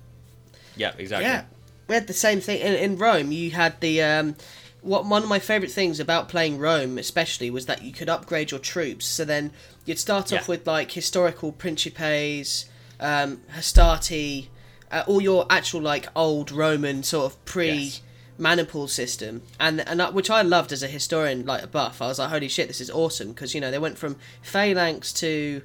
Yep. 0.77 0.99
Exactly. 0.99 1.25
Yeah, 1.25 1.43
we 1.89 1.95
had 1.95 2.07
the 2.07 2.13
same 2.13 2.39
thing 2.39 2.61
in, 2.61 2.73
in 2.75 2.97
Rome. 2.97 3.33
You 3.33 3.51
had 3.51 3.81
the 3.81 4.01
um, 4.03 4.35
what 4.81 5.05
one 5.05 5.21
of 5.23 5.27
my 5.27 5.39
favorite 5.39 5.71
things 5.71 5.99
about 5.99 6.29
playing 6.29 6.59
Rome, 6.59 6.97
especially, 6.97 7.49
was 7.49 7.65
that 7.65 7.83
you 7.83 7.91
could 7.91 8.07
upgrade 8.07 8.51
your 8.51 8.59
troops. 8.61 9.05
So 9.05 9.25
then 9.25 9.51
you'd 9.85 9.99
start 9.99 10.31
off 10.31 10.47
with 10.47 10.65
like 10.65 10.91
historical 10.91 11.51
principes, 11.51 12.69
um, 13.01 13.41
Hastati, 13.53 14.47
uh, 14.91 15.03
all 15.07 15.19
your 15.19 15.45
actual 15.49 15.81
like 15.81 16.07
old 16.15 16.53
Roman 16.53 17.03
sort 17.03 17.25
of 17.33 17.43
pre. 17.45 17.71
Yes. 17.73 18.01
Maniple 18.39 18.87
system, 18.87 19.41
and 19.59 19.81
and 19.87 20.01
which 20.13 20.29
I 20.29 20.41
loved 20.41 20.71
as 20.71 20.81
a 20.81 20.87
historian, 20.87 21.45
like 21.45 21.63
a 21.63 21.67
buff. 21.67 22.01
I 22.01 22.07
was 22.07 22.19
like, 22.19 22.29
holy 22.29 22.47
shit, 22.47 22.67
this 22.67 22.81
is 22.81 22.89
awesome 22.89 23.29
because 23.29 23.53
you 23.53 23.61
know 23.61 23.69
they 23.69 23.79
went 23.79 23.97
from 23.97 24.15
phalanx 24.41 25.11
to 25.13 25.61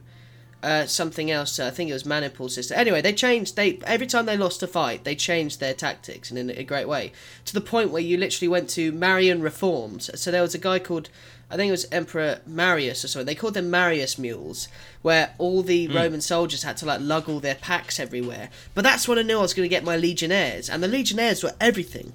uh, 0.65 0.87
something 0.87 1.31
else. 1.31 1.61
I 1.61 1.71
think 1.71 1.91
it 1.91 1.93
was 1.93 2.05
Manipul 2.05 2.51
system. 2.51 2.79
Anyway, 2.79 3.03
they 3.03 3.13
changed. 3.13 3.55
They 3.55 3.79
every 3.85 4.07
time 4.07 4.27
they 4.27 4.37
lost 4.37 4.63
a 4.63 4.67
fight, 4.67 5.05
they 5.05 5.15
changed 5.15 5.61
their 5.61 5.75
tactics 5.75 6.31
and 6.31 6.39
in 6.39 6.51
a 6.51 6.65
great 6.65 6.89
way 6.89 7.13
to 7.45 7.53
the 7.55 7.61
point 7.61 7.91
where 7.91 8.03
you 8.03 8.17
literally 8.17 8.49
went 8.49 8.71
to 8.71 8.91
Marian 8.91 9.43
reforms. 9.43 10.11
So 10.19 10.31
there 10.31 10.43
was 10.43 10.55
a 10.55 10.59
guy 10.59 10.79
called. 10.79 11.11
I 11.51 11.57
think 11.57 11.69
it 11.69 11.73
was 11.73 11.87
Emperor 11.93 12.41
Marius 12.47 13.05
or 13.05 13.09
something. 13.09 13.27
They 13.27 13.35
called 13.35 13.55
them 13.55 13.71
Marius 13.71 14.19
mules, 14.19 14.67
where 15.03 15.35
all 15.37 15.63
the 15.63 15.87
Roman 15.89 16.23
soldiers 16.23 16.63
had 16.63 16.79
to 16.79 16.87
like 16.87 17.03
lug 17.03 17.29
all 17.29 17.39
their 17.39 17.55
packs 17.55 18.01
everywhere. 18.01 18.49
But 18.73 18.83
that's 18.83 19.07
when 19.07 19.19
I 19.19 19.23
knew 19.23 19.39
I 19.39 19.43
was 19.43 19.55
going 19.55 19.69
to 19.69 19.75
get 19.75 19.85
my 19.85 19.97
legionnaires, 19.97 20.71
and 20.71 20.83
the 20.83 20.89
legionnaires 20.89 21.45
were 21.45 21.53
everything. 21.61 22.15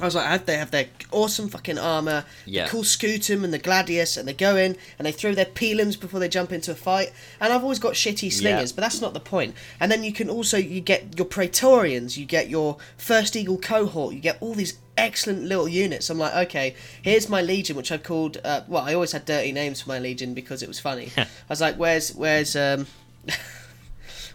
I 0.00 0.04
was 0.06 0.16
like, 0.16 0.26
I 0.26 0.36
they 0.38 0.56
have 0.56 0.72
their 0.72 0.86
awesome 1.12 1.48
fucking 1.48 1.78
armor, 1.78 2.24
Yeah. 2.46 2.64
the 2.64 2.70
cool 2.70 2.82
scutum 2.82 3.44
and 3.44 3.54
the 3.54 3.60
gladius, 3.60 4.16
and 4.16 4.26
they 4.26 4.32
go 4.32 4.56
in 4.56 4.76
and 4.98 5.06
they 5.06 5.12
throw 5.12 5.34
their 5.34 5.44
pilums 5.46 5.98
before 5.98 6.18
they 6.18 6.28
jump 6.28 6.50
into 6.50 6.72
a 6.72 6.74
fight. 6.74 7.12
And 7.40 7.52
I've 7.52 7.62
always 7.62 7.78
got 7.78 7.92
shitty 7.94 8.32
slingers, 8.32 8.70
Yeah. 8.70 8.74
but 8.74 8.80
that's 8.82 9.00
not 9.00 9.14
the 9.14 9.20
point. 9.20 9.54
And 9.78 9.92
then 9.92 10.02
you 10.02 10.12
can 10.12 10.28
also 10.28 10.56
you 10.56 10.80
get 10.80 11.16
your 11.16 11.26
praetorians, 11.26 12.18
you 12.18 12.26
get 12.26 12.48
your 12.50 12.76
first 12.96 13.36
eagle 13.36 13.56
cohort, 13.58 14.14
you 14.14 14.20
get 14.20 14.36
all 14.40 14.54
these 14.54 14.78
excellent 14.96 15.44
little 15.44 15.68
units. 15.68 16.10
I'm 16.10 16.18
like, 16.18 16.34
okay, 16.48 16.74
here's 17.00 17.28
my 17.28 17.40
legion, 17.40 17.76
which 17.76 17.92
I've 17.92 18.02
called. 18.02 18.38
Uh, 18.44 18.62
well, 18.66 18.82
I 18.82 18.94
always 18.94 19.12
had 19.12 19.24
dirty 19.24 19.52
names 19.52 19.80
for 19.82 19.90
my 19.90 20.00
legion 20.00 20.34
because 20.34 20.60
it 20.60 20.66
was 20.68 20.80
funny. 20.80 21.12
I 21.16 21.26
was 21.48 21.60
like, 21.60 21.76
where's 21.76 22.12
where's 22.12 22.56
um. 22.56 22.88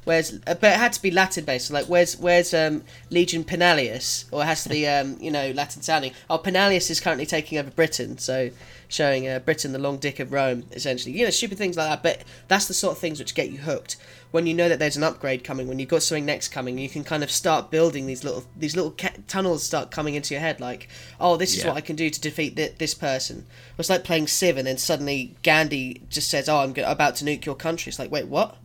Where's 0.09 0.33
uh, 0.47 0.55
but 0.55 0.63
it 0.73 0.77
had 0.79 0.93
to 0.93 1.01
be 1.03 1.11
Latin 1.11 1.45
based. 1.45 1.67
So 1.67 1.75
like 1.75 1.85
where's 1.85 2.17
where's 2.17 2.51
um, 2.51 2.83
Legion 3.11 3.43
Penalius, 3.43 4.25
or 4.31 4.43
has 4.43 4.63
to 4.63 4.69
be 4.69 4.87
um, 4.87 5.17
you 5.21 5.29
know 5.29 5.51
Latin 5.51 5.83
sounding. 5.83 6.13
Oh, 6.31 6.39
Penalius 6.39 6.89
is 6.89 6.99
currently 6.99 7.27
taking 7.27 7.59
over 7.59 7.69
Britain, 7.69 8.17
so 8.17 8.49
showing 8.87 9.27
uh, 9.27 9.37
Britain 9.37 9.71
the 9.71 9.77
long 9.77 9.97
dick 9.97 10.19
of 10.19 10.31
Rome, 10.33 10.63
essentially. 10.71 11.15
You 11.15 11.25
know, 11.25 11.29
stupid 11.29 11.59
things 11.59 11.77
like 11.77 11.89
that. 11.89 12.01
But 12.01 12.23
that's 12.47 12.67
the 12.67 12.73
sort 12.73 12.93
of 12.93 12.97
things 12.97 13.19
which 13.19 13.35
get 13.35 13.51
you 13.51 13.59
hooked. 13.59 13.97
When 14.31 14.47
you 14.47 14.55
know 14.55 14.67
that 14.67 14.79
there's 14.79 14.97
an 14.97 15.03
upgrade 15.03 15.43
coming, 15.43 15.67
when 15.67 15.77
you've 15.77 15.89
got 15.89 16.01
something 16.01 16.25
next 16.25 16.47
coming, 16.47 16.79
you 16.79 16.89
can 16.89 17.03
kind 17.03 17.21
of 17.23 17.29
start 17.29 17.69
building 17.69 18.07
these 18.07 18.23
little 18.23 18.45
these 18.57 18.75
little 18.75 18.95
ca- 18.97 19.13
tunnels 19.27 19.61
start 19.63 19.91
coming 19.91 20.15
into 20.15 20.33
your 20.33 20.41
head. 20.41 20.59
Like, 20.59 20.89
oh, 21.19 21.37
this 21.37 21.53
is 21.55 21.59
Yeah. 21.63 21.67
what 21.69 21.77
I 21.77 21.81
can 21.81 21.95
do 21.95 22.09
to 22.09 22.19
defeat 22.19 22.55
thi- 22.55 22.73
this 22.79 22.95
person. 22.95 23.45
It's 23.77 23.91
like 23.91 24.03
playing 24.03 24.25
Civ, 24.25 24.57
and 24.57 24.65
then 24.65 24.79
suddenly 24.79 25.35
Gandhi 25.43 26.01
just 26.09 26.29
says, 26.31 26.49
"Oh, 26.49 26.57
I'm 26.61 26.73
go- 26.73 26.89
about 26.89 27.15
to 27.17 27.25
nuke 27.25 27.45
your 27.45 27.53
country." 27.53 27.91
It's 27.91 27.99
like, 27.99 28.09
wait, 28.11 28.27
what? 28.27 28.57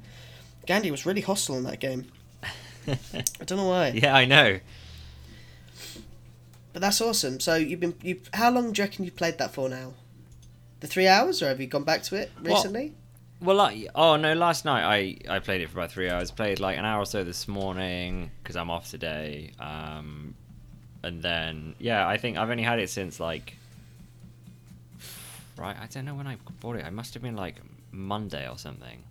Gandhi 0.66 0.90
was 0.90 1.04
really 1.06 1.20
hostile 1.20 1.56
in 1.56 1.64
that 1.64 1.80
game. 1.80 2.06
I 2.86 3.44
don't 3.46 3.58
know 3.58 3.66
why, 3.68 3.88
Yeah, 3.94 4.14
I 4.14 4.24
know. 4.24 4.58
but 6.72 6.80
that's 6.82 7.00
awesome. 7.00 7.40
So 7.40 7.54
you've 7.54 7.80
been 7.80 7.94
you. 8.02 8.20
How 8.32 8.50
long 8.50 8.72
do 8.72 8.82
you 8.82 8.84
reckon 8.86 9.04
you've 9.04 9.16
played 9.16 9.38
that 9.38 9.52
for 9.54 9.68
now? 9.68 9.94
The 10.80 10.86
three 10.86 11.06
hours, 11.08 11.42
or 11.42 11.48
have 11.48 11.60
you 11.60 11.66
gone 11.66 11.84
back 11.84 12.02
to 12.04 12.16
it 12.16 12.30
Well, 12.42 12.54
recently? 12.56 12.92
Well, 13.40 13.56
like, 13.56 13.88
oh 13.94 14.16
no, 14.16 14.34
last 14.34 14.64
night 14.64 14.84
I, 15.28 15.34
I 15.36 15.38
played 15.38 15.60
it 15.62 15.70
for 15.70 15.78
about 15.78 15.92
three 15.92 16.10
hours. 16.10 16.30
Played 16.30 16.60
like 16.60 16.76
an 16.78 16.84
hour 16.84 17.02
or 17.02 17.06
so 17.06 17.24
this 17.24 17.46
morning 17.48 18.30
because 18.42 18.56
I'm 18.56 18.70
off 18.70 18.90
today. 18.90 19.52
Um, 19.58 20.34
and 21.02 21.22
then 21.22 21.74
yeah, 21.78 22.06
I 22.06 22.16
think 22.18 22.36
I've 22.36 22.50
only 22.50 22.62
had 22.64 22.78
it 22.80 22.90
since 22.90 23.18
like, 23.20 23.54
right? 25.56 25.76
I 25.80 25.86
don't 25.86 26.04
know 26.04 26.14
when 26.14 26.26
I 26.26 26.36
bought 26.60 26.76
it. 26.76 26.84
I 26.84 26.90
must 26.90 27.14
have 27.14 27.22
been 27.22 27.36
like 27.36 27.56
Monday 27.92 28.48
or 28.48 28.58
something. 28.58 29.02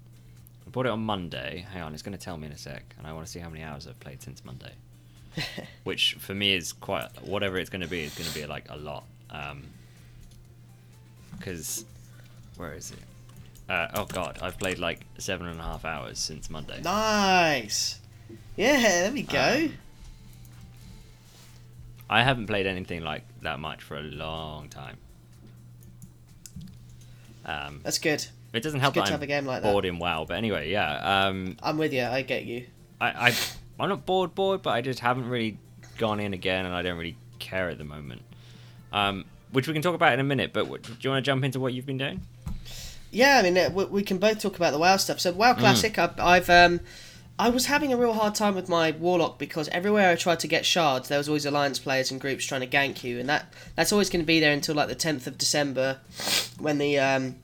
Bought 0.73 0.87
it 0.87 0.89
on 0.89 1.01
Monday. 1.01 1.65
Hang 1.71 1.83
on, 1.83 1.93
it's 1.93 2.01
going 2.01 2.17
to 2.17 2.23
tell 2.23 2.35
me 2.35 2.47
in 2.47 2.51
a 2.51 2.57
sec, 2.57 2.95
and 2.97 3.05
I 3.05 3.13
want 3.13 3.27
to 3.27 3.31
see 3.31 3.39
how 3.39 3.47
many 3.47 3.63
hours 3.63 3.87
I've 3.87 3.99
played 3.99 4.23
since 4.23 4.43
Monday. 4.43 4.73
Which 5.83 6.15
for 6.19 6.33
me 6.33 6.55
is 6.55 6.73
quite 6.73 7.07
whatever 7.21 7.59
it's 7.59 7.69
going 7.69 7.81
to 7.81 7.87
be 7.87 8.01
is 8.01 8.15
going 8.15 8.27
to 8.27 8.35
be 8.35 8.45
like 8.47 8.65
a 8.69 8.75
lot. 8.75 9.05
Um, 9.29 9.63
because 11.37 11.85
where 12.57 12.73
is 12.73 12.91
it? 12.91 12.99
Uh, 13.69 13.87
oh 13.93 14.05
god, 14.05 14.39
I've 14.41 14.57
played 14.57 14.79
like 14.79 15.01
seven 15.19 15.47
and 15.47 15.59
a 15.59 15.63
half 15.63 15.85
hours 15.85 16.17
since 16.17 16.49
Monday. 16.49 16.81
Nice. 16.81 17.99
Yeah, 18.55 18.81
there 18.81 19.11
we 19.11 19.21
go. 19.23 19.65
Um, 19.65 19.73
I 22.09 22.23
haven't 22.23 22.47
played 22.47 22.65
anything 22.65 23.03
like 23.03 23.23
that 23.41 23.59
much 23.59 23.83
for 23.83 23.97
a 23.97 24.01
long 24.01 24.69
time. 24.69 24.97
Um, 27.45 27.81
That's 27.83 27.99
good. 27.99 28.25
It 28.53 28.61
doesn't 28.63 28.79
help 28.79 28.93
good 28.93 29.01
that 29.01 29.07
to 29.07 29.13
I'm 29.13 29.19
have 29.19 29.23
a 29.23 29.27
game 29.27 29.45
like 29.45 29.63
that. 29.63 29.71
bored 29.71 29.85
in 29.85 29.99
WoW, 29.99 30.25
but 30.27 30.37
anyway, 30.37 30.71
yeah. 30.71 31.25
Um, 31.27 31.57
I'm 31.61 31.77
with 31.77 31.93
you. 31.93 32.03
I 32.03 32.21
get 32.21 32.45
you. 32.45 32.65
I, 33.01 33.29
I, 33.29 33.33
I'm 33.79 33.89
not 33.89 34.05
bored, 34.05 34.35
bored, 34.35 34.61
but 34.61 34.71
I 34.71 34.81
just 34.81 34.99
haven't 34.99 35.27
really 35.27 35.57
gone 35.97 36.19
in 36.19 36.33
again, 36.33 36.65
and 36.65 36.73
I 36.73 36.81
don't 36.81 36.97
really 36.97 37.17
care 37.39 37.69
at 37.69 37.77
the 37.77 37.83
moment. 37.83 38.21
Um, 38.91 39.25
which 39.51 39.67
we 39.67 39.73
can 39.73 39.81
talk 39.81 39.95
about 39.95 40.13
in 40.13 40.19
a 40.19 40.23
minute. 40.23 40.53
But 40.53 40.67
what, 40.67 40.83
do 40.83 40.93
you 41.01 41.09
want 41.09 41.23
to 41.23 41.29
jump 41.29 41.43
into 41.43 41.59
what 41.59 41.73
you've 41.73 41.85
been 41.85 41.97
doing? 41.97 42.21
Yeah, 43.11 43.37
I 43.37 43.43
mean, 43.43 43.57
uh, 43.57 43.69
we, 43.73 43.85
we 43.85 44.03
can 44.03 44.17
both 44.17 44.39
talk 44.39 44.55
about 44.55 44.71
the 44.71 44.79
WoW 44.79 44.97
stuff. 44.97 45.19
So 45.19 45.31
WoW 45.31 45.53
Classic, 45.53 45.97
I've, 45.99 46.19
I've 46.19 46.49
um, 46.49 46.79
I 47.37 47.49
was 47.49 47.65
having 47.65 47.91
a 47.91 47.97
real 47.97 48.13
hard 48.13 48.35
time 48.35 48.55
with 48.55 48.69
my 48.69 48.91
Warlock 48.91 49.39
because 49.39 49.67
everywhere 49.69 50.09
I 50.09 50.15
tried 50.15 50.39
to 50.41 50.47
get 50.47 50.65
shards, 50.65 51.09
there 51.09 51.17
was 51.17 51.27
always 51.27 51.45
alliance 51.45 51.79
players 51.79 52.11
and 52.11 52.21
groups 52.21 52.45
trying 52.45 52.61
to 52.61 52.67
gank 52.67 53.03
you, 53.03 53.19
and 53.19 53.27
that 53.29 53.53
that's 53.75 53.91
always 53.91 54.09
going 54.09 54.21
to 54.21 54.25
be 54.25 54.39
there 54.39 54.51
until 54.51 54.75
like 54.75 54.87
the 54.87 54.95
tenth 54.95 55.27
of 55.27 55.37
December, 55.37 55.99
when 56.59 56.77
the 56.77 56.99
um, 56.99 57.35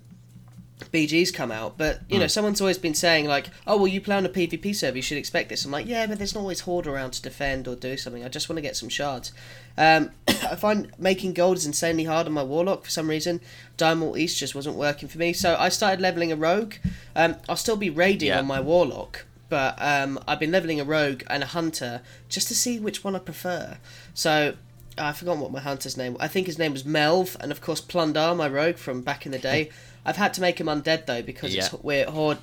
BGs 0.91 1.33
come 1.33 1.51
out. 1.51 1.77
But 1.77 2.01
you 2.09 2.19
know, 2.19 2.27
someone's 2.27 2.61
always 2.61 2.77
been 2.77 2.93
saying 2.93 3.25
like, 3.27 3.47
"Oh, 3.67 3.77
well, 3.77 3.87
you 3.87 4.01
play 4.01 4.15
on 4.15 4.25
a 4.25 4.29
PvP 4.29 4.75
server, 4.75 4.95
you 4.97 5.01
should 5.01 5.17
expect 5.17 5.49
this." 5.49 5.65
I'm 5.65 5.71
like, 5.71 5.87
"Yeah, 5.87 6.05
but 6.07 6.17
there's 6.17 6.33
not 6.33 6.41
always 6.41 6.61
horde 6.61 6.87
around 6.87 7.11
to 7.11 7.21
defend 7.21 7.67
or 7.67 7.75
do 7.75 7.97
something. 7.97 8.23
I 8.23 8.29
just 8.29 8.49
want 8.49 8.57
to 8.57 8.61
get 8.61 8.75
some 8.75 8.89
shards." 8.89 9.31
Um, 9.77 10.11
I 10.27 10.55
find 10.55 10.91
making 10.97 11.33
gold 11.33 11.57
is 11.57 11.65
insanely 11.65 12.05
hard 12.05 12.27
on 12.27 12.33
my 12.33 12.43
warlock 12.43 12.83
for 12.85 12.89
some 12.89 13.09
reason. 13.09 13.41
Diamond 13.77 14.17
East 14.17 14.37
just 14.39 14.55
wasn't 14.55 14.75
working 14.75 15.07
for 15.09 15.17
me, 15.17 15.33
so 15.33 15.55
I 15.59 15.69
started 15.69 16.01
leveling 16.01 16.31
a 16.31 16.35
rogue. 16.35 16.75
Um, 17.15 17.35
I'll 17.47 17.55
still 17.55 17.77
be 17.77 17.89
raiding 17.89 18.29
Yeah. 18.29 18.39
on 18.39 18.45
my 18.47 18.59
warlock, 18.59 19.25
but 19.49 19.75
um, 19.79 20.19
I've 20.27 20.39
been 20.39 20.51
leveling 20.51 20.79
a 20.79 20.85
rogue 20.85 21.23
and 21.27 21.43
a 21.43 21.47
hunter 21.47 22.01
just 22.29 22.47
to 22.49 22.55
see 22.55 22.79
which 22.79 23.03
one 23.03 23.15
I 23.15 23.19
prefer. 23.19 23.77
So 24.13 24.55
I 24.97 25.13
forgot 25.13 25.37
what 25.37 25.51
my 25.51 25.61
hunter's 25.61 25.95
name. 25.95 26.17
I 26.19 26.27
think 26.27 26.47
his 26.47 26.57
name 26.59 26.73
was 26.73 26.83
Melv, 26.83 27.37
and 27.39 27.51
of 27.51 27.61
course 27.61 27.79
Plundar, 27.79 28.35
my 28.35 28.49
rogue 28.49 28.75
from 28.77 29.01
back 29.01 29.25
in 29.25 29.31
the 29.31 29.39
day. 29.39 29.69
I've 30.05 30.17
had 30.17 30.33
to 30.35 30.41
make 30.41 30.59
him 30.59 30.67
undead 30.67 31.05
though 31.05 31.21
because 31.21 31.53
it's, 31.53 31.71
Yeah. 31.71 31.79
we're 31.81 32.05
horde 32.05 32.39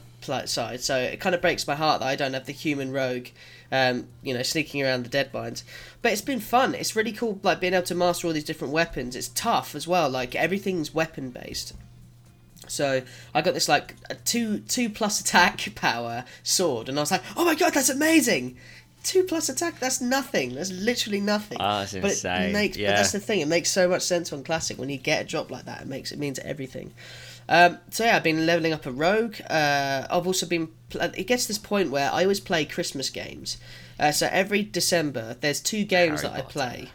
side, 0.46 0.80
so 0.80 0.96
it 0.98 1.20
kind 1.20 1.34
of 1.36 1.40
breaks 1.40 1.66
my 1.68 1.76
heart 1.76 2.00
that 2.00 2.06
I 2.08 2.16
don't 2.16 2.34
have 2.34 2.46
the 2.46 2.52
human 2.52 2.90
rogue, 2.90 3.28
um, 3.70 4.08
you 4.22 4.34
know, 4.34 4.42
sneaking 4.42 4.82
around 4.82 5.04
the 5.04 5.08
dead 5.08 5.32
mines. 5.32 5.62
But 6.02 6.10
it's 6.12 6.20
been 6.20 6.40
fun. 6.40 6.74
It's 6.74 6.96
really 6.96 7.12
cool, 7.12 7.38
like 7.44 7.60
being 7.60 7.74
able 7.74 7.86
to 7.86 7.94
master 7.94 8.26
all 8.26 8.32
these 8.32 8.42
different 8.42 8.72
weapons. 8.72 9.14
It's 9.14 9.28
tough 9.28 9.74
as 9.76 9.86
well. 9.86 10.10
Like 10.10 10.34
everything's 10.34 10.92
weapon 10.92 11.30
based. 11.30 11.74
So 12.66 13.02
I 13.34 13.42
got 13.42 13.54
this 13.54 13.68
like 13.68 13.94
a 14.10 14.14
two 14.16 14.58
two 14.60 14.90
plus 14.90 15.20
attack 15.20 15.72
power 15.76 16.24
sword, 16.42 16.88
and 16.88 16.98
I 16.98 17.02
was 17.02 17.10
like, 17.12 17.22
oh 17.36 17.44
my 17.44 17.54
god, 17.54 17.74
that's 17.74 17.88
amazing. 17.90 18.56
Two 19.04 19.22
plus 19.22 19.48
attack, 19.48 19.78
that's 19.78 20.00
nothing. 20.00 20.56
That's 20.56 20.72
literally 20.72 21.20
nothing. 21.20 21.58
Oh, 21.60 21.78
that's 21.80 21.92
but 21.92 22.04
insane. 22.10 22.50
It 22.50 22.52
makes, 22.52 22.76
Yeah. 22.76 22.90
But 22.90 22.96
that's 22.96 23.12
the 23.12 23.20
thing. 23.20 23.38
It 23.40 23.46
makes 23.46 23.70
so 23.70 23.88
much 23.88 24.02
sense 24.02 24.32
on 24.32 24.42
classic 24.42 24.78
when 24.78 24.88
you 24.88 24.96
get 24.96 25.22
a 25.22 25.24
drop 25.24 25.48
like 25.52 25.66
that. 25.66 25.82
It 25.82 25.86
makes 25.86 26.10
it 26.10 26.18
means 26.18 26.40
everything. 26.40 26.92
Um, 27.48 27.78
so 27.90 28.04
yeah, 28.04 28.16
I've 28.16 28.24
been 28.24 28.46
leveling 28.46 28.72
up 28.72 28.86
a 28.86 28.92
rogue. 28.92 29.36
Uh, 29.48 30.06
I've 30.10 30.26
also 30.26 30.46
been. 30.46 30.68
Pl- 30.90 31.02
it 31.02 31.26
gets 31.26 31.44
to 31.44 31.48
this 31.48 31.58
point 31.58 31.90
where 31.90 32.10
I 32.12 32.22
always 32.22 32.40
play 32.40 32.64
Christmas 32.64 33.10
games. 33.10 33.58
Uh, 33.98 34.12
so 34.12 34.28
every 34.30 34.62
December, 34.62 35.36
there's 35.40 35.60
two 35.60 35.84
games 35.84 36.22
Harry 36.22 36.34
that 36.34 36.44
I 36.44 36.48
play. 36.48 36.88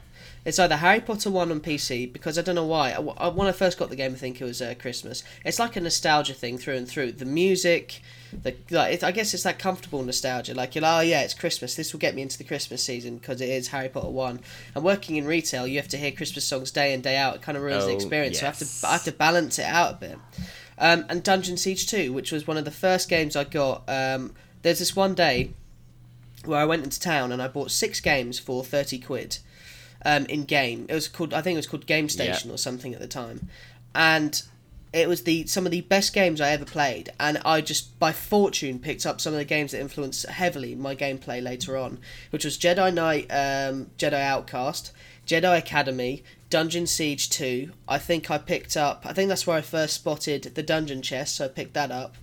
It's 0.44 0.58
either 0.58 0.78
Harry 0.78 1.02
Potter 1.02 1.30
one 1.30 1.52
on 1.52 1.60
PC 1.60 2.12
because 2.12 2.40
I 2.40 2.42
don't 2.42 2.56
know 2.56 2.66
why. 2.66 2.92
I, 2.94 2.96
I- 3.00 3.28
when 3.30 3.48
I 3.48 3.52
first 3.52 3.78
got 3.78 3.90
the 3.90 3.96
game, 3.96 4.14
I 4.14 4.16
think 4.18 4.42
it 4.42 4.44
was 4.44 4.62
uh, 4.62 4.74
Christmas. 4.80 5.24
It's 5.46 5.60
like 5.60 5.76
a 5.76 5.82
nostalgia 5.82 6.34
thing 6.34 6.58
through 6.58 6.78
and 6.78 6.88
through. 6.88 7.12
The 7.12 7.26
music, 7.26 8.02
the 8.42 8.56
like, 8.72 8.94
it, 8.96 9.04
I 9.04 9.12
guess 9.12 9.36
it's 9.36 9.44
that 9.44 9.60
comfortable 9.60 10.02
nostalgia. 10.02 10.56
Like 10.56 10.74
you're 10.74 10.82
like, 10.82 10.98
oh 10.98 11.02
yeah, 11.02 11.22
it's 11.22 11.36
Christmas. 11.36 11.76
This 11.76 11.94
will 11.94 12.00
get 12.00 12.16
me 12.16 12.24
into 12.24 12.40
the 12.40 12.44
Christmas 12.44 12.82
season 12.84 13.18
because 13.18 13.40
it 13.40 13.50
is 13.50 13.68
Harry 13.68 13.88
Potter 13.90 14.10
one. 14.10 14.40
And 14.74 14.84
working 14.84 15.16
in 15.16 15.26
retail, 15.26 15.68
you 15.68 15.78
have 15.78 15.88
to 15.90 15.98
hear 15.98 16.12
Christmas 16.12 16.44
songs 16.46 16.72
day 16.72 16.94
in 16.94 17.02
day 17.02 17.18
out. 17.18 17.36
It 17.36 17.42
kind 17.44 17.56
of 17.56 17.64
ruins 17.64 17.86
the 17.86 17.92
Oh, 17.92 17.96
experience. 17.96 18.40
So 18.40 18.46
I 18.46 18.50
have 18.50 18.58
to 18.58 18.88
I 18.88 18.92
have 18.94 19.04
to 19.04 19.12
balance 19.12 19.60
it 19.60 19.66
out 19.66 19.92
a 19.94 19.98
bit. 19.98 20.18
Um, 20.80 21.06
and 21.10 21.22
Dungeon 21.22 21.58
Siege 21.58 21.86
2, 21.86 22.12
which 22.12 22.32
was 22.32 22.48
one 22.48 22.58
of 22.58 22.66
the 22.66 22.72
first 22.72 23.08
games 23.08 23.36
I 23.36 23.44
got. 23.44 23.84
Um, 23.88 24.34
there's 24.64 24.80
this 24.80 24.96
one 24.96 25.14
day 25.14 25.52
where 26.46 26.58
I 26.60 26.66
went 26.66 26.84
into 26.84 27.00
town 27.00 27.32
and 27.32 27.40
I 27.40 27.48
bought 27.48 27.70
six 27.70 28.00
games 28.00 28.40
for 28.40 28.64
30 28.64 28.98
quid 28.98 29.38
um, 30.06 30.26
in 30.26 30.46
game. 30.46 30.86
It 30.90 30.94
was 30.94 31.08
called, 31.08 31.34
I 31.34 31.42
think 31.42 31.56
it 31.56 31.60
was 31.60 31.68
called 31.68 31.86
Game 31.86 32.10
Station 32.10 32.52
or 32.52 32.58
something 32.58 32.94
at 32.94 33.00
the 33.00 33.08
time. 33.08 33.50
And 33.94 34.42
it 34.94 35.08
was 35.08 35.24
the 35.24 35.48
some 35.48 35.66
of 35.66 35.72
the 35.72 35.82
best 35.82 36.14
games 36.14 36.42
I 36.42 36.50
ever 36.50 36.66
played, 36.66 37.12
and 37.20 37.38
I 37.46 37.62
just 37.62 37.98
by 37.98 38.12
fortune 38.12 38.80
picked 38.80 39.06
up 39.06 39.22
some 39.22 39.34
of 39.34 39.40
the 39.40 39.46
games 39.46 39.72
that 39.72 39.80
influenced 39.80 40.26
heavily 40.26 40.76
my 40.76 40.96
gameplay 40.96 41.42
later 41.42 41.78
on, 41.78 42.00
which 42.30 42.44
was 42.44 42.58
Jedi 42.58 42.94
Knight, 42.94 43.28
um, 43.30 43.90
Jedi 43.98 44.22
Outcast, 44.22 44.92
Jedi 45.26 45.58
Academy, 45.58 46.24
Dungeon 46.50 46.88
Siege 46.88 47.30
Two. 47.30 47.72
I 47.88 48.00
think 48.00 48.30
I 48.30 48.38
picked 48.38 48.76
up. 48.76 49.06
I 49.06 49.14
think 49.14 49.30
that's 49.30 49.48
where 49.48 49.58
I 49.58 49.62
first 49.62 49.94
spotted 49.94 50.44
the 50.44 50.64
dungeon 50.64 51.02
chest, 51.02 51.38
so 51.38 51.46
I 51.46 51.48
picked 51.48 51.74
that 51.74 51.92
up. 51.92 52.16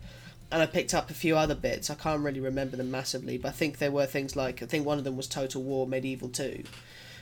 And 0.51 0.62
I 0.62 0.67
picked 0.67 0.95
up 0.95 1.11
a 1.11 1.14
few 1.14 1.37
other 1.37 1.55
bits. 1.55 1.91
I 1.91 1.95
can't 1.95 2.23
really 2.23 2.41
remember 2.41 2.79
them 2.79 2.91
massively, 2.91 3.37
but 3.37 3.49
I 3.49 3.53
think 3.53 3.77
there 3.77 3.91
were 3.91 4.07
things 4.07 4.35
like 4.35 4.62
I 4.62 4.67
think 4.67 4.85
one 4.85 4.99
of 4.99 5.05
them 5.05 5.17
was 5.17 5.27
Total 5.27 5.62
War 5.62 5.87
Medieval 5.87 6.29
Two, 6.29 6.64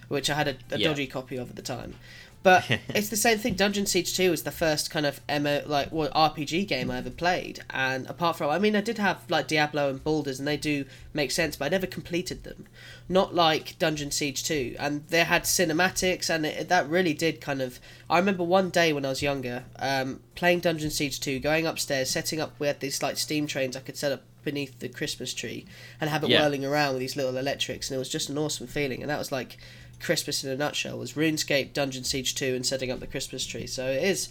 which 0.08 0.30
I 0.30 0.34
had 0.34 0.48
a, 0.48 0.56
a 0.70 0.78
Yeah. 0.78 0.88
dodgy 0.88 1.06
copy 1.06 1.36
of 1.36 1.50
at 1.50 1.56
the 1.56 1.62
time. 1.62 1.94
But 2.42 2.64
it's 2.90 3.08
the 3.08 3.16
same 3.16 3.38
thing. 3.38 3.54
Dungeon 3.54 3.86
Siege 3.86 4.14
Two 4.16 4.30
was 4.30 4.44
the 4.44 4.52
first 4.52 4.88
kind 4.88 5.04
of 5.04 5.20
MO 5.28 5.62
like 5.66 5.90
well, 5.90 6.10
RPG 6.10 6.68
game 6.68 6.92
I 6.92 6.98
ever 6.98 7.10
played, 7.10 7.64
and 7.70 8.06
apart 8.06 8.36
from, 8.36 8.50
I 8.50 8.60
mean, 8.60 8.76
I 8.76 8.80
did 8.82 8.98
have 8.98 9.28
like 9.28 9.48
Diablo 9.48 9.90
and 9.90 10.02
Baldur's, 10.04 10.38
and 10.38 10.46
they 10.46 10.56
do 10.56 10.84
make 11.12 11.32
sense, 11.32 11.56
but 11.56 11.64
I 11.64 11.68
never 11.70 11.88
completed 11.88 12.44
them. 12.44 12.66
Not 13.08 13.34
like 13.34 13.76
Dungeon 13.80 14.12
Siege 14.12 14.44
Two, 14.44 14.76
and 14.78 15.04
they 15.08 15.24
had 15.24 15.42
cinematics, 15.42 16.30
and 16.30 16.46
it, 16.46 16.68
that 16.68 16.88
really 16.88 17.14
did 17.14 17.40
kind 17.40 17.60
of. 17.60 17.80
I 18.08 18.18
remember 18.18 18.44
one 18.44 18.70
day 18.70 18.92
when 18.92 19.04
I 19.04 19.08
was 19.08 19.22
younger, 19.22 19.64
um, 19.80 20.20
playing 20.36 20.60
Dungeon 20.60 20.90
Siege 20.90 21.18
Two, 21.18 21.40
going 21.40 21.66
upstairs, 21.66 22.10
setting 22.10 22.40
up. 22.40 22.52
We 22.60 22.68
had 22.68 22.78
these 22.78 23.02
like 23.02 23.16
steam 23.16 23.48
trains 23.48 23.76
I 23.76 23.80
could 23.80 23.96
set 23.96 24.12
up 24.12 24.22
beneath 24.44 24.78
the 24.78 24.88
Christmas 24.88 25.34
tree, 25.34 25.66
and 26.00 26.08
have 26.10 26.22
it 26.22 26.30
Yeah. 26.30 26.42
whirling 26.42 26.64
around 26.64 26.92
with 26.94 27.00
these 27.00 27.16
little 27.16 27.36
electrics, 27.36 27.90
and 27.90 27.96
it 27.96 27.98
was 27.98 28.08
just 28.08 28.28
an 28.28 28.38
awesome 28.38 28.68
feeling, 28.68 29.00
and 29.02 29.10
that 29.10 29.18
was 29.18 29.32
like 29.32 29.56
Christmas 30.00 30.44
in 30.44 30.50
a 30.50 30.56
nutshell 30.56 30.98
was 30.98 31.14
RuneScape, 31.14 31.72
Dungeon 31.72 32.04
Siege 32.04 32.34
2, 32.34 32.54
and 32.54 32.66
setting 32.66 32.90
up 32.90 33.00
the 33.00 33.06
Christmas 33.06 33.46
tree. 33.46 33.66
So 33.66 33.86
it 33.86 34.02
is 34.02 34.28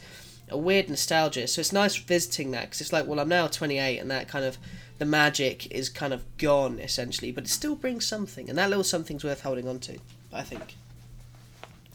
a 0.49 0.57
weird 0.57 0.89
nostalgia. 0.89 1.47
So 1.47 1.61
it's 1.61 1.73
nice 1.73 1.95
visiting 1.95 2.51
that 2.51 2.65
because 2.65 2.81
it's 2.81 2.93
like, 2.93 3.07
well, 3.07 3.19
I'm 3.19 3.29
now 3.29 3.47
28, 3.47 3.99
and 3.99 4.11
that 4.11 4.27
kind 4.27 4.45
of 4.45 4.57
the 4.97 5.05
magic 5.05 5.71
is 5.71 5.89
kind 5.89 6.13
of 6.13 6.23
gone 6.37 6.79
essentially, 6.79 7.31
but 7.31 7.45
it 7.45 7.49
still 7.49 7.75
brings 7.75 8.05
something, 8.05 8.49
and 8.49 8.57
that 8.57 8.69
little 8.69 8.83
something's 8.83 9.23
worth 9.23 9.41
holding 9.41 9.67
on 9.67 9.79
to, 9.79 9.97
I 10.31 10.43
think. 10.43 10.75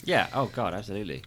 Yeah. 0.05 0.29
Oh 0.35 0.47
God, 0.47 0.75
absolutely. 0.75 1.23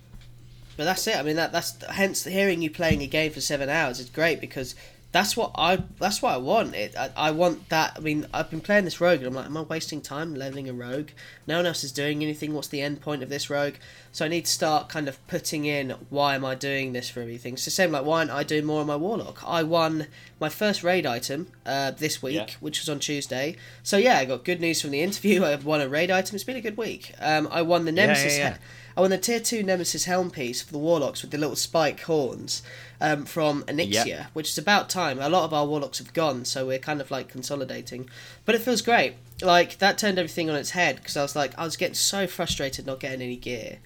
But 0.75 0.85
that's 0.85 1.05
it. 1.07 1.15
I 1.15 1.23
mean, 1.23 1.35
that 1.35 1.51
that's 1.51 1.83
hence 1.85 2.23
hearing 2.23 2.61
you 2.61 2.69
playing 2.69 3.01
a 3.01 3.07
game 3.07 3.31
for 3.31 3.41
seven 3.41 3.69
hours 3.69 3.99
is 3.99 4.09
great 4.09 4.41
because 4.41 4.75
That's 5.13 5.37
what 5.37 5.51
I. 5.55 5.77
That's 5.99 6.21
what 6.21 6.33
I 6.33 6.37
want. 6.37 6.73
It. 6.75 6.95
I, 6.97 7.11
I 7.15 7.31
want 7.31 7.69
that. 7.69 7.93
I 7.95 7.99
mean, 8.01 8.25
I've 8.33 8.49
been 8.49 8.61
playing 8.61 8.83
this 8.85 8.99
rogue, 8.99 9.19
and 9.19 9.27
I'm 9.27 9.33
like, 9.35 9.45
am 9.45 9.55
I 9.55 9.61
wasting 9.61 10.01
time 10.01 10.33
leveling 10.33 10.67
a 10.67 10.73
rogue? 10.73 11.09
No 11.47 11.57
one 11.57 11.65
else 11.67 11.83
is 11.83 11.91
doing 11.91 12.23
anything. 12.23 12.53
What's 12.53 12.67
the 12.67 12.81
end 12.81 12.99
point 12.99 13.21
of 13.21 13.29
this 13.29 13.47
rogue? 13.49 13.75
So 14.11 14.25
I 14.25 14.27
need 14.27 14.45
to 14.45 14.51
start 14.51 14.89
kind 14.89 15.07
of 15.07 15.25
putting 15.27 15.65
in 15.65 15.91
why 16.09 16.33
am 16.35 16.43
I 16.43 16.55
doing 16.55 16.93
this 16.93 17.09
for 17.09 17.21
everything. 17.21 17.53
The 17.53 17.59
same 17.61 17.91
like 17.91 18.05
why 18.05 18.19
aren't 18.19 18.31
I 18.31 18.43
doing 18.43 18.65
more 18.65 18.81
on 18.81 18.87
my 18.87 18.95
warlock? 18.95 19.43
I 19.47 19.61
won 19.63 20.07
my 20.39 20.49
first 20.49 20.83
raid 20.83 21.05
item 21.05 21.47
uh, 21.65 21.91
this 21.91 22.21
week, 22.23 22.35
Yeah. 22.35 22.47
which 22.59 22.79
was 22.81 22.89
on 22.89 22.97
Tuesday. 22.99 23.55
So 23.83 23.97
yeah, 23.97 24.17
I 24.17 24.25
got 24.25 24.43
good 24.43 24.59
news 24.61 24.81
from 24.81 24.89
the 24.91 25.01
interview. 25.01 25.43
I 25.45 25.49
have 25.51 25.63
won 25.63 25.79
a 25.79 25.87
raid 25.87 26.09
item. 26.09 26.33
It's 26.35 26.43
been 26.43 26.57
a 26.57 26.61
good 26.61 26.77
week. 26.77 27.13
Um, 27.19 27.47
I 27.51 27.61
won 27.61 27.85
the 27.85 27.91
Yeah, 27.91 28.01
yeah, 28.01 28.07
Nemesis. 28.07 28.37
yeah. 28.37 28.57
I 28.95 29.01
won 29.01 29.09
the 29.09 29.17
tier 29.17 29.39
two 29.39 29.63
Nemesis 29.63 30.05
helm 30.05 30.29
piece 30.29 30.61
for 30.61 30.71
the 30.71 30.77
warlocks 30.77 31.21
with 31.21 31.31
the 31.31 31.37
little 31.37 31.55
spike 31.55 32.01
horns 32.01 32.61
um, 33.01 33.25
from 33.25 33.63
Onyxia, 33.63 34.05
Yep. 34.05 34.25
which 34.33 34.49
is 34.49 34.57
about 34.57 34.89
time. 34.89 35.19
A 35.19 35.29
lot 35.29 35.45
of 35.45 35.53
our 35.53 35.65
warlocks 35.65 35.97
have 35.97 36.13
gone, 36.13 36.45
so 36.45 36.65
we're 36.67 36.79
kind 36.79 37.01
of 37.01 37.09
like 37.11 37.27
consolidating. 37.29 38.09
But 38.45 38.55
it 38.55 38.61
feels 38.61 38.81
great. 38.81 39.15
Like 39.41 39.79
that 39.79 39.97
turned 39.97 40.19
everything 40.19 40.49
on 40.49 40.55
its 40.55 40.71
head 40.71 40.97
because 40.97 41.17
I 41.17 41.21
was 41.23 41.35
like, 41.35 41.57
I 41.57 41.63
was 41.65 41.75
getting 41.75 41.95
so 41.95 42.27
frustrated 42.27 42.85
not 42.85 42.99
getting 42.99 43.21
any 43.21 43.35
gear. 43.35 43.79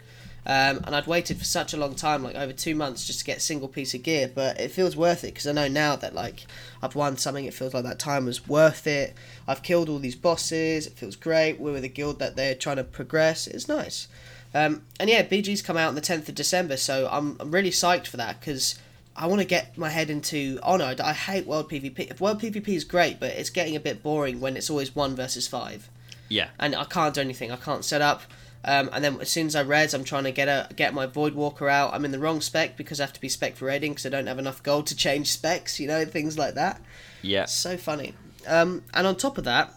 Um, 0.45 0.79
and 0.85 0.95
I'd 0.95 1.07
waited 1.07 1.37
for 1.39 1.43
such 1.43 1.73
a 1.73 1.77
long 1.77 1.93
time, 1.93 2.23
like 2.23 2.35
over 2.35 2.53
two 2.53 2.73
months, 2.73 3.05
just 3.05 3.19
to 3.19 3.25
get 3.25 3.37
a 3.37 3.41
single 3.41 3.67
piece 3.67 3.93
of 3.93 4.01
gear. 4.03 4.31
But 4.33 4.57
it 4.61 4.71
feels 4.71 4.95
worth 4.95 5.25
it 5.25 5.33
because 5.33 5.45
I 5.45 5.51
know 5.51 5.67
now 5.67 5.97
that 5.97 6.13
like 6.15 6.45
I've 6.81 6.95
won 6.95 7.17
something. 7.17 7.43
It 7.43 7.53
feels 7.53 7.73
like 7.73 7.83
that 7.83 7.99
time 7.99 8.25
was 8.25 8.47
worth 8.47 8.87
it. 8.87 9.13
I've 9.45 9.61
killed 9.61 9.89
all 9.89 9.99
these 9.99 10.15
bosses. 10.15 10.87
It 10.87 10.93
feels 10.93 11.17
great. 11.17 11.59
We're 11.59 11.73
with 11.73 11.83
a 11.83 11.89
guild 11.89 12.19
that 12.19 12.37
they're 12.37 12.55
trying 12.55 12.77
to 12.77 12.85
progress. 12.85 13.45
It's 13.47 13.67
nice. 13.67 14.07
Um, 14.53 14.83
and 14.99 15.09
yeah, 15.09 15.23
BG's 15.23 15.61
come 15.61 15.77
out 15.77 15.89
on 15.89 15.95
the 15.95 16.01
10th 16.01 16.29
of 16.29 16.35
December, 16.35 16.77
so 16.77 17.07
I'm, 17.11 17.37
I'm 17.39 17.51
really 17.51 17.69
psyched 17.69 18.07
for 18.07 18.17
that 18.17 18.39
because 18.39 18.75
I 19.15 19.27
want 19.27 19.41
to 19.41 19.47
get 19.47 19.77
my 19.77 19.89
head 19.89 20.09
into 20.09 20.59
Honor. 20.63 20.95
I 21.03 21.13
hate 21.13 21.45
World 21.45 21.69
PvP. 21.69 22.19
World 22.19 22.41
PvP 22.41 22.67
is 22.69 22.83
great, 22.83 23.19
but 23.19 23.31
it's 23.31 23.49
getting 23.49 23.75
a 23.75 23.79
bit 23.79 24.01
boring 24.01 24.39
when 24.39 24.55
it's 24.57 24.69
always 24.69 24.95
one 24.95 25.15
versus 25.15 25.47
five 25.47 25.89
Yeah. 26.29 26.49
and 26.59 26.75
I 26.75 26.85
can't 26.85 27.13
do 27.13 27.21
anything. 27.21 27.51
I 27.51 27.55
can't 27.57 27.83
set 27.85 28.01
up. 28.01 28.21
Um, 28.65 28.89
and 28.91 29.03
then 29.03 29.21
as 29.21 29.29
soon 29.29 29.47
as 29.47 29.55
I 29.55 29.61
res, 29.61 29.93
I'm 29.93 30.03
trying 30.03 30.25
to 30.25 30.31
get 30.31 30.47
a 30.47 30.67
get 30.75 30.93
my 30.93 31.05
Void 31.05 31.35
Walker 31.35 31.69
out. 31.69 31.93
I'm 31.93 32.03
in 32.03 32.11
the 32.11 32.19
wrong 32.19 32.41
spec 32.41 32.75
because 32.75 32.99
I 32.99 33.03
have 33.03 33.13
to 33.13 33.21
be 33.21 33.29
spec 33.29 33.55
for 33.55 33.65
raiding 33.65 33.91
because 33.91 34.05
I 34.07 34.09
don't 34.09 34.27
have 34.27 34.39
enough 34.39 34.61
gold 34.63 34.87
to 34.87 34.95
change 34.95 35.31
specs. 35.31 35.79
You 35.79 35.87
know 35.87 36.03
things 36.05 36.37
like 36.37 36.55
that. 36.55 36.81
Yeah. 37.21 37.45
So 37.45 37.77
funny. 37.77 38.13
Um, 38.47 38.83
and 38.93 39.05
on 39.07 39.15
top 39.15 39.37
of 39.37 39.43
that, 39.45 39.73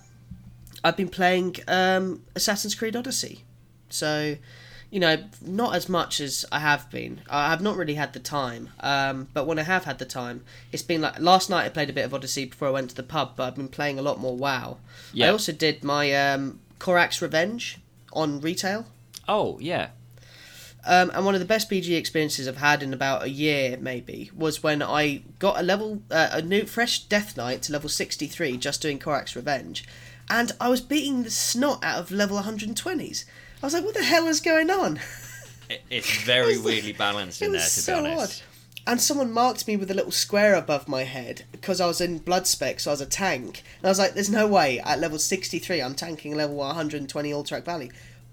I've 0.82 0.96
been 0.96 1.08
playing 1.10 1.56
um, 1.68 2.22
Assassin's 2.34 2.74
Creed 2.74 2.96
Odyssey. 2.96 3.44
So, 3.92 4.36
you 4.90 5.00
know, 5.00 5.24
not 5.40 5.74
as 5.74 5.88
much 5.88 6.20
as 6.20 6.44
I 6.50 6.58
have 6.58 6.90
been. 6.90 7.20
I 7.28 7.50
have 7.50 7.60
not 7.60 7.76
really 7.76 7.94
had 7.94 8.12
the 8.12 8.20
time. 8.20 8.70
Um, 8.80 9.28
but 9.32 9.46
when 9.46 9.58
I 9.58 9.62
have 9.62 9.84
had 9.84 9.98
the 9.98 10.04
time, 10.04 10.44
it's 10.72 10.82
been 10.82 11.00
like 11.00 11.20
last 11.20 11.50
night 11.50 11.64
I 11.64 11.68
played 11.68 11.90
a 11.90 11.92
bit 11.92 12.04
of 12.04 12.14
Odyssey 12.14 12.46
before 12.46 12.68
I 12.68 12.72
went 12.72 12.90
to 12.90 12.96
the 12.96 13.02
pub, 13.02 13.34
but 13.36 13.44
I've 13.44 13.56
been 13.56 13.68
playing 13.68 13.98
a 13.98 14.02
lot 14.02 14.18
more 14.18 14.36
WoW. 14.36 14.78
I 15.28 15.32
also 15.32 15.52
did 15.52 15.84
my 15.84 16.12
um, 16.12 16.60
Korrak's 16.78 17.22
Revenge 17.22 17.78
on 18.12 18.40
retail. 18.40 18.86
Oh 19.28 19.58
yeah. 19.60 19.90
Um, 20.86 21.10
and 21.14 21.26
one 21.26 21.34
of 21.34 21.40
the 21.40 21.46
best 21.46 21.70
BG 21.70 21.96
experiences 21.96 22.48
I've 22.48 22.56
had 22.56 22.82
in 22.82 22.94
about 22.94 23.22
a 23.22 23.28
year, 23.28 23.76
maybe, 23.78 24.30
was 24.34 24.62
when 24.62 24.82
I 24.82 25.22
got 25.38 25.60
a 25.60 25.62
level, 25.62 26.02
uh, 26.10 26.30
a 26.32 26.42
new 26.42 26.64
fresh 26.64 27.00
Death 27.00 27.36
Knight 27.36 27.62
to 27.62 27.72
level 27.72 27.90
sixty 27.90 28.26
three, 28.26 28.56
just 28.56 28.80
doing 28.80 28.98
Korrak's 28.98 29.36
Revenge, 29.36 29.84
and 30.30 30.52
I 30.58 30.70
was 30.70 30.80
beating 30.80 31.22
the 31.22 31.30
snot 31.30 31.84
out 31.84 31.98
of 31.98 32.10
level 32.10 32.36
one 32.36 32.44
hundred 32.44 32.68
and 32.68 32.76
twenties. 32.76 33.26
I 33.62 33.66
was 33.66 33.74
like, 33.74 33.84
"What 33.84 33.94
the 33.94 34.02
hell 34.02 34.26
is 34.26 34.40
going 34.40 34.70
on?" 34.70 35.00
It, 35.68 35.82
it's 35.90 36.22
very 36.22 36.58
weirdly 36.62 36.92
balanced 36.92 37.42
in 37.42 37.52
there, 37.52 37.60
to 37.60 37.68
so 37.68 38.02
be 38.02 38.10
honest. 38.10 38.42
And 38.86 39.00
someone 39.00 39.32
marked 39.32 39.68
me 39.68 39.76
with 39.76 39.90
a 39.90 39.94
little 39.94 40.10
square 40.10 40.54
above 40.54 40.88
my 40.88 41.04
head 41.04 41.44
because 41.52 41.80
I 41.80 41.86
was 41.86 42.00
in 42.00 42.18
blood 42.18 42.46
spec, 42.46 42.80
so 42.80 42.90
I 42.90 42.94
was 42.94 43.00
a 43.00 43.06
tank. 43.06 43.62
And 43.78 43.86
I 43.86 43.88
was 43.90 43.98
like, 43.98 44.14
"There's 44.14 44.30
no 44.30 44.46
way 44.46 44.80
at 44.80 44.98
level 44.98 45.18
sixty 45.18 45.58
three 45.58 45.82
I'm 45.82 45.94
tanking 45.94 46.34
level 46.34 46.56
one 46.56 46.74
hundred 46.74 47.00
and 47.00 47.08
twenty 47.08 47.30
Alterac 47.30 47.64
Valley." 47.64 47.90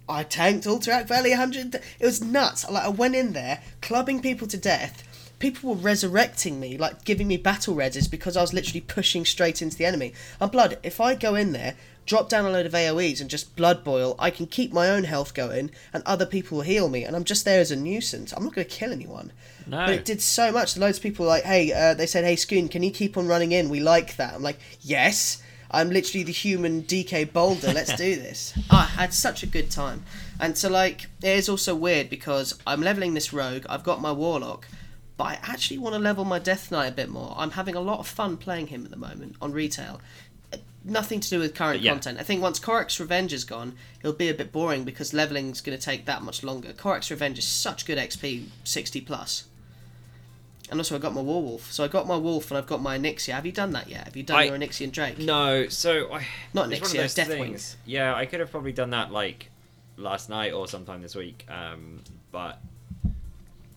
I 0.09 0.23
tanked 0.23 0.65
Alterac 0.65 1.07
Valley 1.07 1.31
100. 1.31 1.75
It 1.75 1.83
was 1.99 2.23
nuts. 2.23 2.69
Like 2.69 2.83
I 2.83 2.89
went 2.89 3.15
in 3.15 3.33
there, 3.33 3.61
clubbing 3.81 4.21
people 4.21 4.47
to 4.47 4.57
death. 4.57 5.03
People 5.39 5.71
were 5.71 5.81
resurrecting 5.81 6.59
me, 6.59 6.77
like 6.77 7.03
giving 7.03 7.27
me 7.27 7.37
battle 7.37 7.75
reses 7.75 8.09
because 8.09 8.37
I 8.37 8.41
was 8.41 8.53
literally 8.53 8.81
pushing 8.81 9.25
straight 9.25 9.61
into 9.61 9.77
the 9.77 9.85
enemy. 9.85 10.13
And 10.39 10.51
blood, 10.51 10.79
if 10.81 11.01
I 11.01 11.13
go 11.13 11.35
in 11.35 11.51
there, 11.51 11.75
drop 12.07 12.29
down 12.29 12.45
a 12.45 12.49
load 12.49 12.65
of 12.65 12.71
AoEs 12.71 13.21
and 13.21 13.29
just 13.29 13.55
blood 13.55 13.83
boil, 13.83 14.15
I 14.17 14.31
can 14.31 14.47
keep 14.47 14.73
my 14.73 14.89
own 14.89 15.03
health 15.03 15.33
going, 15.33 15.69
and 15.93 16.01
other 16.05 16.25
people 16.25 16.57
will 16.57 16.63
heal 16.63 16.89
me. 16.89 17.03
And 17.03 17.15
I'm 17.15 17.25
just 17.25 17.45
there 17.45 17.59
as 17.59 17.69
a 17.69 17.75
nuisance. 17.75 18.33
I'm 18.33 18.43
not 18.43 18.55
going 18.55 18.65
to 18.65 18.73
kill 18.73 18.91
anyone. 18.91 19.31
No. 19.67 19.85
But 19.85 19.95
it 19.95 20.05
did 20.05 20.21
so 20.21 20.51
much. 20.51 20.77
Loads 20.77 20.97
of 20.97 21.03
people 21.03 21.25
were 21.25 21.29
like, 21.29 21.43
hey, 21.43 21.71
uh, 21.71 21.93
they 21.93 22.07
said, 22.07 22.23
hey, 22.23 22.37
Scoon, 22.37 22.69
can 22.69 22.81
you 22.81 22.91
keep 22.91 23.17
on 23.17 23.27
running 23.27 23.51
in? 23.51 23.69
We 23.69 23.81
like 23.81 24.15
that. 24.15 24.33
I'm 24.33 24.41
like, 24.41 24.59
yes. 24.81 25.43
I'm 25.69 25.89
literally 25.89 26.23
the 26.23 26.31
human 26.31 26.83
DK 26.83 27.33
Boulder. 27.33 27.73
Let's 27.73 27.93
do 27.97 28.15
this. 28.15 28.57
I 28.71 28.85
had 28.85 29.13
such 29.13 29.43
a 29.43 29.47
good 29.47 29.69
time. 29.69 30.05
And 30.39 30.57
so, 30.57 30.69
like, 30.69 31.07
it 31.21 31.37
is 31.37 31.49
also 31.49 31.75
weird 31.75 32.09
because 32.09 32.57
I'm 32.65 32.81
leveling 32.81 33.15
this 33.15 33.33
rogue. 33.33 33.65
I've 33.69 33.83
got 33.83 34.01
my 34.01 34.13
warlock. 34.13 34.65
But 35.17 35.23
I 35.23 35.39
actually 35.41 35.79
want 35.79 35.93
to 35.95 35.99
level 35.99 36.25
my 36.25 36.37
Death 36.37 36.71
Knight 36.71 36.87
a 36.87 36.91
bit 36.91 37.09
more. 37.09 37.33
I'm 37.37 37.51
having 37.51 37.73
a 37.73 37.81
lot 37.81 37.99
of 37.99 38.07
fun 38.07 38.37
playing 38.37 38.67
him 38.67 38.85
at 38.85 38.91
the 38.91 38.97
moment 38.97 39.35
on 39.41 39.51
retail. 39.51 39.99
Uh, 40.87 40.91
Nothing 40.91 41.19
to 41.19 41.29
do 41.29 41.39
with 41.39 41.53
current 41.53 41.81
yeah. 41.81 41.91
content. 41.91 42.19
I 42.19 42.23
think 42.23 42.41
once 42.41 42.59
Korrak's 42.59 42.99
Revenge 42.99 43.33
is 43.33 43.43
gone, 43.43 43.75
it'll 43.99 44.13
be 44.13 44.29
a 44.29 44.33
bit 44.33 44.51
boring 44.51 44.83
because 44.83 45.13
leveling's 45.13 45.61
going 45.61 45.77
to 45.77 45.83
take 45.83 46.05
that 46.05 46.21
much 46.21 46.43
longer. 46.43 46.73
Korrak's 46.73 47.11
Revenge 47.11 47.39
is 47.39 47.47
such 47.47 47.85
good 47.85 47.97
XP, 47.97 48.45
60 48.63 49.01
plus. 49.01 49.45
And 50.69 50.79
also, 50.79 50.95
I 50.95 50.99
got 50.99 51.13
my 51.13 51.21
Warwolf. 51.21 51.71
So 51.71 51.83
I 51.83 51.87
got 51.87 52.07
my 52.07 52.17
Wolf 52.17 52.51
and 52.51 52.57
I've 52.57 52.67
got 52.67 52.81
my 52.81 52.97
Onyxia. 52.97 53.33
Have 53.33 53.45
you 53.45 53.53
done 53.53 53.71
that 53.71 53.87
yet? 53.87 54.05
Have 54.05 54.17
you 54.17 54.23
done 54.23 54.37
I- 54.37 54.43
your 54.43 54.55
and 54.55 54.91
Drake? 54.91 55.17
No, 55.17 55.69
so 55.69 56.11
I 56.13 56.27
Not 56.53 56.71
it's 56.71 56.81
one 56.93 57.03
of 57.03 57.05
Nixia, 57.05 57.25
Deathwing. 57.25 57.75
Yeah, 57.85 58.13
I 58.13 58.25
could 58.25 58.41
have 58.41 58.51
probably 58.51 58.73
done 58.73 58.89
that 58.89 59.11
like 59.11 59.49
last 59.95 60.29
night 60.29 60.53
or 60.53 60.67
sometime 60.67 61.01
this 61.01 61.15
week. 61.15 61.45
Um, 61.49 62.01
but 62.31 62.59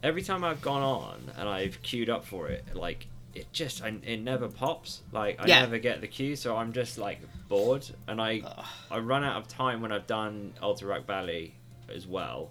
every 0.02 0.22
time 0.22 0.42
I've 0.42 0.60
gone 0.60 0.82
on 0.82 1.30
and 1.36 1.48
I've 1.48 1.80
queued 1.82 2.10
up 2.10 2.24
for 2.24 2.48
it, 2.48 2.64
like 2.74 3.06
it 3.34 3.52
just 3.52 3.82
I, 3.82 3.94
it 4.04 4.20
never 4.20 4.48
pops. 4.48 5.02
Like 5.12 5.40
I 5.40 5.46
Yeah. 5.46 5.60
never 5.60 5.78
get 5.78 6.00
the 6.00 6.08
cue, 6.08 6.36
so 6.36 6.56
I'm 6.56 6.72
just 6.72 6.98
like 6.98 7.20
bored, 7.48 7.86
and 8.08 8.20
I 8.20 8.40
Ugh. 8.44 8.64
I 8.90 8.98
run 8.98 9.24
out 9.24 9.36
of 9.40 9.48
time 9.48 9.80
when 9.80 9.92
I've 9.92 10.06
done 10.06 10.52
Alterac 10.62 11.06
Valley 11.06 11.54
as 11.94 12.06
well. 12.06 12.50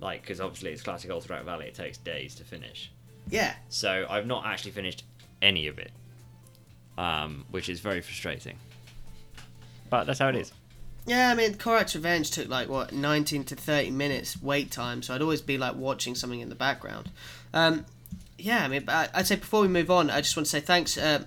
Like, 0.00 0.22
because 0.22 0.40
obviously 0.40 0.72
it's 0.72 0.82
classic 0.82 1.10
Alterac 1.10 1.44
Valley, 1.44 1.66
it 1.66 1.74
takes 1.74 1.96
days 1.98 2.34
to 2.36 2.44
finish. 2.44 2.90
Yeah. 3.30 3.54
So 3.68 4.04
I've 4.10 4.26
not 4.26 4.44
actually 4.46 4.72
finished 4.72 5.04
any 5.40 5.68
of 5.68 5.78
it, 5.78 5.92
um, 6.98 7.44
which 7.50 7.68
is 7.68 7.78
very 7.80 8.00
frustrating. 8.00 8.56
But 9.90 10.04
that's 10.04 10.18
how 10.18 10.28
it 10.28 10.36
is. 10.36 10.52
Yeah, 11.06 11.30
I 11.30 11.34
mean, 11.34 11.54
Korrak's 11.54 11.94
Revenge 11.94 12.30
took 12.30 12.48
like 12.48 12.68
what 12.68 12.92
19 12.92 13.44
to 13.44 13.56
30 13.56 13.90
minutes 13.90 14.40
wait 14.40 14.70
time, 14.70 15.02
so 15.02 15.14
I'd 15.14 15.22
always 15.22 15.40
be 15.42 15.58
like 15.58 15.74
watching 15.74 16.14
something 16.14 16.40
in 16.40 16.48
the 16.48 16.54
background. 16.54 17.10
Um, 17.52 17.84
yeah, 18.42 18.64
I 18.64 18.68
mean, 18.68 18.84
I- 18.88 19.08
I'd 19.14 19.26
say 19.26 19.36
before 19.36 19.62
we 19.62 19.68
move 19.68 19.90
on, 19.90 20.10
I 20.10 20.20
just 20.20 20.36
want 20.36 20.46
to 20.46 20.50
say 20.50 20.60
thanks, 20.60 20.98
uh, 20.98 21.20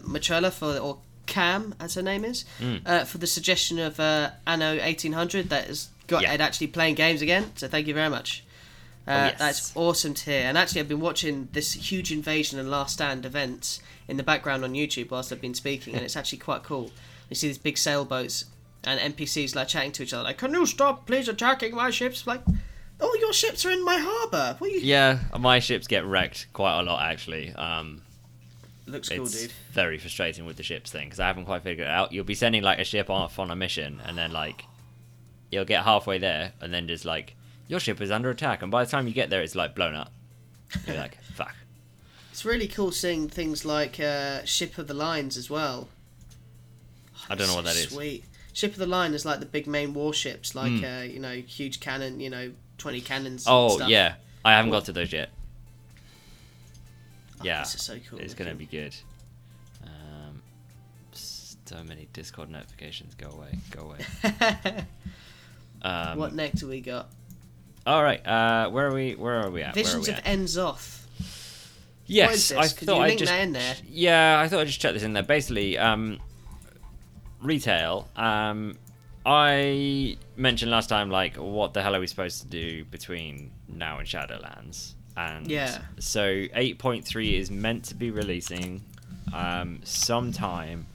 for 0.52 0.78
or 0.78 1.00
Cam 1.26 1.74
as 1.80 1.96
her 1.96 2.02
name 2.04 2.24
is, 2.24 2.46
Mm. 2.60 2.82
uh, 2.86 3.04
for 3.06 3.18
the 3.18 3.26
suggestion 3.28 3.80
of 3.80 4.00
uh, 4.00 4.32
Anno 4.46 4.78
1800 4.80 5.50
that 5.50 5.68
has 5.68 5.88
got 6.08 6.22
Yeah. 6.22 6.32
Ed 6.34 6.42
actually 6.42 6.68
playing 6.68 6.96
games 6.96 7.22
again. 7.22 7.52
So 7.56 7.68
thank 7.68 7.88
you 7.88 7.94
very 7.96 8.10
much. 8.10 8.44
Uh, 9.08 9.30
yes. 9.32 9.40
That's 9.40 9.72
awesome 9.76 10.14
to 10.16 10.26
hear. 10.32 10.42
And 10.46 10.58
actually, 10.58 10.82
I've 10.82 10.88
been 10.90 11.00
watching 11.00 11.48
this 11.54 11.74
huge 11.74 12.12
invasion 12.12 12.60
and 12.60 12.70
Last 12.70 12.94
Stand 12.94 13.26
events 13.26 13.80
in 14.08 14.18
the 14.18 14.24
background 14.24 14.64
on 14.64 14.74
YouTube 14.74 15.10
whilst 15.12 15.32
I've 15.32 15.42
been 15.42 15.54
speaking, 15.56 15.96
and 15.96 16.04
it's 16.06 16.16
actually 16.16 16.40
quite 16.40 16.64
cool. 16.64 16.92
You 17.30 17.36
see 17.36 17.48
these 17.48 17.58
big 17.58 17.78
sailboats 17.78 18.46
and 18.84 19.00
NPCs 19.16 19.56
like 19.56 19.68
chatting 19.68 19.92
to 19.94 20.04
each 20.04 20.14
other, 20.14 20.24
like, 20.24 20.38
"Can 20.38 20.54
you 20.54 20.66
stop, 20.68 21.08
please, 21.08 21.28
attacking 21.28 21.74
my 21.76 21.90
ships?" 21.90 22.28
Like, 22.28 22.42
oh, 23.00 23.18
your 23.20 23.34
ships 23.34 23.66
are 23.66 23.72
in 23.72 23.84
my 23.84 23.98
harbour. 24.00 24.56
What 24.60 24.72
you? 24.72 24.80
Yeah, 24.80 25.20
my 25.40 25.60
ships 25.60 25.88
get 25.88 26.06
wrecked 26.06 26.48
quite 26.54 26.80
a 26.80 26.84
lot 26.84 27.02
actually. 27.04 27.54
Um, 27.54 28.02
Looks 28.88 29.10
cool, 29.10 29.24
it's 29.26 29.42
dude. 29.42 29.52
very 29.72 29.98
frustrating 29.98 30.46
with 30.46 30.58
the 30.58 30.64
ships 30.64 30.92
thing 30.92 31.08
because 31.08 31.20
I 31.20 31.28
haven't 31.28 31.46
quite 31.46 31.64
figured 31.64 31.88
it 31.88 31.92
out. 31.92 32.12
You'll 32.12 32.24
be 32.24 32.36
sending 32.36 32.62
like 32.64 32.80
a 32.80 32.84
ship 32.84 33.10
off 33.10 33.40
on 33.40 33.50
a 33.52 33.56
mission, 33.56 34.02
and 34.06 34.18
then 34.18 34.32
like 34.32 34.64
you'll 35.52 35.66
get 35.66 35.84
halfway 35.84 36.18
there, 36.20 36.54
and 36.62 36.74
then 36.74 36.88
just 36.88 37.04
like 37.06 37.36
your 37.68 37.80
ship 37.80 38.00
is 38.02 38.12
under 38.12 38.30
attack, 38.30 38.62
and 38.62 38.72
by 38.72 38.84
the 38.84 38.90
time 38.92 39.08
you 39.08 39.14
get 39.14 39.30
there, 39.32 39.42
it's 39.42 39.56
like 39.56 39.74
blown 39.76 39.96
up. 39.96 40.12
You're 40.86 40.98
like, 40.98 41.18
fuck. 41.34 41.56
It's 42.32 42.46
really 42.46 42.68
cool 42.68 42.92
seeing 42.92 43.30
things 43.30 43.64
like 43.66 44.00
uh, 44.00 44.44
Ship 44.44 44.78
of 44.78 44.88
the 44.88 44.94
Lines 44.94 45.38
as 45.38 45.50
well. 45.50 45.88
I 47.30 47.36
don't 47.36 47.48
know 47.48 47.56
what 47.56 47.66
So 47.66 47.74
that 47.74 47.80
is. 47.80 47.90
Sweet. 47.90 48.26
Ship 48.54 48.72
of 48.72 48.78
the 48.78 48.86
Line 48.86 49.14
is 49.14 49.26
like 49.26 49.40
the 49.40 49.46
big 49.46 49.68
main 49.68 49.94
warships, 49.94 50.54
like 50.54 50.72
Hmm. 50.74 50.84
uh, 50.84 51.02
you 51.04 51.20
know, 51.20 51.34
huge 51.34 51.80
cannon, 51.80 52.20
you 52.20 52.30
know, 52.30 52.52
twenty 52.78 53.02
cannons. 53.02 53.46
Oh 53.48 53.66
and 53.66 53.74
stuff. 53.76 53.90
yeah, 53.90 54.16
I 54.44 54.54
haven't 54.54 54.72
got 54.72 54.86
to 54.86 54.94
those 54.94 55.12
yet. 55.12 55.30
Oh, 57.40 57.44
Yeah, 57.44 57.60
this 57.60 57.76
is 57.76 57.82
so 57.82 57.98
cool. 58.10 58.20
It's 58.20 58.34
gonna 58.34 58.56
be 58.56 58.66
good. 58.66 58.96
Um, 59.84 60.42
so 61.14 61.84
many 61.84 62.08
Discord 62.14 62.50
notifications. 62.50 63.16
Go 63.16 63.30
away. 63.30 63.58
Go 63.72 63.94
away. 64.24 64.86
Um, 65.82 66.18
what 66.18 66.34
next 66.34 66.62
have 66.62 66.70
we 66.70 66.82
got? 66.82 67.10
All 67.86 68.02
right. 68.02 68.26
Uh, 68.26 68.72
where 68.72 68.88
are 68.88 68.94
we? 68.94 69.14
Where 69.14 69.36
are 69.42 69.52
we 69.52 69.62
at? 69.62 69.76
Visions 69.76 70.08
of 70.08 70.16
we 70.16 70.18
at? 70.18 70.28
Yes, 72.08 72.28
what 72.28 72.36
is 72.36 72.50
this? 72.50 72.58
I 72.58 72.68
thought 72.86 73.02
I'd 73.02 73.18
just 73.20 73.32
in 73.32 73.52
there? 73.54 73.76
Yeah, 73.88 74.40
I 74.40 74.48
thought 74.48 74.62
I'd 74.62 74.68
just 74.68 74.80
check 74.82 74.94
this 74.94 75.04
in 75.04 75.14
there. 75.14 75.22
Basically, 75.22 75.78
um, 75.78 76.20
retail. 77.40 78.08
Um, 78.16 78.78
I 79.26 80.18
mentioned 80.36 80.72
last 80.72 80.88
time, 80.88 81.10
like, 81.10 81.36
what 81.38 81.74
the 81.74 81.82
hell 81.82 81.96
are 81.96 82.00
we 82.00 82.08
supposed 82.08 82.42
to 82.42 82.48
do 82.48 82.86
between 82.86 83.52
now 83.68 83.98
and 84.00 84.08
Shadowlands? 84.08 84.94
And 85.18 85.48
Yeah. 85.48 85.80
so 86.00 86.22
8.3 86.24 87.34
is 87.40 87.50
meant 87.50 87.86
to 87.86 87.96
be 87.96 88.12
releasing 88.12 88.82
um, 89.34 89.80
sometime 89.84 90.86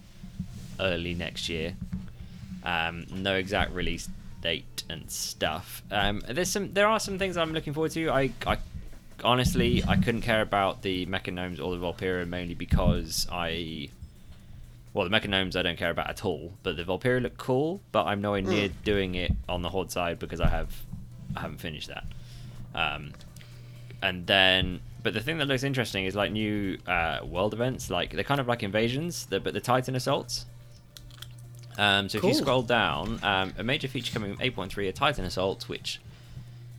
early 0.79 1.15
next 1.15 1.49
year. 1.49 1.75
Um, 2.63 3.07
no 3.11 3.35
exact 3.35 3.73
release 3.73 4.09
date 4.43 4.85
and 4.89 5.11
stuff. 5.11 5.83
Um, 5.91 6.23
there's 6.29 6.51
some, 6.51 6.73
there 6.73 6.87
are 6.87 7.01
some 7.01 7.19
things 7.19 7.37
I'm 7.37 7.53
looking 7.53 7.73
forward 7.73 7.91
to. 7.93 8.11
I, 8.11 8.31
I 8.47 8.59
honestly, 9.25 9.83
I 9.87 9.97
couldn't 9.97 10.23
care 10.23 10.43
about 10.43 10.83
the 10.83 11.07
Mechagnomes 11.07 11.59
or 11.63 11.77
the 11.77 11.85
Vulpera 11.85 12.27
mainly 12.29 12.55
because 12.55 13.27
I. 13.33 13.89
Well, 14.93 15.09
the 15.09 15.17
Mechagnomes 15.17 15.55
I 15.55 15.63
don't 15.63 15.79
care 15.79 15.91
about 15.91 16.11
at 16.11 16.25
all, 16.25 16.55
but 16.63 16.77
the 16.77 16.85
Vulpera 16.85 17.23
look 17.23 17.37
cool, 17.37 17.81
but 17.93 18.07
I'm 18.07 18.21
nowhere 18.21 18.43
near 18.43 18.71
doing 18.85 19.15
it 19.15 19.33
on 19.49 19.63
the 19.63 19.69
Horde 19.69 19.91
side 19.91 20.19
because 20.19 20.41
I 20.41 20.49
have 20.49 20.75
I 21.37 21.41
haven't 21.41 21.59
finished 21.59 21.89
that. 21.89 22.05
Um, 22.75 23.13
and 24.03 24.27
then, 24.27 24.81
but 25.03 25.15
the 25.15 25.21
thing 25.21 25.39
that 25.39 25.47
looks 25.47 25.63
interesting 25.63 26.07
is 26.07 26.15
like 26.17 26.33
new 26.33 26.79
uh, 26.87 27.21
world 27.25 27.55
events, 27.55 27.89
like 27.91 28.13
they're 28.13 28.25
kind 28.25 28.41
of 28.41 28.49
like 28.49 28.63
invasions, 28.63 29.27
the, 29.27 29.39
but 29.39 29.55
the 29.55 29.61
Titan 29.61 29.95
assaults. 29.95 30.47
Um, 31.79 32.09
so 32.09 32.19
if 32.19 32.25
you 32.25 32.35
scroll 32.35 32.63
down, 32.63 33.21
um, 33.23 33.55
a 33.57 33.63
major 33.63 33.89
feature 33.89 34.13
coming 34.13 34.35
from 34.35 34.45
8.3 34.45 34.89
are 34.89 34.93
Titan 34.93 35.25
assaults, 35.25 35.69
which 35.69 36.01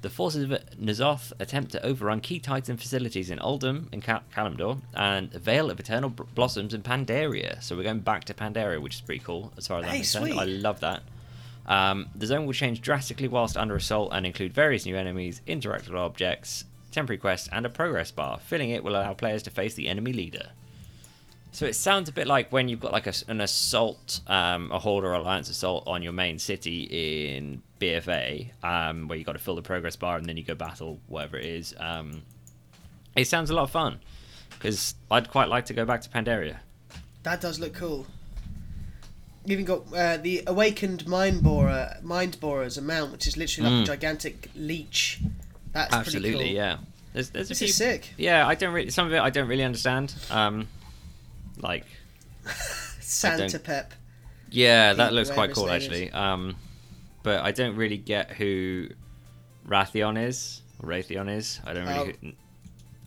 the 0.01 0.09
forces 0.09 0.43
of 0.43 0.49
N'Zoth 0.79 1.31
attempt 1.39 1.71
to 1.73 1.85
overrun 1.85 2.21
key 2.21 2.39
Titan 2.39 2.77
facilities 2.77 3.29
in 3.29 3.39
Uldum 3.39 3.87
and 3.91 4.01
Cal- 4.03 4.23
Kalimdor 4.35 4.79
and 4.95 5.31
Vale 5.31 5.69
of 5.69 5.79
Eternal 5.79 6.09
Blossoms 6.09 6.73
in 6.73 6.81
Pandaria. 6.81 7.61
So 7.61 7.75
we're 7.75 7.83
going 7.83 7.99
back 7.99 8.23
to 8.25 8.33
Pandaria, 8.33 8.81
which 8.81 8.95
is 8.95 9.01
pretty 9.01 9.23
cool 9.23 9.53
as 9.57 9.67
far 9.67 9.79
as 9.79 9.85
I'm 9.85 9.95
concerned. 9.97 10.25
sweet. 10.25 10.39
I 10.39 10.45
love 10.45 10.79
that. 10.79 11.03
Um, 11.67 12.09
the 12.15 12.25
zone 12.25 12.47
will 12.47 12.53
change 12.53 12.81
drastically 12.81 13.27
whilst 13.27 13.55
under 13.55 13.75
assault 13.75 14.09
and 14.11 14.25
include 14.25 14.53
various 14.53 14.85
new 14.85 14.97
enemies, 14.97 15.41
interactable 15.47 15.99
objects, 15.99 16.65
temporary 16.91 17.19
quests, 17.19 17.47
and 17.51 17.65
a 17.65 17.69
progress 17.69 18.09
bar. 18.09 18.39
Filling 18.39 18.71
it 18.71 18.83
will 18.83 18.93
allow 18.95 19.13
players 19.13 19.43
to 19.43 19.51
face 19.51 19.75
the 19.75 19.87
enemy 19.87 20.13
leader. 20.13 20.49
So 21.51 21.65
it 21.65 21.75
sounds 21.75 22.09
a 22.09 22.13
bit 22.13 22.27
like 22.27 22.51
when 22.51 22.69
you've 22.69 22.79
got 22.79 22.93
like 22.93 23.07
a, 23.07 23.13
an 23.27 23.41
assault, 23.41 24.21
um, 24.27 24.71
a 24.71 24.79
horde 24.79 25.03
or 25.03 25.13
alliance 25.13 25.49
assault 25.49 25.83
on 25.85 26.01
your 26.01 26.13
main 26.13 26.39
city 26.39 26.83
in 27.35 27.61
BFA, 27.81 28.51
um, 28.63 29.07
where 29.07 29.17
you 29.17 29.23
got 29.25 29.33
to 29.33 29.39
fill 29.39 29.55
the 29.55 29.61
progress 29.61 29.95
bar 29.95 30.17
and 30.17 30.25
then 30.25 30.37
you 30.37 30.43
go 30.43 30.55
battle 30.55 30.99
whatever 31.07 31.37
it 31.37 31.45
is. 31.45 31.73
Um, 31.79 32.21
it 33.15 33.25
sounds 33.27 33.49
a 33.49 33.53
lot 33.53 33.63
of 33.63 33.71
fun 33.71 33.99
because 34.51 34.95
I'd 35.09 35.29
quite 35.29 35.49
like 35.49 35.65
to 35.65 35.73
go 35.73 35.83
back 35.85 36.01
to 36.01 36.09
Pandaria. 36.09 36.57
That 37.23 37.41
does 37.41 37.59
look 37.59 37.73
cool. 37.73 38.05
You've 39.43 39.59
even 39.59 39.65
got 39.65 39.81
uh, 39.93 40.17
the 40.17 40.43
awakened 40.45 41.07
mind 41.07 41.41
borer, 41.41 41.97
mind 42.03 42.39
borer's 42.39 42.77
amount, 42.77 43.11
which 43.11 43.25
is 43.27 43.37
literally 43.37 43.69
like 43.71 43.79
Mm. 43.79 43.83
a 43.83 43.87
gigantic 43.87 44.49
leech. 44.55 45.19
That's 45.73 45.93
Absolutely, 45.93 46.31
pretty 46.31 46.45
cool. 46.49 46.55
yeah. 46.55 46.77
There's, 47.13 47.29
there's 47.31 47.47
a 47.47 47.49
This 47.49 47.57
few. 47.59 47.67
is 47.67 47.75
sick. 47.75 48.09
Yeah, 48.17 48.47
I 48.47 48.55
don't 48.55 48.73
really. 48.73 48.91
Some 48.91 49.07
of 49.07 49.13
it 49.13 49.19
I 49.19 49.29
don't 49.31 49.47
really 49.47 49.63
understand. 49.63 50.13
Um, 50.29 50.67
like 51.57 51.85
Santa 52.99 53.59
Pep. 53.59 53.93
Yeah, 54.51 54.93
that 54.93 55.13
looks 55.13 55.29
quite 55.31 55.53
cool 55.53 55.69
actually. 55.69 56.11
Um, 56.11 56.55
but 57.23 57.41
I 57.43 57.51
don't 57.51 57.75
really 57.75 57.97
get 57.97 58.31
who 58.31 58.87
Wrathion 59.67 60.21
is. 60.21 60.61
Or 60.81 60.89
Wrathion 60.89 61.29
is. 61.35 61.59
I 61.65 61.73
don't 61.73 61.87
really. 61.87 62.15
Who- 62.21 62.31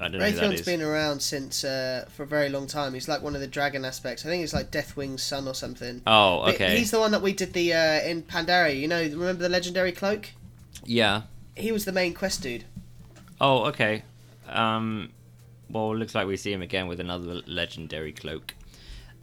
I 0.01 0.09
don't 0.09 0.19
know 0.19 0.27
who 0.27 0.33
that 0.33 0.51
Wrathion's 0.51 0.63
been 0.63 0.83
around 0.83 1.21
since 1.21 1.63
uh, 1.63 2.07
for 2.11 2.25
a 2.25 2.27
very 2.27 2.49
long 2.49 2.67
time. 2.67 2.95
He's 2.95 3.07
like 3.09 3.23
one 3.23 3.37
of 3.37 3.41
the 3.41 3.47
dragon 3.47 3.85
aspects. 3.85 4.27
I 4.27 4.29
think 4.29 4.41
he's 4.41 4.53
like 4.53 4.73
Deathwing's 4.73 5.23
son 5.23 5.47
or 5.47 5.55
something. 5.55 6.03
Oh, 6.05 6.43
But 6.45 6.57
okay. 6.57 6.77
He's 6.77 6.91
the 6.91 6.99
one 6.99 7.13
that 7.13 7.23
we 7.23 7.33
did 7.33 7.53
the 7.53 7.73
uh, 7.73 8.01
in 8.03 8.25
Pandaria. 8.25 8.79
You 8.79 8.89
know, 8.89 9.01
remember 9.01 9.35
the 9.45 9.49
legendary 9.49 9.93
cloak? 9.93 10.31
Yeah. 10.85 11.23
He 11.57 11.71
was 11.71 11.85
the 11.85 11.93
main 11.93 12.13
quest 12.13 12.43
dude. 12.43 12.65
Oh, 13.41 13.67
okay. 13.67 14.03
Um, 14.49 15.11
well, 15.71 15.93
it 15.93 15.97
looks 15.97 16.15
like 16.15 16.27
we 16.27 16.37
see 16.37 16.53
him 16.53 16.61
again 16.63 16.89
with 16.89 16.99
another 16.99 17.41
legendary 17.47 18.13
cloak. 18.13 18.53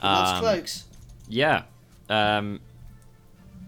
He 0.02 0.08
loves 0.08 0.32
Um, 0.32 0.40
cloaks. 0.40 0.86
Yeah. 1.28 1.64
Um, 2.10 2.62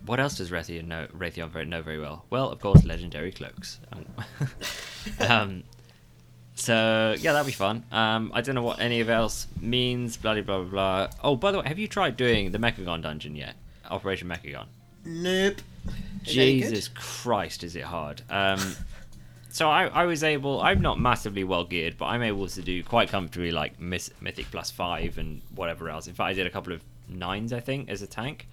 what 0.06 0.20
else 0.20 0.38
does 0.38 0.52
Wrathion 0.52 0.88
know, 0.88 1.08
Wrathion 1.18 1.50
very, 1.50 1.66
know 1.66 1.82
very 1.82 2.00
well? 2.00 2.26
Well, 2.30 2.50
of 2.50 2.60
course, 2.60 2.84
legendary 2.84 3.32
cloaks. 3.32 3.80
Um, 3.92 4.06
um, 5.20 5.64
so 6.56 7.16
yeah, 7.20 7.34
that'll 7.34 7.46
be 7.46 7.52
fun. 7.52 7.84
Um, 7.92 8.32
I 8.34 8.42
don't 8.42 8.56
know 8.56 8.64
what 8.64 8.80
any 8.80 9.00
of 9.02 9.10
else 9.10 9.48
means. 9.60 10.18
Blah 10.18 10.42
blah 10.42 10.42
blah 10.42 10.64
blah. 10.64 11.08
Oh, 11.24 11.36
by 11.36 11.52
the 11.52 11.60
way, 11.60 11.68
have 11.68 11.80
you 11.80 11.88
tried 11.88 12.18
doing 12.18 12.52
the 12.52 12.58
Mechagon 12.60 13.02
dungeon 13.02 13.36
yet? 13.36 13.56
Operation 13.90 14.28
Mechagon. 14.28 14.66
Nope. 15.06 15.62
Is 16.26 16.36
that 16.36 16.42
any 16.42 16.60
good? 16.60 16.70
Jesus 16.70 16.88
Christ, 16.90 17.64
is 17.64 17.76
it 17.76 17.84
hard? 17.84 18.22
Um, 18.30 18.60
so 19.50 19.70
I, 19.70 19.88
I 19.88 20.06
was 20.06 20.24
able. 20.24 20.62
I'm 20.62 20.82
not 20.82 21.00
massively 21.00 21.44
well 21.44 21.64
geared, 21.64 21.98
but 21.98 22.06
I'm 22.06 22.22
able 22.22 22.48
to 22.48 22.62
do 22.62 22.84
quite 22.84 23.10
comfortably 23.10 23.52
like 23.52 23.80
Myth, 23.80 24.10
Mythic 24.22 24.52
plus 24.52 24.72
five 24.72 25.18
and 25.18 25.42
whatever 25.56 25.90
else. 25.90 26.08
In 26.08 26.14
fact, 26.14 26.30
I 26.30 26.34
did 26.34 26.48
a 26.48 26.50
couple 26.50 26.74
of 26.74 26.82
nines, 27.10 27.52
I 27.52 27.60
think, 27.60 27.90
as 27.90 28.02
a 28.02 28.08
tank. 28.08 28.48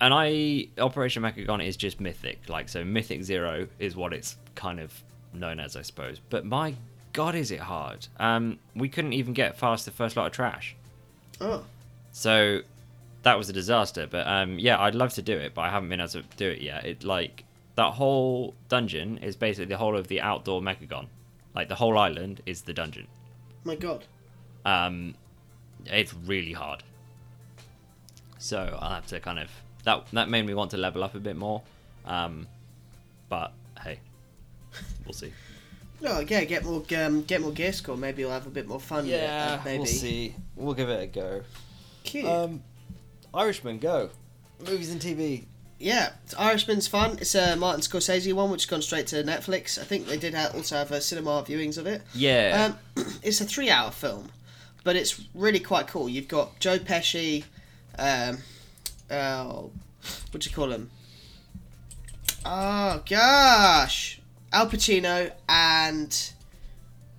And 0.00 0.14
I 0.14 0.68
Operation 0.78 1.22
Mechagon 1.22 1.64
is 1.64 1.76
just 1.76 2.00
Mythic, 2.00 2.48
like 2.48 2.68
so. 2.68 2.84
Mythic 2.84 3.22
Zero 3.22 3.68
is 3.78 3.96
what 3.96 4.12
it's 4.12 4.36
kind 4.54 4.80
of 4.80 4.92
known 5.32 5.60
as, 5.60 5.76
I 5.76 5.82
suppose. 5.82 6.20
But 6.30 6.44
my 6.46 6.74
God, 7.12 7.34
is 7.34 7.50
it 7.50 7.60
hard? 7.60 8.06
Um, 8.18 8.58
we 8.74 8.88
couldn't 8.88 9.12
even 9.12 9.34
get 9.34 9.58
past 9.58 9.84
the 9.84 9.90
first 9.90 10.16
lot 10.16 10.26
of 10.26 10.32
trash. 10.32 10.74
Oh, 11.40 11.64
So 12.12 12.60
that 13.22 13.36
was 13.36 13.50
a 13.50 13.52
disaster. 13.52 14.06
But 14.10 14.26
um, 14.26 14.58
yeah, 14.58 14.80
I'd 14.80 14.94
love 14.94 15.12
to 15.14 15.22
do 15.22 15.36
it, 15.36 15.54
but 15.54 15.62
I 15.62 15.70
haven't 15.70 15.88
been 15.88 16.00
able 16.00 16.10
to 16.10 16.22
do 16.36 16.48
it 16.48 16.60
yet. 16.62 16.84
It 16.86 17.04
like 17.04 17.44
that 17.74 17.92
whole 17.92 18.54
dungeon 18.68 19.18
is 19.18 19.36
basically 19.36 19.66
the 19.66 19.76
whole 19.76 19.96
of 19.96 20.08
the 20.08 20.20
outdoor 20.20 20.60
Mechagon. 20.60 21.06
Like 21.54 21.68
the 21.68 21.74
whole 21.74 21.98
island 21.98 22.40
is 22.46 22.62
the 22.62 22.72
dungeon. 22.72 23.06
my 23.64 23.74
god. 23.74 24.06
Um, 24.64 25.14
it's 25.86 26.14
really 26.14 26.52
hard. 26.52 26.82
So 28.38 28.78
I'll 28.80 28.94
have 28.94 29.06
to 29.08 29.20
kind 29.20 29.38
of 29.38 29.50
that 29.84 30.06
that 30.12 30.28
made 30.28 30.46
me 30.46 30.54
want 30.54 30.70
to 30.72 30.76
level 30.76 31.02
up 31.04 31.14
a 31.14 31.20
bit 31.20 31.36
more. 31.36 31.62
Um, 32.04 32.46
but 33.28 33.52
hey, 33.82 34.00
we'll 35.04 35.12
see. 35.14 35.32
Oh 36.04 36.20
yeah, 36.20 36.44
get 36.44 36.64
more 36.64 36.82
um, 36.96 37.22
get 37.22 37.40
more 37.40 37.52
gear 37.52 37.72
score. 37.72 37.96
Maybe 37.96 38.22
you'll 38.22 38.30
have 38.30 38.46
a 38.46 38.50
bit 38.50 38.66
more 38.66 38.80
fun. 38.80 39.04
with 39.04 39.14
it, 39.14 39.28
uh, 39.28 39.58
maybe. 39.64 39.86
see. 39.86 40.34
We'll 40.56 40.74
give 40.74 40.88
it 40.88 41.02
a 41.02 41.06
go. 41.06 41.42
Cute. 42.04 42.26
Um, 42.26 42.62
Irishman, 43.34 43.78
go. 43.78 44.10
Movies 44.58 44.90
and 44.90 45.00
TV. 45.00 45.44
yeah, 45.78 46.10
Irishman's 46.38 46.88
fun. 46.88 47.18
It's 47.20 47.34
a 47.34 47.56
Martin 47.56 47.80
Scorsese 47.82 48.32
one, 48.32 48.50
which 48.50 48.64
has 48.64 48.70
gone 48.70 48.82
straight 48.82 49.06
to 49.08 49.22
Netflix. 49.22 49.78
I 49.78 49.84
think 49.84 50.06
they 50.06 50.16
did 50.18 50.34
ha- 50.34 50.50
also 50.54 50.76
have 50.76 50.90
a 50.90 51.00
cinema 51.00 51.42
viewings 51.46 51.78
of 51.78 51.86
it. 51.86 52.02
Yeah. 52.14 52.74
Um, 52.96 53.06
it's 53.22 53.40
a 53.40 53.44
three-hour 53.44 53.90
film, 53.90 54.30
but 54.84 54.96
it's 54.96 55.22
really 55.34 55.60
quite 55.60 55.86
cool. 55.86 56.08
You've 56.08 56.28
got 56.28 56.58
Joe 56.60 56.78
Pesci, 56.78 57.44
um, 57.98 58.38
oh, 59.10 59.70
what 60.30 60.40
do 60.42 60.48
you 60.48 60.54
call 60.54 60.70
him? 60.72 60.90
Oh 62.44 63.02
gosh, 63.08 64.20
Al 64.52 64.68
Pacino 64.68 65.30
and 65.48 66.32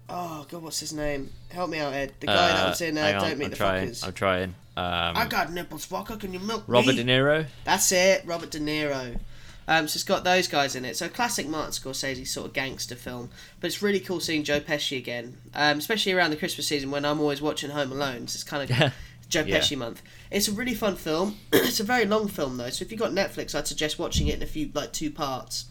oh 0.10 0.46
god, 0.50 0.64
what's 0.64 0.80
his 0.80 0.94
name? 0.94 1.30
Help 1.52 1.70
me 1.70 1.80
out, 1.80 1.94
Ed. 1.94 2.14
The 2.20 2.28
guy 2.28 2.34
that 2.48 2.66
Uh, 2.66 2.70
was 2.70 2.82
in 2.82 2.98
uh, 2.98 3.02
on, 3.02 3.14
Don't 3.30 3.38
Meet 3.38 3.46
I'm 3.46 3.52
the 3.52 3.56
trying. 3.58 3.90
Fuckers. 3.90 4.08
I'm 4.08 4.14
trying. 4.14 4.56
Um, 4.78 5.18
I 5.18 5.28
got 5.30 5.52
nipples, 5.52 5.86
fucker. 5.86 6.20
Can 6.20 6.34
you 6.34 6.40
milk 6.40 6.64
Robert 6.66 6.96
me? 6.96 7.04
De 7.04 7.04
Niro. 7.04 7.46
That's 7.66 7.92
it, 7.92 8.24
Robert 8.26 8.50
De 8.52 8.60
Niro. 8.60 9.20
Um, 9.68 9.88
so 9.88 9.98
it's 9.98 10.04
got 10.04 10.24
those 10.24 10.48
guys 10.48 10.76
in 10.76 10.86
it. 10.86 10.98
So 10.98 11.08
classic 11.08 11.48
Martin 11.48 11.72
Scorsese 11.72 12.28
sort 12.28 12.48
of 12.48 12.54
gangster 12.54 12.96
film. 12.96 13.30
But 13.60 13.68
it's 13.68 13.82
really 13.82 14.00
cool 14.00 14.20
seeing 14.20 14.44
Joe 14.44 14.60
Pesci 14.60 14.98
again, 14.98 15.38
um, 15.54 15.78
especially 15.78 16.14
around 16.14 16.32
the 16.32 16.36
Christmas 16.38 16.68
season 16.68 16.90
when 16.90 17.06
I'm 17.06 17.20
always 17.20 17.42
watching 17.42 17.70
Home 17.70 17.92
Alone. 17.92 18.28
So 18.28 18.38
it's 18.38 18.44
kind 18.44 18.70
of 18.70 18.94
Joe 19.32 19.44
Yeah. 19.48 19.58
Pesci 19.60 19.76
month. 19.78 20.04
It's 20.30 20.48
a 20.48 20.52
really 20.52 20.76
fun 20.76 20.96
film. 20.96 21.38
it's 21.54 21.80
a 21.80 21.84
very 21.84 22.06
long 22.06 22.28
film 22.28 22.58
though, 22.58 22.70
so 22.70 22.84
if 22.84 22.92
you've 22.92 23.00
got 23.02 23.12
Netflix, 23.12 23.56
I'd 23.56 23.68
suggest 23.68 23.98
watching 23.98 24.28
it 24.28 24.36
in 24.36 24.44
a 24.44 24.46
few 24.46 24.70
like 24.76 24.94
two 24.94 25.10
parts. 25.10 25.66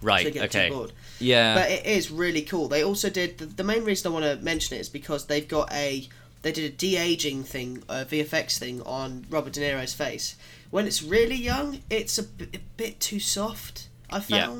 So 0.00 0.06
Right. 0.08 0.26
you 0.26 0.32
get 0.32 0.44
okay. 0.54 0.68
too 0.68 0.74
bored. 0.74 0.92
Yeah. 1.18 1.54
But 1.54 1.70
it 1.70 1.86
is 1.86 2.10
really 2.10 2.42
cool. 2.42 2.68
They 2.68 2.82
also 2.84 3.08
did 3.08 3.38
the, 3.38 3.46
the 3.46 3.64
main 3.64 3.84
reason 3.84 4.10
I 4.10 4.14
want 4.14 4.24
to 4.38 4.44
mention 4.44 4.76
it 4.76 4.80
is 4.80 4.88
because 4.90 5.26
they've 5.26 5.46
got 5.48 5.72
a 5.72 6.08
they 6.42 6.52
did 6.52 6.64
a 6.64 6.76
de 6.76 6.96
aging 6.96 7.44
thing, 7.44 7.82
a 7.88 8.04
VFX 8.04 8.58
thing 8.58 8.82
on 8.82 9.24
Robert 9.30 9.54
De 9.54 9.60
Niro's 9.60 9.94
face. 9.94 10.36
When 10.70 10.86
it's 10.86 11.02
really 11.02 11.36
young, 11.36 11.80
it's 11.88 12.18
a, 12.18 12.22
b- 12.24 12.48
a 12.52 12.58
bit 12.76 13.00
too 13.00 13.18
soft. 13.20 13.88
I 14.10 14.22
Yeah. 14.28 14.52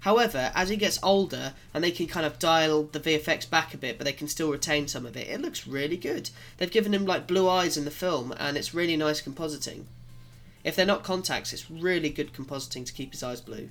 However, 0.00 0.50
as 0.54 0.70
he 0.70 0.76
gets 0.76 0.98
older 1.02 1.52
and 1.74 1.84
they 1.84 1.90
can 1.90 2.06
kind 2.06 2.24
of 2.24 2.38
dial 2.38 2.84
the 2.84 3.00
VFX 3.00 3.48
back 3.48 3.74
a 3.74 3.78
bit, 3.78 3.98
but 3.98 4.04
they 4.06 4.12
can 4.12 4.28
still 4.28 4.50
retain 4.50 4.88
some 4.88 5.04
of 5.04 5.16
it, 5.16 5.28
it 5.28 5.40
looks 5.42 5.66
really 5.66 5.96
good. 5.98 6.30
They've 6.56 6.70
given 6.70 6.94
him 6.94 7.04
like 7.04 7.26
blue 7.26 7.48
eyes 7.48 7.76
in 7.76 7.84
the 7.84 7.90
film, 7.90 8.32
and 8.38 8.56
it's 8.56 8.72
really 8.74 8.96
nice 8.96 9.20
compositing. 9.20 9.84
If 10.64 10.74
they're 10.76 10.86
not 10.86 11.04
contacts, 11.04 11.52
it's 11.52 11.70
really 11.70 12.08
good 12.10 12.32
compositing 12.32 12.84
to 12.86 12.92
keep 12.92 13.12
his 13.12 13.22
eyes 13.22 13.40
blue. 13.40 13.68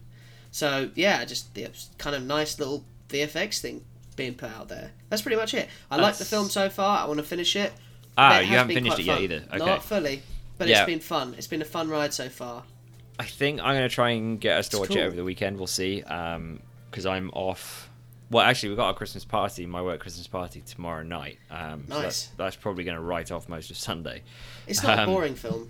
So 0.52 0.90
yeah, 0.96 1.26
just 1.26 1.54
the 1.56 1.68
kind 1.98 2.16
of 2.16 2.24
nice 2.24 2.58
little 2.60 2.84
VFX 3.10 3.60
thing. 3.60 3.84
being 4.16 4.34
put 4.34 4.50
out 4.50 4.68
there. 4.68 4.92
That's 5.10 5.22
pretty 5.22 5.38
much 5.38 5.54
it. 5.54 5.70
I 5.90 5.96
like 5.96 6.18
the 6.18 6.26
film 6.26 6.50
so 6.50 6.70
far. 6.70 7.00
I 7.00 7.06
want 7.06 7.20
to 7.20 7.24
finish 7.26 7.56
it. 7.56 7.72
Ah, 8.18 8.40
it 8.40 8.48
you 8.48 8.58
haven't 8.58 8.74
finished 8.76 9.00
it 9.00 9.06
yet 9.06 9.14
fun. 9.16 9.24
either. 9.24 9.44
Okay. 9.48 9.58
Not 9.66 9.82
fully, 9.84 10.24
but 10.58 10.68
Yeah. 10.68 10.80
it's 10.80 10.86
been 10.88 11.00
fun. 11.00 11.36
It's 11.38 11.48
been 11.48 11.62
a 11.62 11.66
fun 11.66 11.88
ride 11.90 12.14
so 12.14 12.28
far. 12.28 12.64
I 13.20 13.26
think 13.26 13.60
I'm 13.60 13.76
gonna 13.76 13.90
try 13.90 14.12
and 14.12 14.40
get 14.40 14.58
us 14.58 14.70
to 14.70 14.80
watch 14.80 14.88
cool. 14.90 14.98
it 14.98 15.02
over 15.02 15.16
the 15.16 15.24
weekend. 15.26 15.58
We'll 15.58 15.68
see. 15.68 16.02
Um, 16.04 16.62
because 16.90 17.06
I'm 17.06 17.30
off. 17.34 17.90
Well, 18.32 18.44
actually, 18.46 18.70
we've 18.70 18.78
got 18.78 18.90
a 18.90 18.94
Christmas 18.94 19.26
party, 19.26 19.66
my 19.66 19.82
work 19.82 20.00
Christmas 20.00 20.26
party 20.28 20.62
tomorrow 20.66 21.04
night. 21.04 21.38
Um, 21.52 21.84
so 21.88 21.94
Nice. 21.96 22.02
that's, 22.04 22.28
that's 22.38 22.56
probably 22.56 22.84
gonna 22.84 23.02
write 23.02 23.32
off 23.32 23.50
most 23.50 23.70
of 23.72 23.78
Sunday. 23.78 24.22
It's 24.68 24.82
not 24.84 24.98
a 25.00 25.02
Um, 25.04 25.10
boring 25.10 25.36
film. 25.36 25.70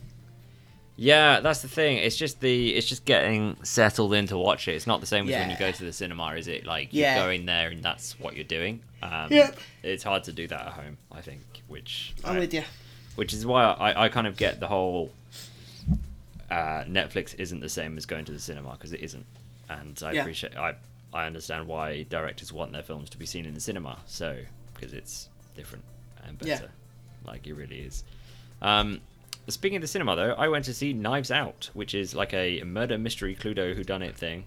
Yeah, 0.96 1.40
that's 1.40 1.62
the 1.62 1.70
thing. 1.70 1.98
It's 1.98 2.18
just 2.18 2.42
the 2.42 2.76
it's 2.76 2.86
just 2.88 3.06
getting 3.06 3.56
settled 3.64 4.14
in 4.14 4.28
to 4.28 4.38
watch 4.38 4.68
it. 4.68 4.76
It's 4.76 4.86
not 4.88 5.00
the 5.00 5.08
same 5.08 5.28
as 5.30 5.34
when 5.34 5.50
you 5.50 5.58
go 5.58 5.72
to 5.72 5.84
the 5.86 5.94
cinema, 5.94 6.34
is 6.36 6.48
it? 6.50 6.66
Like 6.66 6.90
Yeah. 6.92 7.16
you're 7.16 7.26
going 7.26 7.46
there 7.46 7.70
and 7.70 7.82
that's 7.82 8.20
what 8.20 8.36
you're 8.36 8.44
doing. 8.44 8.82
Um, 9.02 9.32
Yep. 9.32 9.58
It's 9.84 10.04
hard 10.04 10.26
to 10.26 10.34
do 10.34 10.46
that 10.48 10.60
at 10.68 10.74
home, 10.74 10.98
I 11.12 11.22
think. 11.22 11.42
Which 11.70 12.14
I'm 12.26 12.36
I- 12.36 12.40
with 12.40 12.54
you. 12.54 12.64
which 13.16 13.34
is 13.34 13.46
why 13.46 13.64
I, 13.64 14.06
I 14.06 14.10
kind 14.10 14.28
of 14.28 14.36
get 14.36 14.60
the 14.60 14.68
whole 14.68 15.12
uh, 16.52 16.84
Netflix 16.86 17.36
isn't 17.40 17.60
the 17.60 17.70
same 17.70 17.98
as 17.98 18.06
going 18.06 18.26
to 18.26 18.32
the 18.32 18.40
cinema 18.40 18.72
because 18.72 18.94
it 18.94 19.02
isn't, 19.02 19.26
and 19.70 20.00
I 20.04 20.14
Yeah. 20.14 20.22
appreciate 20.22 20.56
I 20.58 20.76
I 21.14 21.26
understand 21.26 21.68
why 21.68 22.04
directors 22.04 22.54
want 22.54 22.72
their 22.72 22.84
films 22.84 23.10
to 23.12 23.18
be 23.18 23.26
seen 23.26 23.46
in 23.46 23.54
the 23.56 23.60
cinema, 23.60 24.00
so 24.06 24.38
because 24.74 24.94
it's 24.94 25.30
different 25.56 25.84
and 26.24 26.38
better, 26.38 26.50
Yeah. 26.66 26.68
like 27.32 27.48
it 27.48 27.54
really 27.54 27.80
is. 27.82 28.04
Um, 28.62 29.02
speaking 29.48 29.78
of 29.78 29.82
the 29.82 29.88
cinema 29.88 30.16
though, 30.16 30.34
I 30.34 30.48
went 30.50 30.66
to 30.66 30.74
see 30.74 30.94
Knives 30.94 31.32
Out, 31.32 31.70
which 31.74 31.96
is 31.96 32.14
like 32.14 32.34
a 32.34 32.62
murder 32.64 32.98
mystery 32.98 33.36
Cluedo 33.36 33.76
whodunit 33.76 34.16
thing 34.16 34.46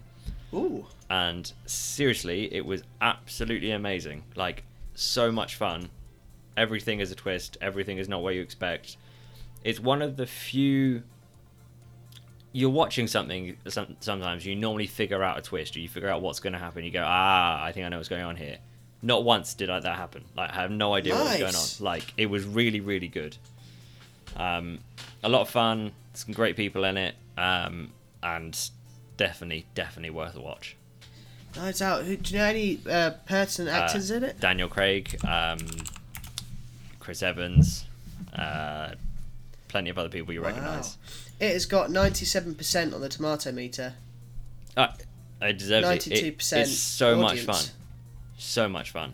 Ooh. 0.53 0.85
and 1.09 1.51
seriously, 1.65 2.53
it 2.53 2.65
was 2.65 2.83
absolutely 3.01 3.71
amazing. 3.71 4.23
Like 4.35 4.63
so 4.95 5.31
much 5.31 5.55
fun. 5.55 5.89
Everything 6.55 6.99
is 6.99 7.11
a 7.11 7.15
twist. 7.15 7.57
Everything 7.61 7.97
is 7.97 8.07
not 8.07 8.21
what 8.21 8.35
you 8.35 8.41
expect. 8.41 8.95
It's 9.63 9.79
one 9.79 10.01
of 10.01 10.15
the 10.17 10.25
few. 10.27 11.03
You're 12.53 12.69
watching 12.69 13.07
something. 13.07 13.57
Some, 13.67 13.97
sometimes 13.99 14.45
you 14.45 14.55
normally 14.55 14.87
figure 14.87 15.21
out 15.23 15.37
a 15.37 15.41
twist, 15.41 15.75
or 15.75 15.79
you 15.79 15.89
figure 15.89 16.07
out 16.09 16.21
what's 16.21 16.39
going 16.39 16.53
to 16.53 16.59
happen. 16.59 16.83
You 16.85 16.91
go, 16.91 17.03
ah, 17.05 17.61
I 17.63 17.71
think 17.71 17.85
I 17.85 17.89
know 17.89 17.97
what's 17.97 18.09
going 18.09 18.23
on 18.23 18.35
here. 18.35 18.59
Not 19.01 19.23
once 19.25 19.53
did 19.53 19.69
I, 19.69 19.79
that 19.79 19.97
happen. 19.97 20.23
Like 20.37 20.51
I 20.51 20.61
have 20.61 20.71
no 20.71 20.93
idea 20.93 21.13
what 21.15 21.25
was 21.25 21.37
going 21.39 21.55
on. 21.55 21.93
Like 21.93 22.13
it 22.15 22.27
was 22.27 22.45
really, 22.45 22.79
really 22.79 23.09
good. 23.09 23.35
Um, 24.37 24.79
a 25.23 25.29
lot 25.29 25.41
of 25.41 25.49
fun. 25.49 25.91
Some 26.13 26.33
great 26.33 26.55
people 26.55 26.83
in 26.85 26.95
it. 26.97 27.15
Um, 27.37 27.89
and 28.21 28.57
definitely, 29.17 29.65
definitely 29.75 30.11
worth 30.11 30.35
a 30.35 30.41
watch. 30.41 30.75
Nice 31.55 31.81
out. 31.81 32.03
Who, 32.05 32.15
do 32.17 32.33
you 32.33 32.39
know 32.39 32.45
any 32.45 32.79
uh, 32.89 33.11
pertinent 33.25 33.75
actors 33.75 34.09
Uh, 34.11 34.15
in 34.15 34.23
it? 34.23 34.39
Daniel 34.39 34.67
Craig, 34.69 35.19
um, 35.27 35.57
Chris 36.99 37.21
Evans, 37.21 37.85
uh, 38.33 38.91
plenty 39.67 39.89
of 39.89 39.97
other 39.97 40.09
people 40.09 40.33
you 40.33 40.41
Wow. 40.41 40.47
recognise. 40.47 40.97
It 41.43 41.51
has 41.51 41.65
got 41.65 41.89
97% 41.89 42.93
on 42.93 43.01
the 43.01 43.09
tomato 43.09 43.51
meter. 43.51 43.95
Uh, 44.77 44.87
it 45.41 45.57
deserves 45.57 46.07
it. 46.07 46.07
it. 46.07 46.37
92% 46.37 46.57
It's 46.61 46.71
so 46.71 47.17
much 47.17 47.41
fun. 47.41 47.61
So 48.37 48.69
much 48.69 48.91
fun. 48.91 49.11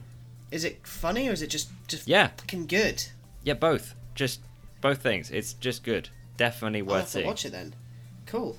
Is 0.51 0.63
it 0.63 0.85
funny 0.85 1.27
or 1.27 1.31
is 1.31 1.41
it 1.41 1.47
just 1.47 1.69
just 1.87 2.07
Yeah, 2.07 2.27
fucking 2.37 2.67
good? 2.67 3.03
yeah, 3.43 3.55
both. 3.55 3.95
Just 4.13 4.41
both 4.79 5.01
things. 5.01 5.31
It's 5.31 5.53
just 5.53 5.83
good. 5.83 6.09
Definitely 6.37 6.81
I'll 6.81 6.85
worth 6.85 6.95
have 6.97 7.05
to 7.07 7.11
seeing. 7.13 7.25
watch 7.27 7.45
it 7.45 7.51
then. 7.51 7.73
Cool. 8.27 8.55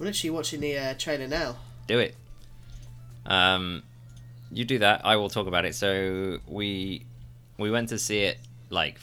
I'm 0.00 0.06
literally 0.06 0.30
watching 0.30 0.60
the 0.60 0.78
uh, 0.78 0.94
trailer 0.94 1.26
now. 1.28 1.56
Do 1.86 1.98
it. 1.98 2.14
Um, 3.26 3.82
you 4.50 4.64
do 4.64 4.78
that. 4.78 5.02
I 5.04 5.16
will 5.16 5.28
talk 5.28 5.46
about 5.46 5.66
it. 5.66 5.74
So 5.74 6.38
we 6.48 7.04
we 7.58 7.70
went 7.70 7.90
to 7.90 7.98
see 7.98 8.20
it 8.20 8.38
like 8.70 8.98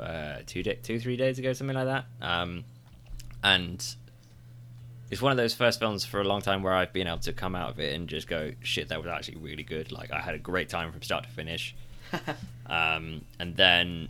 uh, 0.00 0.38
two 0.46 0.62
day, 0.62 0.78
two 0.82 0.98
three 0.98 1.16
days 1.16 1.38
ago, 1.38 1.52
something 1.52 1.76
like 1.76 1.86
that. 1.86 2.04
Um, 2.20 2.64
and 3.42 3.84
it's 5.10 5.22
one 5.22 5.30
of 5.30 5.36
those 5.36 5.54
first 5.54 5.78
films 5.78 6.04
for 6.04 6.20
a 6.20 6.24
long 6.24 6.40
time 6.40 6.62
where 6.62 6.72
I've 6.72 6.92
been 6.92 7.06
able 7.06 7.18
to 7.18 7.32
come 7.32 7.54
out 7.54 7.70
of 7.70 7.78
it 7.78 7.94
and 7.94 8.08
just 8.08 8.26
go, 8.26 8.52
shit, 8.62 8.88
that 8.88 8.98
was 8.98 9.08
actually 9.08 9.36
really 9.36 9.62
good. 9.62 9.92
Like 9.92 10.10
I 10.12 10.20
had 10.20 10.34
a 10.34 10.38
great 10.38 10.68
time 10.68 10.90
from 10.92 11.02
start 11.02 11.24
to 11.24 11.30
finish. 11.30 11.74
um, 12.66 13.22
and 13.38 13.56
then 13.56 14.08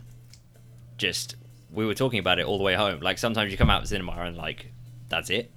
just 0.97 1.35
we 1.71 1.85
were 1.85 1.93
talking 1.93 2.19
about 2.19 2.39
it 2.39 2.45
all 2.45 2.57
the 2.57 2.63
way 2.63 2.73
home. 2.73 3.01
Like 3.01 3.17
sometimes 3.17 3.51
you 3.51 3.57
come 3.57 3.69
out 3.69 3.81
of 3.81 3.87
cinema 3.87 4.13
and 4.13 4.37
like 4.37 4.71
that's 5.09 5.29
it, 5.29 5.51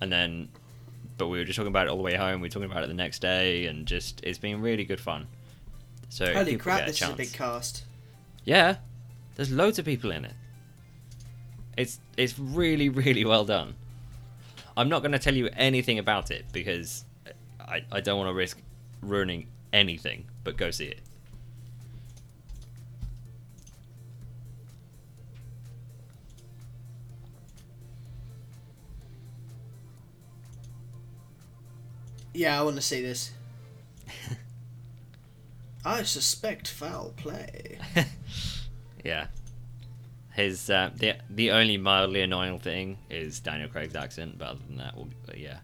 and 0.00 0.12
then 0.12 0.48
but 1.18 1.28
we 1.28 1.38
were 1.38 1.44
just 1.44 1.56
talking 1.56 1.68
about 1.68 1.86
it 1.86 1.90
all 1.90 1.96
the 1.96 2.02
way 2.02 2.14
home. 2.14 2.40
We 2.40 2.46
were 2.46 2.52
talking 2.52 2.70
about 2.70 2.84
it 2.84 2.88
the 2.88 2.94
next 2.94 3.20
day, 3.20 3.66
and 3.66 3.86
just 3.86 4.20
it's 4.24 4.38
been 4.38 4.60
really 4.60 4.84
good 4.84 5.00
fun. 5.00 5.26
So 6.08 6.32
Holy 6.32 6.56
crap, 6.56 6.86
this 6.86 7.00
is 7.00 7.08
a 7.08 7.12
big 7.14 7.32
cast. 7.32 7.84
yeah, 8.44 8.76
there's 9.36 9.50
loads 9.50 9.78
of 9.78 9.84
people 9.84 10.10
in 10.10 10.24
it. 10.24 10.34
It's 11.76 12.00
it's 12.16 12.38
really 12.38 12.88
really 12.88 13.24
well 13.24 13.44
done. 13.44 13.74
I'm 14.76 14.88
not 14.88 15.00
going 15.00 15.12
to 15.12 15.18
tell 15.18 15.34
you 15.34 15.48
anything 15.54 15.98
about 15.98 16.30
it 16.30 16.46
because 16.52 17.04
I 17.60 17.82
I 17.90 18.00
don't 18.00 18.18
want 18.18 18.28
to 18.28 18.34
risk 18.34 18.58
ruining 19.00 19.46
anything. 19.72 20.26
But 20.44 20.56
go 20.56 20.70
see 20.70 20.86
it. 20.86 21.00
Yeah, 32.34 32.58
I 32.58 32.62
want 32.62 32.76
to 32.76 32.82
see 32.82 33.02
this. 33.02 33.30
I 35.84 36.02
suspect 36.02 36.66
foul 36.66 37.12
play. 37.16 37.78
yeah. 39.04 39.26
His 40.34 40.70
uh, 40.70 40.90
the 40.94 41.16
the 41.28 41.50
only 41.50 41.76
mildly 41.76 42.22
annoying 42.22 42.58
thing 42.58 42.98
is 43.10 43.40
Daniel 43.40 43.68
Craig's 43.68 43.94
accent, 43.94 44.38
but 44.38 44.48
other 44.48 44.60
than 44.66 44.78
that, 44.78 44.96
we'll, 44.96 45.08
yeah. 45.36 45.58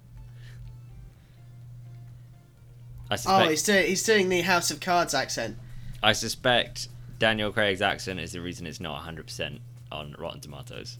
I 3.10 3.16
suspect, 3.16 3.46
Oh, 3.46 3.48
he's 3.48 3.62
doing 3.62 3.86
he's 3.86 4.02
doing 4.02 4.28
the 4.28 4.42
House 4.42 4.70
of 4.70 4.80
Cards 4.80 5.14
accent. 5.14 5.56
I 6.02 6.12
suspect 6.12 6.88
Daniel 7.18 7.50
Craig's 7.50 7.80
accent 7.80 8.20
is 8.20 8.32
the 8.32 8.40
reason 8.40 8.66
it's 8.66 8.80
not 8.80 9.02
100% 9.02 9.58
on 9.90 10.14
Rotten 10.18 10.40
Tomatoes. 10.40 10.98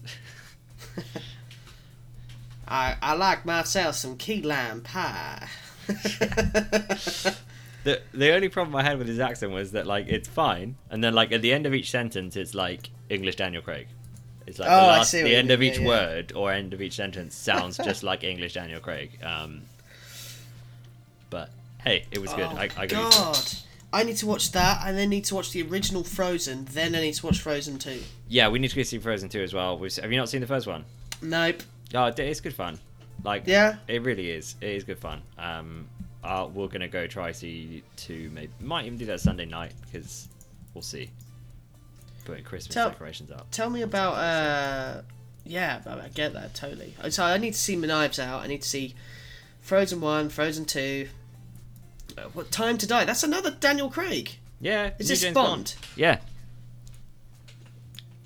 I 2.67 2.97
I 3.01 3.13
like 3.13 3.45
myself 3.45 3.95
some 3.95 4.17
key 4.17 4.41
lime 4.41 4.81
pie. 4.81 5.47
the 7.83 8.01
the 8.13 8.33
only 8.33 8.49
problem 8.49 8.75
I 8.75 8.83
had 8.83 8.97
with 8.97 9.07
his 9.07 9.19
accent 9.19 9.51
was 9.51 9.71
that 9.71 9.87
like 9.87 10.07
it's 10.07 10.27
fine, 10.27 10.75
and 10.89 11.03
then 11.03 11.13
like 11.13 11.31
at 11.31 11.41
the 11.41 11.53
end 11.53 11.65
of 11.65 11.73
each 11.73 11.89
sentence, 11.89 12.35
it's 12.35 12.53
like 12.53 12.89
English 13.09 13.35
Daniel 13.37 13.61
Craig. 13.61 13.87
It's 14.47 14.57
like 14.59 14.69
Oh, 14.69 14.81
the 14.81 14.87
last, 14.87 15.11
see 15.11 15.21
the 15.21 15.35
end 15.35 15.49
mean, 15.49 15.55
of 15.55 15.61
each 15.63 15.77
yeah, 15.79 15.87
word 15.87 16.33
or 16.35 16.51
end 16.51 16.73
of 16.73 16.81
each 16.81 16.93
sentence 16.95 17.35
sounds 17.35 17.77
just 17.83 18.01
like 18.03 18.23
English 18.23 18.53
Daniel 18.53 18.79
Craig. 18.79 19.11
Um, 19.23 19.61
but 21.29 21.49
hey, 21.83 22.05
it 22.11 22.19
was 22.19 22.33
good. 22.33 22.47
Oh, 22.51 22.57
I, 22.57 22.69
I. 22.77 22.85
God. 22.87 23.37
I 23.91 24.03
need 24.03 24.17
to 24.17 24.27
watch 24.27 24.51
that, 24.51 24.83
and 24.85 24.95
then 24.95 25.09
need 25.09 25.25
to 25.25 25.35
watch 25.35 25.51
the 25.51 25.63
original 25.63 26.03
Frozen. 26.03 26.65
Then 26.65 26.93
I 26.93 27.01
need 27.01 27.15
to 27.15 27.25
watch 27.25 27.39
Frozen 27.41 27.79
2. 27.79 27.99
Yeah, 28.27 28.47
we 28.49 28.59
need 28.59 28.67
to 28.69 28.75
go 28.75 28.83
see 28.83 28.99
Frozen 28.99 29.29
2 29.29 29.41
as 29.41 29.51
well. 29.51 29.79
We've, 29.79 29.95
have 29.95 30.11
you 30.11 30.17
not 30.19 30.29
seen 30.29 30.41
the 30.41 30.47
first 30.47 30.67
one? 30.67 30.85
Nope. 31.23 31.63
Oh, 31.95 32.05
it's 32.15 32.39
good 32.39 32.53
fun. 32.53 32.77
Like, 33.23 33.43
Yeah. 33.47 33.77
it 33.87 34.03
really 34.03 34.29
is. 34.29 34.55
It 34.61 34.69
is 34.69 34.83
good 34.83 34.99
fun. 34.99 35.23
Um, 35.39 35.87
uh, 36.23 36.47
we're 36.53 36.67
gonna 36.67 36.87
go 36.87 37.07
try 37.07 37.31
see 37.31 37.83
to 37.97 38.29
Maybe 38.33 38.51
might 38.61 38.85
even 38.85 38.97
do 38.97 39.05
that 39.07 39.21
Sunday 39.21 39.45
night 39.45 39.73
because 39.85 40.27
we'll 40.73 40.81
see. 40.81 41.09
Putting 42.25 42.43
Christmas 42.43 42.73
Tell- 42.73 42.89
decorations 42.89 43.31
up. 43.31 43.47
Tell 43.51 43.69
me 43.69 43.81
about. 43.81 44.13
uh 44.15 45.01
Yeah, 45.45 45.81
I 45.87 46.09
get 46.09 46.33
that 46.33 46.53
totally. 46.53 46.93
So 47.09 47.23
I 47.23 47.37
need 47.37 47.53
to 47.53 47.59
see 47.59 47.75
my 47.75 47.87
Knives 47.87 48.19
Out. 48.19 48.41
I 48.43 48.47
need 48.47 48.61
to 48.61 48.67
see 48.69 48.93
Frozen 49.61 50.01
1, 50.01 50.29
Frozen 50.29 50.65
2. 50.65 51.07
Uh, 52.17 52.21
what 52.33 52.51
Time 52.51 52.77
to 52.77 52.87
Die? 52.87 53.05
That's 53.05 53.23
another 53.23 53.51
Daniel 53.51 53.89
Craig. 53.89 54.37
Yeah. 54.61 54.91
Is 54.99 55.07
this 55.07 55.21
James 55.21 55.33
Bond? 55.33 55.75
Yeah. 55.95 56.19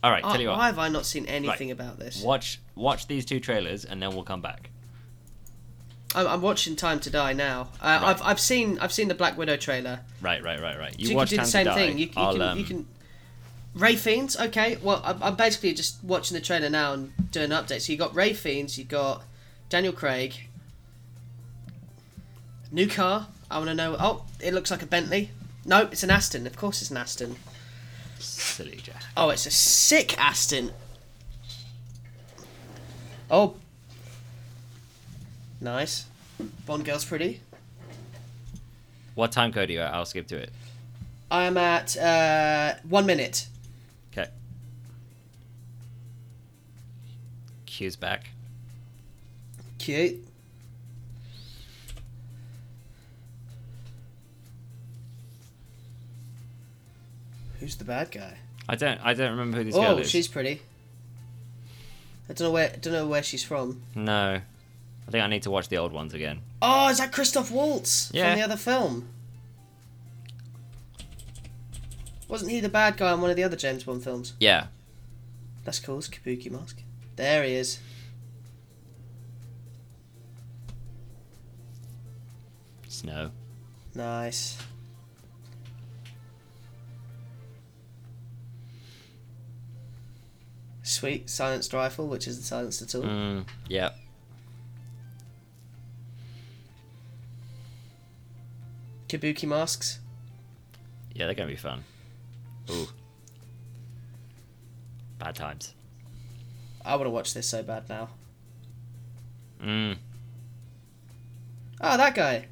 All 0.03 0.11
right. 0.11 0.23
Oh, 0.25 0.31
Tell 0.31 0.41
you 0.41 0.49
what. 0.49 0.57
why 0.57 0.65
have 0.65 0.79
I 0.79 0.89
not 0.89 1.05
seen 1.05 1.25
anything 1.27 1.71
about 1.71 1.97
this? 1.99 2.21
Watch 2.21 2.59
watch 2.75 3.07
these 3.07 3.25
two 3.25 3.39
trailers 3.39 3.85
and 3.85 4.01
then 4.01 4.13
we'll 4.13 4.23
come 4.23 4.41
back. 4.41 4.69
I'm, 6.15 6.27
I'm 6.27 6.41
watching 6.41 6.75
Time 6.75 6.99
to 7.01 7.09
Die 7.09 7.33
now. 7.33 7.69
Uh, 7.81 7.85
Right. 7.85 8.03
I've, 8.03 8.21
I've 8.21 8.39
seen 8.39 8.77
I've 8.79 8.93
seen 8.93 9.07
the 9.07 9.15
Black 9.15 9.37
Widow 9.37 9.57
trailer. 9.57 9.99
Right. 10.21 10.43
Right. 10.43 10.59
Right. 10.61 10.77
Right. 10.77 10.99
You 10.99 11.05
So 11.07 11.11
you 11.11 11.17
watch 11.17 11.29
can 11.29 11.37
do 11.37 11.37
Time 11.37 11.45
the 11.45 11.51
same 11.51 11.65
to 11.65 11.69
Die. 11.71 11.75
thing. 11.77 11.97
You, 11.97 12.05
you 12.05 12.11
I'll, 12.17 12.33
can 12.33 12.41
um, 12.41 12.57
you 12.59 12.63
can. 12.65 12.87
Ralph 13.75 13.99
Fiennes, 14.01 14.39
okay. 14.39 14.77
Well, 14.83 15.01
I'm, 15.03 15.21
I'm 15.23 15.35
basically 15.35 15.73
just 15.73 16.03
watching 16.03 16.35
the 16.35 16.41
trailer 16.41 16.69
now 16.69 16.93
and 16.93 17.11
doing 17.31 17.51
an 17.51 17.63
update. 17.63 17.81
So 17.81 17.91
you 17.91 17.97
got 17.97 18.13
Ralph 18.13 18.37
Fiennes, 18.37 18.77
you 18.77 18.83
got 18.83 19.23
Daniel 19.69 19.93
Craig. 19.93 20.35
New 22.71 22.87
car. 22.87 23.27
I 23.49 23.57
want 23.57 23.69
to 23.69 23.75
know. 23.75 23.95
Oh, 23.99 24.25
it 24.39 24.53
looks 24.53 24.69
like 24.69 24.83
a 24.83 24.85
Bentley. 24.85 25.31
No, 25.65 25.81
it's 25.91 26.03
an 26.03 26.11
Aston. 26.11 26.45
Of 26.45 26.55
course, 26.55 26.81
it's 26.81 26.91
an 26.91 26.97
Aston. 26.97 27.35
Silly 28.19 28.77
Jack. 28.77 29.01
Oh, 29.17 29.29
it's 29.29 29.45
a 29.47 29.51
sick 29.51 30.19
Aston. 30.19 30.71
Oh, 33.31 33.55
nice. 35.63 36.05
Bond 36.65 36.85
girl's 36.85 37.05
pretty. 37.05 37.41
What 39.15 39.31
time 39.31 39.51
code 39.51 39.69
are 39.69 39.73
you 39.73 39.79
at? 39.79 39.93
I'll 39.93 40.05
skip 40.05 40.27
to 40.27 40.37
it. 40.37 40.51
I 41.31 41.43
am 41.45 41.57
at 41.57 41.97
uh, 41.97 42.75
one 42.87 43.05
minute. 43.05 43.47
Okay. 44.11 44.29
Q's 47.65 47.95
back. 47.95 48.29
Cute. 49.79 50.25
Who's 57.59 57.75
the 57.77 57.85
bad 57.85 58.11
guy? 58.11 58.37
I 58.67 58.75
don't. 58.75 58.99
I 59.03 59.13
don't 59.13 59.31
remember 59.31 59.57
who 59.57 59.63
this 59.63 59.75
girl 59.75 59.97
is. 59.97 60.07
Oh, 60.07 60.09
she's 60.09 60.27
pretty. 60.27 60.61
I 62.29 62.33
don't 62.33 62.47
know 62.47 62.51
where. 62.51 62.71
I 62.73 62.77
Don't 62.77 62.93
know 62.93 63.07
where 63.07 63.23
she's 63.23 63.43
from. 63.43 63.81
No. 63.95 64.41
I 65.07 65.11
think 65.11 65.23
I 65.23 65.27
need 65.27 65.43
to 65.43 65.51
watch 65.51 65.67
the 65.69 65.77
old 65.77 65.91
ones 65.91 66.13
again. 66.13 66.41
Oh, 66.61 66.89
is 66.89 66.97
that 66.97 67.11
Christoph 67.11 67.51
Waltz 67.51 68.09
Yeah. 68.13 68.29
from 68.31 68.39
the 68.39 68.45
other 68.45 68.55
film? 68.57 69.09
Wasn't 72.27 72.49
he 72.49 72.59
the 72.61 72.69
bad 72.69 72.97
guy 72.97 73.13
in 73.13 73.21
one 73.21 73.29
of 73.29 73.35
the 73.35 73.43
other 73.43 73.57
James 73.57 73.83
Bond 73.83 74.03
films? 74.03 74.33
Yeah. 74.39 74.67
That's 75.65 75.79
cool. 75.79 75.99
It's 75.99 76.07
Kabuki 76.07 76.49
Mask. 76.49 76.81
There 77.15 77.43
he 77.43 77.53
is. 77.53 77.79
Snow. 82.87 83.31
Nice. 83.93 84.57
Sweet 90.81 91.29
silenced 91.29 91.71
rifle, 91.73 92.07
which 92.07 92.27
is 92.27 92.37
the 92.37 92.43
silenced 92.43 92.87
tool. 92.89 93.03
Mm, 93.03 93.45
yeah. 93.69 93.91
Kabuki 99.13 99.47
masks. 99.47 99.99
Yeah, 101.13 101.27
they're 101.27 101.35
gonna 101.35 101.49
be 101.49 101.55
fun. 101.55 101.83
Ooh. 102.71 102.87
Bad 105.19 105.35
times. 105.35 105.75
I 106.83 106.95
want 106.95 107.05
to 107.05 107.11
watch 107.11 107.33
this 107.35 107.47
so 107.47 107.61
bad 107.61 107.87
now. 107.87 108.09
Mm. 109.63 109.97
Oh, 111.79 111.97
that 111.97 112.15
guy. 112.15 112.47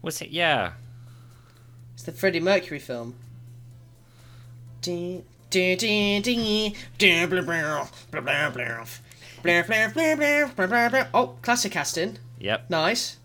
What's 0.00 0.22
it? 0.22 0.30
Yeah. 0.30 0.74
It's 1.94 2.04
the 2.04 2.12
Freddie 2.12 2.38
Mercury 2.38 2.78
film. 2.78 3.16
Ding, 4.80 5.24
ding, 5.50 5.76
ding, 5.78 6.22
ding, 6.22 6.74
ding, 6.96 7.28
blah, 7.28 7.40
blah, 7.42 7.88
blah, 8.10 8.20
blah, 8.20 8.50
blah. 8.50 8.84
Blah, 9.42 9.62
blah, 9.62 9.88
blah, 9.88 10.14
blah, 10.14 10.48
blah, 10.54 10.66
blah, 10.66 10.88
blah. 10.88 11.06
Oh, 11.12 11.36
classic 11.42 11.72
casting. 11.72 12.18
Yep. 12.38 12.70
Nice. 12.70 13.16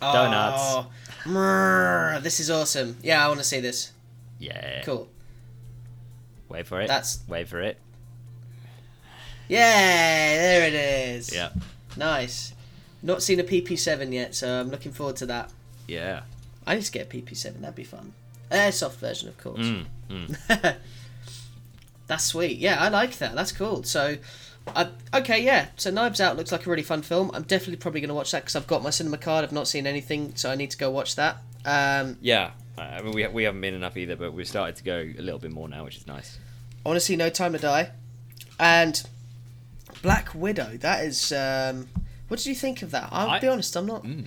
Donuts. 0.00 0.86
Oh, 1.26 2.20
this 2.20 2.40
is 2.40 2.50
awesome. 2.50 2.96
Yeah, 3.02 3.24
I 3.24 3.28
want 3.28 3.38
to 3.40 3.44
see 3.44 3.60
this. 3.60 3.92
Yeah. 4.38 4.82
Cool. 4.84 5.08
Wait 6.48 6.66
for 6.66 6.80
it. 6.80 6.88
That's- 6.88 7.20
Wait 7.28 7.48
for 7.48 7.60
it. 7.60 7.78
Yeah, 9.48 10.36
there 10.36 10.68
it 10.68 10.74
is. 10.74 11.32
Yeah. 11.34 11.50
Nice. 11.96 12.52
Not 13.02 13.22
seen 13.22 13.38
a 13.40 13.44
PP7 13.44 14.12
yet, 14.12 14.34
so 14.34 14.60
I'm 14.60 14.70
looking 14.70 14.92
forward 14.92 15.16
to 15.16 15.26
that. 15.26 15.50
Yeah. 15.86 16.22
I 16.66 16.74
need 16.76 16.84
to 16.84 16.92
get 16.92 17.06
a 17.06 17.16
PP7. 17.16 17.60
That'd 17.60 17.74
be 17.74 17.84
fun. 17.84 18.14
Airsoft 18.50 18.94
version, 18.96 19.28
of 19.28 19.36
course. 19.38 19.60
Mm. 19.60 19.84
Mm. 20.08 20.76
That's 22.06 22.24
sweet. 22.24 22.58
Yeah, 22.58 22.80
I 22.82 22.88
like 22.88 23.18
that. 23.18 23.34
That's 23.34 23.52
cool. 23.52 23.82
So, 23.82 24.16
I, 24.68 24.88
okay, 25.12 25.42
yeah. 25.44 25.66
So 25.76 25.90
Knives 25.90 26.20
Out 26.20 26.36
looks 26.36 26.50
like 26.52 26.66
a 26.66 26.70
really 26.70 26.82
fun 26.82 27.02
film. 27.02 27.30
I'm 27.34 27.42
definitely 27.42 27.76
probably 27.76 28.00
going 28.00 28.08
to 28.08 28.14
watch 28.14 28.30
that 28.32 28.42
because 28.42 28.56
I've 28.56 28.66
got 28.66 28.82
my 28.82 28.90
cinema 28.90 29.18
card. 29.18 29.44
I've 29.44 29.52
not 29.52 29.68
seen 29.68 29.86
anything, 29.86 30.32
so 30.36 30.50
I 30.50 30.54
need 30.54 30.70
to 30.70 30.78
go 30.78 30.90
watch 30.90 31.16
that. 31.16 31.36
Um, 31.64 32.16
Yeah. 32.20 32.50
I 32.76 33.02
mean, 33.02 33.12
we, 33.12 33.26
we 33.28 33.42
haven't 33.44 33.60
been 33.60 33.74
enough 33.74 33.96
either, 33.96 34.16
but 34.16 34.32
we've 34.32 34.48
started 34.48 34.74
to 34.76 34.84
go 34.84 34.96
a 34.96 35.22
little 35.22 35.38
bit 35.38 35.52
more 35.52 35.68
now, 35.68 35.84
which 35.84 35.96
is 35.96 36.06
nice. 36.08 36.38
I 36.84 36.88
want 36.88 36.96
to 36.96 37.04
see 37.04 37.14
No 37.14 37.30
Time 37.30 37.52
to 37.52 37.58
Die, 37.58 37.90
and 38.58 39.00
Black 40.02 40.34
Widow. 40.34 40.76
That 40.78 41.04
is. 41.04 41.30
Um, 41.32 41.88
what 42.28 42.38
did 42.38 42.46
you 42.46 42.54
think 42.54 42.82
of 42.82 42.90
that? 42.90 43.08
I'll 43.12 43.30
I- 43.30 43.38
be 43.38 43.48
honest. 43.48 43.76
I'm 43.76 43.86
not. 43.86 44.02
Mm. 44.02 44.26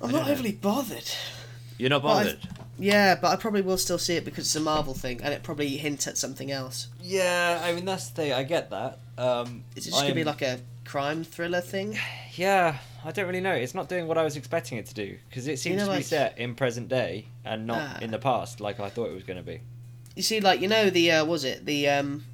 I'm 0.00 0.10
not 0.10 0.18
don't 0.18 0.26
know. 0.26 0.32
overly 0.32 0.52
bothered. 0.52 1.10
You're 1.78 1.90
not 1.90 2.02
Well, 2.02 2.14
I've- 2.14 2.32
bothered. 2.32 2.48
Yeah, 2.80 3.16
but 3.20 3.28
I 3.32 3.36
probably 3.36 3.62
will 3.62 3.78
still 3.78 3.98
see 3.98 4.14
it 4.14 4.24
because 4.24 4.44
it's 4.46 4.54
a 4.56 4.60
Marvel 4.60 4.94
thing, 4.94 5.20
and 5.22 5.34
it 5.34 5.42
probably 5.42 5.76
hints 5.76 6.06
at 6.06 6.16
something 6.16 6.50
else. 6.52 6.88
Yeah, 7.02 7.60
I 7.64 7.72
mean 7.72 7.84
that's 7.84 8.08
the 8.08 8.14
thing. 8.14 8.32
I 8.32 8.42
get 8.44 8.70
that. 8.70 8.98
Um, 9.18 9.64
Is 9.74 9.86
it 9.86 9.90
just 9.90 10.02
gonna 10.02 10.14
be 10.14 10.22
like 10.24 10.42
a 10.42 10.60
crime 10.84 11.24
thriller 11.24 11.60
thing? 11.60 11.98
Yeah, 12.34 12.78
I 13.04 13.10
don't 13.10 13.26
really 13.26 13.40
know. 13.40 13.52
It's 13.52 13.74
not 13.74 13.88
doing 13.88 14.06
what 14.06 14.16
I 14.16 14.22
was 14.22 14.36
expecting 14.36 14.78
it 14.78 14.86
to 14.86 14.94
do 14.94 15.18
because 15.28 15.48
it 15.48 15.58
seems 15.58 15.78
know, 15.78 15.86
to 15.86 15.90
be 15.90 15.96
like- 15.96 16.04
set 16.04 16.38
in 16.38 16.54
present 16.54 16.88
day 16.88 17.26
and 17.44 17.66
not 17.66 17.78
Ah. 17.80 17.98
in 18.00 18.12
the 18.12 18.18
past, 18.18 18.60
like 18.60 18.78
I 18.78 18.88
thought 18.88 19.08
it 19.10 19.14
was 19.14 19.24
going 19.24 19.36
to 19.38 19.42
be. 19.42 19.60
You 20.14 20.22
see, 20.22 20.40
like 20.40 20.60
you 20.60 20.68
know 20.68 20.88
the 20.88 21.10
uh, 21.10 21.24
was 21.24 21.44
it 21.44 21.66
the 21.66 21.88
um, 21.88 22.24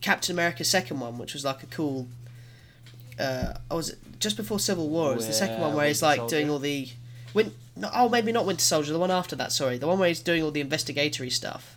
Captain 0.00 0.34
America 0.34 0.64
second 0.64 0.98
one, 1.00 1.16
which 1.16 1.32
was 1.32 1.44
like 1.44 1.62
a 1.62 1.66
cool. 1.66 2.08
Uh, 3.20 3.54
oh, 3.70 3.76
was 3.76 3.90
it 3.90 3.98
just 4.18 4.36
before 4.36 4.58
Civil 4.58 4.88
War? 4.88 5.12
It 5.12 5.16
was 5.16 5.26
the 5.28 5.32
second 5.32 5.60
one 5.60 5.74
where 5.74 5.86
he's 5.86 6.02
Winter 6.02 6.22
like 6.22 6.28
doing 6.30 6.50
all 6.50 6.58
the. 6.58 6.88
Win- 7.34 7.54
no, 7.76 7.88
oh, 7.94 8.08
maybe 8.08 8.32
not 8.32 8.46
Winter 8.46 8.62
Soldier. 8.62 8.92
The 8.92 8.98
one 8.98 9.10
after 9.12 9.36
that. 9.36 9.52
Sorry, 9.52 9.78
the 9.78 9.86
one 9.86 9.98
where 10.00 10.08
he's 10.08 10.20
doing 10.20 10.42
all 10.42 10.50
the 10.50 10.60
investigatory 10.60 11.30
stuff. 11.30 11.76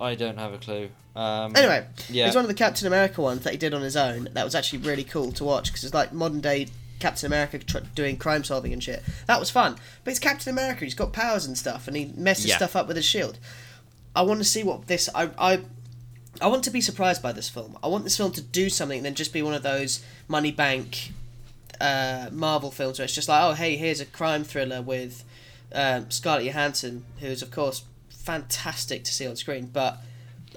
I 0.00 0.14
don't 0.14 0.38
have 0.38 0.52
a 0.52 0.58
clue. 0.58 0.90
Um, 1.16 1.56
Anyway, 1.56 1.86
yeah, 2.10 2.26
it's 2.26 2.36
one 2.36 2.44
of 2.44 2.48
the 2.48 2.54
Captain 2.54 2.86
America 2.86 3.22
ones 3.22 3.42
that 3.44 3.52
he 3.52 3.56
did 3.58 3.72
on 3.74 3.82
his 3.82 3.96
own. 3.96 4.28
That 4.34 4.44
was 4.44 4.54
actually 4.54 4.80
really 4.80 5.04
cool 5.04 5.32
to 5.32 5.44
watch 5.44 5.66
because 5.72 5.82
it's 5.84 5.94
like 5.94 6.12
modern 6.12 6.40
day 6.40 6.68
Captain 6.98 7.26
America 7.26 7.58
tr- 7.58 7.78
doing 7.94 8.16
crime 8.16 8.44
solving 8.44 8.72
and 8.72 8.82
shit. 8.82 9.02
That 9.26 9.40
was 9.40 9.48
fun. 9.50 9.76
But 10.04 10.10
it's 10.10 10.20
Captain 10.20 10.50
America. 10.52 10.84
He's 10.84 10.94
got 10.94 11.12
powers 11.12 11.46
and 11.46 11.56
stuff, 11.56 11.88
and 11.88 11.96
he 11.96 12.12
messes 12.16 12.46
Yeah. 12.46 12.56
stuff 12.56 12.76
up 12.76 12.86
with 12.86 12.96
his 12.96 13.06
shield. 13.06 13.38
I 14.14 14.22
want 14.22 14.40
to 14.40 14.44
see 14.44 14.62
what 14.62 14.86
this. 14.86 15.08
I 15.14 15.30
I. 15.38 15.60
I 16.38 16.48
want 16.48 16.64
to 16.64 16.70
be 16.70 16.82
surprised 16.82 17.22
by 17.22 17.32
this 17.32 17.48
film. 17.48 17.78
I 17.82 17.88
want 17.88 18.04
this 18.04 18.18
film 18.18 18.30
to 18.32 18.42
do 18.42 18.68
something 18.68 18.98
and 18.98 19.06
then 19.06 19.14
just 19.14 19.32
be 19.32 19.40
one 19.40 19.54
of 19.54 19.62
those 19.62 20.04
money 20.28 20.50
bank 20.52 21.12
uh, 21.80 22.28
Marvel 22.30 22.70
films 22.70 22.98
where 22.98 23.04
it's 23.04 23.14
just 23.14 23.26
like, 23.26 23.42
oh, 23.42 23.54
hey, 23.54 23.76
here's 23.76 24.00
a 24.02 24.04
crime 24.04 24.44
thriller 24.44 24.82
with 24.82 25.24
um, 25.72 26.10
Scarlett 26.10 26.44
Johansson, 26.44 27.06
who 27.20 27.28
is, 27.28 27.40
of 27.40 27.50
course, 27.50 27.84
fantastic 28.10 29.02
to 29.04 29.12
see 29.14 29.26
on 29.26 29.34
screen. 29.36 29.70
But 29.72 29.98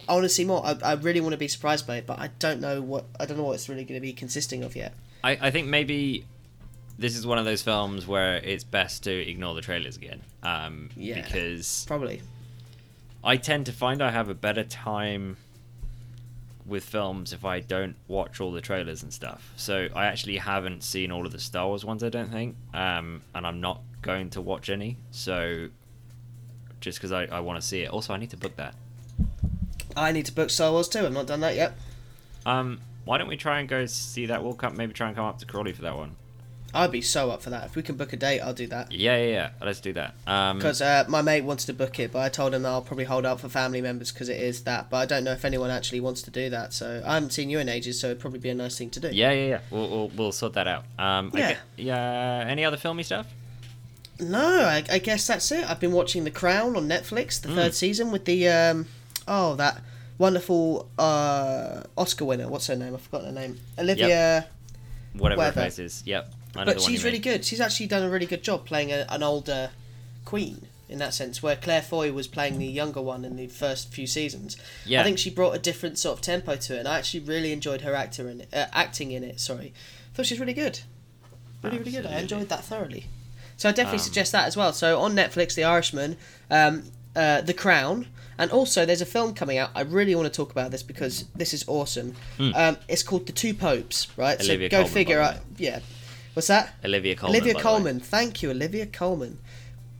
I 0.09 0.13
want 0.13 0.23
to 0.25 0.29
see 0.29 0.43
more. 0.43 0.65
I, 0.65 0.75
I 0.83 0.93
really 0.93 1.21
want 1.21 1.33
to 1.33 1.37
be 1.37 1.47
surprised 1.47 1.85
by 1.85 1.97
it, 1.97 2.07
but 2.07 2.17
I 2.17 2.31
don't 2.39 2.59
know 2.59 2.81
what 2.81 3.05
I 3.19 3.25
don't 3.25 3.37
know 3.37 3.43
what 3.43 3.53
it's 3.53 3.69
really 3.69 3.85
going 3.85 3.99
to 3.99 4.01
be 4.01 4.11
consisting 4.11 4.63
of 4.63 4.75
yet. 4.75 4.93
I, 5.23 5.37
I 5.39 5.51
think 5.51 5.67
maybe 5.67 6.25
this 6.97 7.15
is 7.15 7.25
one 7.27 7.37
of 7.37 7.45
those 7.45 7.61
films 7.61 8.07
where 8.07 8.37
it's 8.37 8.63
best 8.63 9.03
to 9.03 9.11
ignore 9.11 9.53
the 9.53 9.61
trailers 9.61 9.95
again. 9.95 10.21
Um, 10.43 10.89
Yeah. 10.95 11.21
Because 11.21 11.85
Probably. 11.87 12.21
I 13.23 13.37
tend 13.37 13.67
to 13.67 13.71
find 13.71 14.01
I 14.01 14.11
have 14.11 14.29
a 14.29 14.33
better 14.33 14.63
time 14.63 15.37
with 16.65 16.83
films 16.83 17.33
if 17.33 17.45
I 17.45 17.59
don't 17.59 17.95
watch 18.07 18.41
all 18.41 18.51
the 18.51 18.61
trailers 18.61 19.03
and 19.03 19.13
stuff. 19.13 19.53
So 19.57 19.89
I 19.95 20.05
actually 20.05 20.37
haven't 20.37 20.83
seen 20.83 21.11
all 21.11 21.25
of 21.25 21.31
the 21.31 21.39
Star 21.39 21.67
Wars 21.67 21.85
ones, 21.85 22.03
I 22.03 22.09
don't 22.09 22.31
think, 22.31 22.55
um, 22.73 23.21
and 23.35 23.45
I'm 23.45 23.59
not 23.59 23.81
going 24.01 24.29
to 24.31 24.41
watch 24.41 24.69
any. 24.69 24.97
So 25.11 25.69
just 26.79 26.97
because 26.97 27.11
I, 27.11 27.25
I 27.25 27.39
want 27.41 27.61
to 27.61 27.67
see 27.67 27.81
it. 27.81 27.89
Also, 27.89 28.13
I 28.13 28.17
need 28.17 28.29
to 28.31 28.37
book 28.37 28.55
that. 28.55 28.75
I 29.95 30.11
need 30.11 30.25
to 30.27 30.31
book 30.33 30.49
Star 30.49 30.71
Wars 30.71 30.87
too. 30.87 30.99
I've 30.99 31.13
not 31.13 31.27
done 31.27 31.41
that 31.41 31.55
yet. 31.55 31.73
Um, 32.45 32.79
why 33.05 33.17
don't 33.17 33.27
we 33.27 33.37
try 33.37 33.59
and 33.59 33.67
go 33.67 33.85
see 33.85 34.27
that? 34.27 34.43
We'll 34.43 34.53
come, 34.53 34.77
maybe 34.77 34.93
try 34.93 35.07
and 35.07 35.15
come 35.15 35.25
up 35.25 35.39
to 35.39 35.45
Crawley 35.45 35.73
for 35.73 35.81
that 35.83 35.95
one. 35.97 36.15
I'd 36.71 36.91
be 36.91 37.01
so 37.01 37.31
up 37.31 37.41
for 37.41 37.49
that. 37.49 37.65
If 37.65 37.75
we 37.75 37.81
can 37.81 37.95
book 37.95 38.13
a 38.13 38.15
date, 38.15 38.41
I'll 38.41 38.53
do 38.53 38.67
that. 38.67 38.91
Yeah, 38.91 39.17
yeah, 39.17 39.27
yeah. 39.31 39.49
Let's 39.59 39.79
do 39.79 39.91
that. 39.93 40.13
Um, 40.27 40.57
Because 40.59 40.81
uh, 40.83 41.03
my 41.07 41.23
mate 41.23 41.41
wanted 41.43 41.65
to 41.65 41.73
book 41.73 41.99
it, 41.99 42.11
but 42.11 42.19
I 42.19 42.29
told 42.29 42.53
him 42.53 42.61
that 42.61 42.69
I'll 42.69 42.83
probably 42.83 43.05
hold 43.05 43.25
out 43.25 43.39
for 43.39 43.49
family 43.49 43.81
members 43.81 44.11
because 44.11 44.29
it 44.29 44.39
is 44.39 44.61
that. 44.65 44.91
But 44.91 44.97
I 44.97 45.05
don't 45.07 45.23
know 45.23 45.31
if 45.31 45.43
anyone 45.43 45.71
actually 45.71 45.99
wants 46.01 46.21
to 46.23 46.31
do 46.31 46.51
that. 46.51 46.71
So 46.73 47.01
I 47.03 47.15
haven't 47.15 47.31
seen 47.33 47.49
you 47.49 47.57
in 47.57 47.69
ages, 47.69 47.99
so 47.99 48.07
it'd 48.07 48.19
probably 48.19 48.37
be 48.39 48.49
a 48.49 48.53
nice 48.53 48.77
thing 48.77 48.91
to 48.91 48.99
do. 48.99 49.09
yeah, 49.11 49.31
yeah, 49.31 49.47
yeah. 49.47 49.59
We'll, 49.71 49.89
we'll, 49.89 50.07
we'll 50.09 50.31
sort 50.31 50.53
that 50.53 50.67
out. 50.67 50.83
Um, 50.99 51.31
Yeah. 51.33 51.57
yeah. 51.75 52.45
Any 52.47 52.63
other 52.63 52.77
filmy 52.77 53.01
stuff? 53.01 53.25
No, 54.19 54.39
I, 54.65 54.83
I 54.91 54.99
guess 54.99 55.25
that's 55.25 55.51
it. 55.51 55.67
I've 55.67 55.79
been 55.79 55.93
watching 55.93 56.23
The 56.23 56.31
Crown 56.31 56.75
on 56.75 56.87
Netflix, 56.87 57.41
the 57.41 57.49
Mm. 57.49 57.55
third 57.55 57.73
season 57.73 58.11
with 58.11 58.25
the 58.25 58.47
um, 58.47 58.85
oh 59.29 59.55
that 59.55 59.81
wonderful 60.17 60.89
uh, 60.99 61.83
Oscar 61.97 62.25
winner. 62.25 62.49
What's 62.49 62.67
her 62.67 62.75
name? 62.75 62.93
I 62.93 62.97
forgot 62.97 63.23
her 63.25 63.31
name. 63.31 63.57
Olivia. 63.77 64.47
Whatever, 65.13 65.37
Whatever. 65.39 65.59
her 65.61 65.65
face 65.67 65.79
is. 65.79 66.03
Yep. 66.05 66.33
I 66.55 66.65
But 66.65 66.81
she's 66.81 67.03
really 67.03 67.15
mean. 67.19 67.21
good. 67.23 67.45
She's 67.45 67.61
actually 67.61 67.87
done 67.87 68.03
a 68.03 68.09
really 68.09 68.25
good 68.25 68.43
job 68.43 68.65
playing 68.65 68.91
a, 68.91 69.05
an 69.09 69.23
older 69.23 69.69
queen 70.25 70.67
in 70.87 70.97
that 70.99 71.13
sense, 71.13 71.41
where 71.43 71.55
Claire 71.55 71.83
Foy 71.83 72.11
was 72.11 72.27
playing 72.27 72.57
the 72.57 72.65
younger 72.65 72.99
one 73.01 73.23
in 73.23 73.35
the 73.35 73.45
first 73.47 73.93
few 73.93 74.07
seasons. 74.07 74.57
Yeah. 74.85 75.01
I 75.01 75.03
think 75.03 75.19
she 75.19 75.29
brought 75.29 75.55
a 75.55 75.59
different 75.59 75.99
sort 75.99 76.17
of 76.17 76.21
tempo 76.23 76.55
to 76.55 76.75
it, 76.75 76.79
and 76.79 76.87
I 76.87 76.97
actually 76.97 77.19
really 77.21 77.51
enjoyed 77.53 77.81
her 77.81 77.93
actor 77.93 78.27
in 78.27 78.41
it, 78.41 78.49
uh, 78.51 78.65
acting 78.73 79.11
in 79.11 79.23
it. 79.23 79.39
Sorry, 79.39 79.71
I 80.11 80.15
thought 80.15 80.25
she's 80.25 80.39
really 80.39 80.53
good, 80.53 80.79
really 81.61 81.77
really 81.77 81.91
good. 81.91 82.07
I 82.07 82.19
enjoyed 82.19 82.49
that 82.49 82.63
thoroughly. 82.63 83.05
So 83.55 83.69
I 83.69 83.71
definitely 83.71 83.99
Um, 83.99 84.03
suggest 84.05 84.31
that 84.31 84.47
as 84.47 84.57
well. 84.57 84.73
So 84.73 84.99
on 84.99 85.13
Netflix, 85.15 85.53
The 85.53 85.63
Irishman, 85.65 86.17
um, 86.49 86.91
uh, 87.15 87.41
The 87.41 87.53
Crown, 87.53 88.07
And 88.39 88.51
also, 88.51 88.85
there's 88.85 89.01
a 89.01 89.05
film 89.05 89.33
coming 89.33 89.57
out. 89.57 89.69
I 89.75 89.81
really 89.81 90.15
want 90.15 90.25
to 90.25 90.35
talk 90.35 90.51
about 90.51 90.71
this 90.71 90.81
because 90.81 91.25
this 91.35 91.53
is 91.53 91.67
awesome. 91.67 92.15
Um, 92.39 92.77
it's 92.87 93.03
called 93.03 93.25
The 93.25 93.33
Two 93.33 93.53
Popes, 93.53 94.07
right? 94.17 94.39
Olivia 94.39 94.67
so 94.67 94.71
go 94.71 94.77
Colman, 94.77 94.93
figure 94.93 95.19
out. 95.19 95.35
Yeah. 95.57 95.81
What's 96.33 96.47
that? 96.47 96.73
Olivia 96.85 97.17
Colman. 97.17 97.35
Olivia 97.35 97.53
by 97.53 97.61
the 97.61 97.67
way. 97.67 97.73
Colman. 97.75 97.99
Thank 97.99 98.41
you, 98.41 98.51
Olivia 98.51 98.85
Colman. 98.85 99.39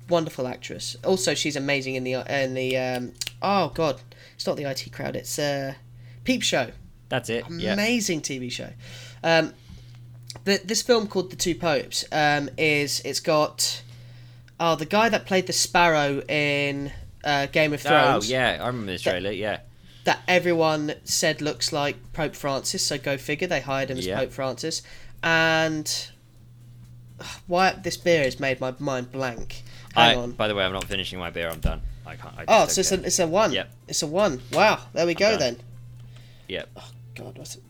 Wonderful 0.08 0.48
actress. 0.48 0.96
Also, 1.04 1.34
she's 1.34 1.58
amazing 1.58 1.96
in 1.96 2.06
the 2.06 2.14
in 2.14 2.54
the. 2.54 2.78
Um, 2.78 3.12
oh 3.42 3.74
God, 3.76 4.00
it's 4.36 4.48
not 4.48 4.56
the 4.56 4.64
IT 4.64 4.90
crowd. 4.94 5.18
It's 5.18 5.38
uh, 5.38 5.74
Peep 6.24 6.42
Show. 6.42 6.72
That's 7.10 7.30
it. 7.30 7.44
Yeah. 7.50 7.74
Amazing 7.74 8.22
TV 8.22 8.50
show. 8.50 8.70
Um, 9.22 9.54
the, 10.46 10.62
this 10.64 10.82
film 10.82 11.08
called 11.08 11.32
The 11.32 11.36
Two 11.36 11.56
Popes 11.56 12.06
um, 12.14 12.50
is 12.58 13.02
it's 13.04 13.20
got 13.20 13.82
oh 14.62 14.76
the 14.76 14.86
guy 14.86 15.10
that 15.10 15.26
played 15.26 15.48
the 15.48 15.54
Sparrow 15.54 16.22
in 16.30 16.94
uh, 17.24 17.46
Game 17.48 17.74
of 17.74 17.82
Thrones. 17.82 18.26
Oh 18.26 18.32
yeah, 18.32 18.60
I 18.62 18.68
remember 18.68 18.92
this 18.92 19.02
trailer. 19.02 19.32
Yeah. 19.32 19.60
that 20.06 20.22
everyone 20.28 20.94
said 21.04 21.42
looks 21.42 21.72
like 21.74 22.14
Pope 22.14 22.36
Francis. 22.36 22.86
So 22.86 22.98
go 22.98 23.18
figure, 23.18 23.48
they 23.48 23.62
hired 23.62 23.90
him 23.92 23.98
as 23.98 24.06
Yeah. 24.08 24.20
Pope 24.20 24.32
Francis. 24.32 24.82
And 25.22 26.10
why 27.48 27.72
this 27.74 27.98
beer 27.98 28.24
has 28.24 28.40
made 28.40 28.60
my 28.60 28.74
mind 28.80 29.12
blank. 29.12 29.64
Hang 29.96 30.18
I, 30.18 30.22
on. 30.22 30.32
By 30.32 30.48
the 30.48 30.56
way, 30.56 30.64
I'm 30.64 30.74
not 30.74 30.86
finishing 30.86 31.20
my 31.20 31.30
beer. 31.30 31.50
I'm 31.50 31.60
done. 31.60 31.82
I 32.06 32.16
can't. 32.16 32.34
I 32.38 32.46
Oh, 32.48 32.68
so 32.68 32.82
it's 32.82 32.92
a, 32.92 33.04
it's 33.04 33.20
a 33.20 33.28
one. 33.28 33.52
Yep. 33.52 33.70
It's 33.88 34.02
a 34.02 34.08
one. 34.08 34.42
Wow. 34.54 34.80
There 34.94 35.06
we 35.06 35.14
go 35.14 35.32
done. 35.32 35.40
then. 35.40 35.58
care. 36.48 36.66
Oh 36.76 36.90
God, 37.16 37.38
what's 37.38 37.56
it? 37.56 37.64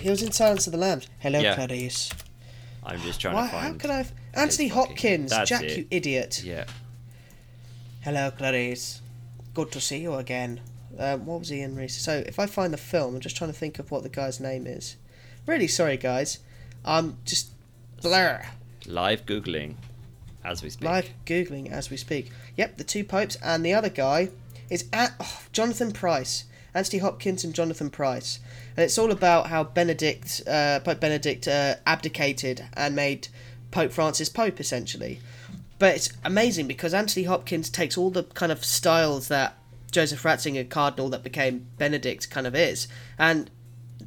He 0.00 0.10
was 0.10 0.22
in 0.22 0.32
Silence 0.32 0.66
of 0.66 0.72
the 0.72 0.78
Lambs. 0.78 1.06
Hello, 1.20 1.38
Yeah. 1.38 1.54
Clarice. 1.54 2.10
I'm 2.84 3.00
just 3.00 3.20
trying 3.20 3.34
Why? 3.34 3.46
to 3.46 3.52
find. 3.52 3.66
How 3.66 3.72
could 3.78 3.90
I? 3.90 3.96
Have... 3.98 4.12
Anthony 4.34 4.68
Hopkins. 4.68 5.32
Jack, 5.46 5.62
it. 5.62 5.78
you 5.78 5.86
idiot. 5.90 6.42
Yeah. 6.44 6.64
Hello, 8.04 8.30
Clarice. 8.30 9.00
Good 9.54 9.72
to 9.72 9.80
see 9.80 9.96
you 9.96 10.12
again. 10.16 10.60
Um, 10.98 11.24
what 11.24 11.38
was 11.38 11.48
he 11.48 11.62
in 11.62 11.74
recently? 11.74 12.22
So, 12.22 12.28
if 12.28 12.38
I 12.38 12.44
find 12.44 12.70
the 12.70 12.76
film, 12.76 13.14
I'm 13.14 13.20
just 13.22 13.34
trying 13.34 13.48
to 13.48 13.56
think 13.56 13.78
of 13.78 13.90
what 13.90 14.02
the 14.02 14.10
guy's 14.10 14.38
name 14.38 14.66
is. 14.66 14.96
Really 15.46 15.66
sorry, 15.66 15.96
guys. 15.96 16.40
I'm 16.84 17.16
just 17.24 17.52
blur. 18.02 18.42
Live 18.84 19.24
googling, 19.24 19.76
as 20.44 20.62
we 20.62 20.68
speak. 20.68 20.86
Live 20.86 21.08
googling 21.24 21.72
as 21.72 21.88
we 21.88 21.96
speak. 21.96 22.30
Yep, 22.58 22.76
the 22.76 22.84
two 22.84 23.04
popes 23.04 23.38
and 23.42 23.64
the 23.64 23.72
other 23.72 23.88
guy 23.88 24.28
is 24.68 24.84
at 24.92 25.14
oh, 25.18 25.40
Jonathan 25.52 25.90
Pryce, 25.90 26.44
Anthony 26.74 26.98
Hopkins 26.98 27.42
and 27.42 27.54
Jonathan 27.54 27.88
Pryce, 27.88 28.38
and 28.76 28.84
it's 28.84 28.98
all 28.98 29.12
about 29.12 29.46
how 29.46 29.64
Benedict, 29.64 30.42
uh, 30.46 30.80
Pope 30.80 31.00
Benedict, 31.00 31.48
uh, 31.48 31.76
abdicated 31.86 32.66
and 32.74 32.94
made 32.94 33.28
Pope 33.70 33.92
Francis 33.92 34.28
Pope 34.28 34.60
essentially. 34.60 35.20
But 35.78 35.96
it's 35.96 36.10
amazing 36.24 36.66
because 36.68 36.94
Anthony 36.94 37.24
Hopkins 37.24 37.68
takes 37.68 37.98
all 37.98 38.10
the 38.10 38.22
kind 38.24 38.52
of 38.52 38.64
styles 38.64 39.28
that 39.28 39.56
Joseph 39.90 40.22
Ratzinger, 40.22 40.68
Cardinal, 40.68 41.08
that 41.10 41.22
became 41.22 41.66
Benedict, 41.78 42.30
kind 42.30 42.46
of 42.46 42.54
is, 42.54 42.88
and 43.18 43.50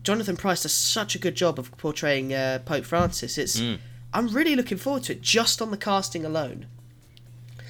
Jonathan 0.04 0.38
Pryce 0.38 0.64
does 0.64 0.74
such 0.74 1.16
a 1.16 1.20
good 1.20 1.36
job 1.36 1.60
of 1.60 1.76
portraying 1.78 2.34
uh, 2.34 2.60
Pope 2.66 2.86
Francis. 2.86 3.38
It's 3.38 3.62
I'm 4.14 4.30
really 4.30 4.56
looking 4.56 4.78
forward 4.78 5.04
to 5.04 5.14
it 5.14 5.22
just 5.22 5.62
on 5.62 5.72
the 5.72 5.78
casting 5.78 6.24
alone. 6.24 6.68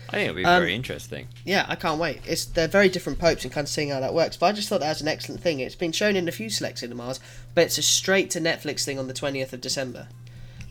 I 0.09 0.11
think 0.11 0.23
it'll 0.29 0.35
be 0.35 0.45
Um, 0.45 0.61
very 0.61 0.75
interesting. 0.75 1.27
Yeah, 1.43 1.65
I 1.67 1.75
can't 1.75 1.99
wait. 1.99 2.21
It's 2.25 2.45
they're 2.45 2.67
very 2.67 2.89
different 2.89 3.19
popes 3.19 3.43
and 3.43 3.51
kind 3.51 3.65
of 3.65 3.69
seeing 3.69 3.89
how 3.89 3.99
that 3.99 4.13
works. 4.13 4.37
But 4.37 4.45
I 4.47 4.51
just 4.53 4.69
thought 4.69 4.79
that 4.79 4.89
was 4.89 5.01
an 5.01 5.07
excellent 5.07 5.41
thing. 5.41 5.59
It's 5.59 5.75
been 5.75 5.91
shown 5.91 6.15
in 6.15 6.27
a 6.27 6.31
few 6.31 6.49
select 6.49 6.79
cinemas, 6.79 7.19
but 7.55 7.65
it's 7.65 7.77
a 7.77 7.81
straight 7.81 8.29
to 8.31 8.39
Netflix 8.39 8.85
thing 8.85 8.97
on 8.99 9.07
the 9.07 9.13
twentieth 9.13 9.51
of 9.51 9.59
December. 9.61 10.07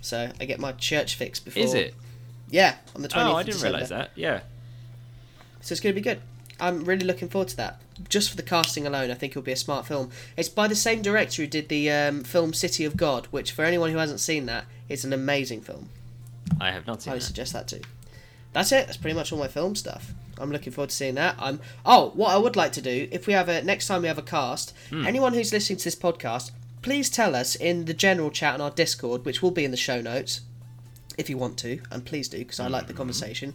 So 0.00 0.30
I 0.40 0.44
get 0.44 0.58
my 0.60 0.72
church 0.72 1.16
fix 1.16 1.38
before. 1.40 1.62
Is 1.62 1.74
it? 1.74 1.94
Yeah, 2.50 2.76
on 2.94 3.02
the 3.02 3.08
twentieth. 3.08 3.34
Oh, 3.34 3.36
I 3.36 3.42
didn't 3.42 3.62
realise 3.62 3.88
that. 3.88 4.10
Yeah. 4.14 4.40
So 5.60 5.72
it's 5.72 5.80
going 5.80 5.94
to 5.94 6.00
be 6.00 6.04
good. 6.04 6.20
I'm 6.60 6.84
really 6.84 7.04
looking 7.04 7.28
forward 7.28 7.48
to 7.48 7.56
that. 7.56 7.80
Just 8.08 8.30
for 8.30 8.36
the 8.36 8.42
casting 8.42 8.86
alone, 8.86 9.10
I 9.10 9.14
think 9.14 9.32
it'll 9.32 9.42
be 9.42 9.52
a 9.52 9.56
smart 9.56 9.86
film. 9.86 10.10
It's 10.36 10.48
by 10.48 10.68
the 10.68 10.74
same 10.76 11.02
director 11.02 11.42
who 11.42 11.48
did 11.48 11.68
the 11.68 11.90
um, 11.90 12.24
film 12.24 12.52
City 12.54 12.84
of 12.84 12.96
God, 12.96 13.26
which 13.30 13.52
for 13.52 13.64
anyone 13.64 13.90
who 13.90 13.98
hasn't 13.98 14.20
seen 14.20 14.46
that, 14.46 14.64
is 14.88 15.04
an 15.04 15.12
amazing 15.12 15.60
film. 15.62 15.88
I 16.60 16.70
have 16.70 16.86
not 16.86 17.02
seen 17.02 17.10
I 17.10 17.14
would 17.14 17.22
that. 17.22 17.26
suggest 17.26 17.52
that 17.52 17.68
too. 17.68 17.80
That's 18.52 18.70
it. 18.72 18.86
That's 18.86 18.96
pretty 18.96 19.16
much 19.16 19.32
all 19.32 19.38
my 19.38 19.48
film 19.48 19.74
stuff. 19.74 20.12
I'm 20.38 20.52
looking 20.52 20.72
forward 20.72 20.90
to 20.90 20.96
seeing 20.96 21.14
that. 21.16 21.34
I'm. 21.38 21.60
Oh, 21.84 22.10
what 22.14 22.30
I 22.32 22.38
would 22.38 22.56
like 22.56 22.72
to 22.72 22.82
do 22.82 23.08
if 23.10 23.26
we 23.26 23.32
have 23.32 23.48
a 23.48 23.62
next 23.62 23.86
time 23.86 24.02
we 24.02 24.08
have 24.08 24.18
a 24.18 24.22
cast, 24.22 24.72
Hmm. 24.90 25.06
anyone 25.06 25.34
who's 25.34 25.52
listening 25.52 25.78
to 25.78 25.84
this 25.84 25.96
podcast, 25.96 26.52
please 26.82 27.10
tell 27.10 27.34
us 27.34 27.54
in 27.56 27.86
the 27.86 27.94
general 27.94 28.30
chat 28.30 28.54
on 28.54 28.60
our 28.60 28.70
Discord, 28.70 29.24
which 29.24 29.42
will 29.42 29.50
be 29.50 29.64
in 29.64 29.70
the 29.72 29.76
show 29.76 30.00
notes, 30.00 30.42
if 31.18 31.28
you 31.30 31.36
want 31.38 31.56
to, 31.58 31.80
and 31.90 32.04
please 32.04 32.28
do 32.28 32.38
because 32.38 32.60
I 32.60 32.68
like 32.68 32.86
the 32.86 32.92
Hmm. 32.92 32.98
conversation. 32.98 33.54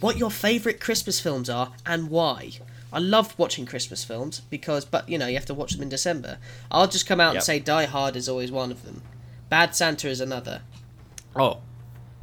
What 0.00 0.16
your 0.18 0.30
favourite 0.30 0.78
Christmas 0.80 1.20
films 1.20 1.48
are 1.48 1.72
and 1.86 2.10
why. 2.10 2.52
I 2.92 2.98
love 2.98 3.34
watching 3.38 3.66
Christmas 3.66 4.04
films 4.04 4.40
because, 4.50 4.84
but 4.84 5.08
you 5.08 5.18
know, 5.18 5.26
you 5.26 5.34
have 5.34 5.46
to 5.46 5.54
watch 5.54 5.72
them 5.72 5.82
in 5.82 5.88
December. 5.88 6.38
I'll 6.70 6.86
just 6.86 7.06
come 7.06 7.20
out 7.20 7.28
and 7.30 7.34
Yep. 7.36 7.42
say 7.44 7.58
Die 7.60 7.84
Hard 7.86 8.14
is 8.16 8.28
always 8.28 8.50
one 8.52 8.70
of 8.70 8.84
them. 8.84 9.02
Bad 9.48 9.74
Santa 9.74 10.08
is 10.08 10.20
another. 10.20 10.62
Oh. 11.34 11.58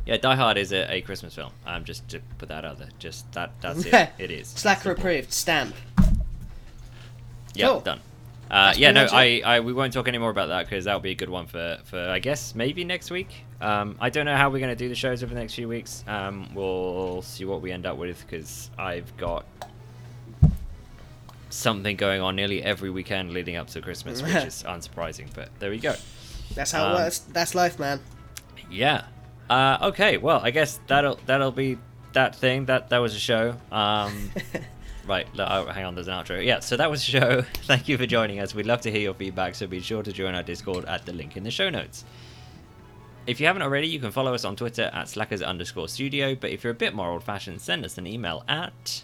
Yeah, 0.05 0.17
Die 0.17 0.35
Hard 0.35 0.57
is 0.57 0.71
a, 0.73 0.91
a 0.95 1.01
Christmas 1.01 1.33
film. 1.35 1.51
Um, 1.65 1.83
just 1.85 2.07
to 2.09 2.19
put 2.37 2.49
that 2.49 2.65
out 2.65 2.77
there. 2.79 2.89
Just 2.99 3.31
that. 3.33 3.51
That's 3.61 3.85
it. 3.85 4.09
It 4.17 4.31
is. 4.31 4.47
Slacker 4.49 4.81
Simple. 4.81 4.99
approved. 5.01 5.31
Stamp. 5.33 5.75
Yeah, 7.55 7.67
Cool. 7.69 7.79
done. 7.81 7.99
Uh, 8.51 8.73
yeah, 8.77 8.91
no, 8.91 9.07
pretty 9.07 9.43
I, 9.43 9.55
I, 9.55 9.59
we 9.61 9.73
won't 9.73 9.93
talk 9.93 10.07
any 10.07 10.17
more 10.17 10.29
about 10.29 10.47
that 10.49 10.65
because 10.65 10.85
that'll 10.85 10.99
be 10.99 11.11
a 11.11 11.15
good 11.15 11.29
one 11.29 11.47
for, 11.47 11.79
for 11.85 11.99
I 12.09 12.19
guess 12.19 12.53
maybe 12.53 12.83
next 12.83 13.09
week. 13.11 13.45
Um, 13.63 13.95
I 14.01 14.09
don't 14.09 14.25
know 14.25 14.35
how 14.35 14.49
we're 14.49 14.59
going 14.59 14.71
to 14.71 14.75
do 14.75 14.89
the 14.89 14.95
shows 14.95 15.23
over 15.23 15.33
the 15.33 15.39
next 15.39 15.53
few 15.55 15.67
weeks. 15.69 16.03
Um, 16.05 16.53
we'll 16.53 17.21
see 17.21 17.45
what 17.45 17.61
we 17.61 17.71
end 17.71 17.85
up 17.85 17.97
with 17.97 18.21
because 18.27 18.69
I've 18.77 19.15
got 19.17 19.45
something 21.49 21.95
going 21.95 22.21
on 22.21 22.35
nearly 22.35 22.61
every 22.63 22.89
weekend 22.89 23.31
leading 23.31 23.55
up 23.55 23.67
to 23.67 23.81
Christmas, 23.81 24.21
which 24.21 24.33
is 24.35 24.63
unsurprising. 24.67 25.27
But 25.33 25.49
there 25.59 25.69
we 25.69 25.79
go. 25.79 25.95
That's 26.55 26.71
how 26.71 26.85
Um, 26.87 26.91
it 26.91 26.95
works. 26.95 27.19
That's 27.19 27.55
life, 27.55 27.79
man. 27.79 27.99
Yeah. 28.69 29.05
Uh, 29.49 29.77
okay. 29.83 30.17
Well, 30.17 30.39
I 30.43 30.51
guess 30.51 30.79
that'll 30.87 31.19
that'll 31.25 31.51
be 31.51 31.77
that 32.13 32.35
thing. 32.35 32.65
That 32.65 32.89
that 32.89 32.97
was 32.99 33.15
a 33.15 33.19
show. 33.19 33.55
Um, 33.71 34.31
right. 35.07 35.27
Oh, 35.37 35.65
hang 35.67 35.85
on. 35.85 35.95
There's 35.95 36.07
an 36.07 36.13
outro. 36.15 36.43
Yeah. 36.43 36.59
So 36.59 36.77
that 36.77 36.89
was 36.89 37.01
a 37.01 37.05
show. 37.05 37.41
Thank 37.63 37.87
you 37.87 37.97
for 37.97 38.05
joining 38.05 38.39
us. 38.39 38.53
We'd 38.55 38.65
love 38.65 38.81
to 38.81 38.91
hear 38.91 39.01
your 39.01 39.13
feedback. 39.13 39.55
So 39.55 39.67
be 39.67 39.79
sure 39.79 40.03
to 40.03 40.11
join 40.11 40.35
our 40.35 40.43
Discord 40.43 40.85
at 40.85 41.05
the 41.05 41.13
link 41.13 41.37
in 41.37 41.43
the 41.43 41.51
show 41.51 41.69
notes. 41.69 42.03
If 43.25 43.39
you 43.39 43.45
haven't 43.47 43.61
already, 43.61 43.87
you 43.87 43.99
can 43.99 44.11
follow 44.11 44.33
us 44.33 44.43
on 44.43 44.55
Twitter 44.55 44.89
at 44.93 45.07
slackers 45.07 45.41
underscore 45.41 45.87
studio. 45.87 46.35
But 46.35 46.51
if 46.51 46.63
you're 46.63 46.71
a 46.71 46.75
bit 46.75 46.93
more 46.93 47.09
old 47.11 47.23
fashioned, 47.23 47.61
send 47.61 47.85
us 47.85 47.97
an 47.97 48.05
email 48.05 48.43
at. 48.47 49.03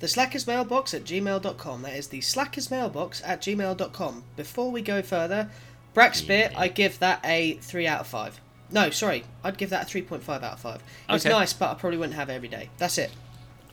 The 0.00 0.08
Slackers 0.08 0.48
Mailbox 0.48 0.94
at 0.94 1.04
gmail.com. 1.04 1.82
That 1.82 1.94
is 1.94 2.08
the 2.08 2.20
Slackers 2.20 2.70
Mailbox 2.72 3.22
at 3.24 3.40
gmail.com. 3.40 4.24
Before 4.36 4.72
we 4.72 4.82
go 4.82 5.00
further, 5.00 5.48
Brakspear, 5.94 6.50
Yeah. 6.50 6.58
I 6.60 6.66
give 6.68 6.98
that 6.98 7.20
a 7.24 7.54
3 7.58 7.86
out 7.86 8.00
of 8.00 8.06
5. 8.08 8.40
No, 8.72 8.90
sorry, 8.90 9.24
I'd 9.44 9.58
give 9.58 9.70
that 9.70 9.82
a 9.84 9.86
3.5 9.86 10.42
out 10.42 10.54
of 10.54 10.58
5. 10.60 10.82
It's 11.10 11.24
Okay. 11.24 11.32
nice, 11.32 11.52
but 11.52 11.70
I 11.70 11.74
probably 11.74 11.98
wouldn't 11.98 12.16
have 12.16 12.30
it 12.30 12.32
every 12.32 12.48
day. 12.48 12.70
That's 12.78 12.98
it. 12.98 13.12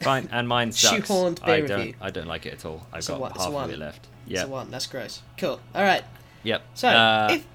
Fine, 0.02 0.30
and 0.32 0.48
mine 0.48 0.72
sucks. 0.74 1.08
Shoehorned 1.10 1.40
I 1.42 1.46
beer 1.62 1.68
don't. 1.68 1.78
review. 1.80 1.94
I 2.00 2.12
don't 2.12 2.28
like 2.28 2.46
it 2.46 2.54
at 2.54 2.66
all. 2.66 2.86
I've 2.92 3.00
It's 3.00 3.08
got 3.08 3.20
one- 3.22 3.32
it's 3.32 3.44
half 3.46 3.54
of 3.54 3.72
it 3.72 3.80
left. 3.80 4.08
It's 4.28 4.36
Yeah. 4.36 4.44
a 4.44 4.48
1. 4.48 4.70
That's 4.70 4.86
gross. 4.86 5.22
Cool. 5.38 5.60
Alright. 5.74 6.04
Yep. 6.44 6.62
So, 6.76 6.90
Uh, 6.90 7.28
if 7.32 7.46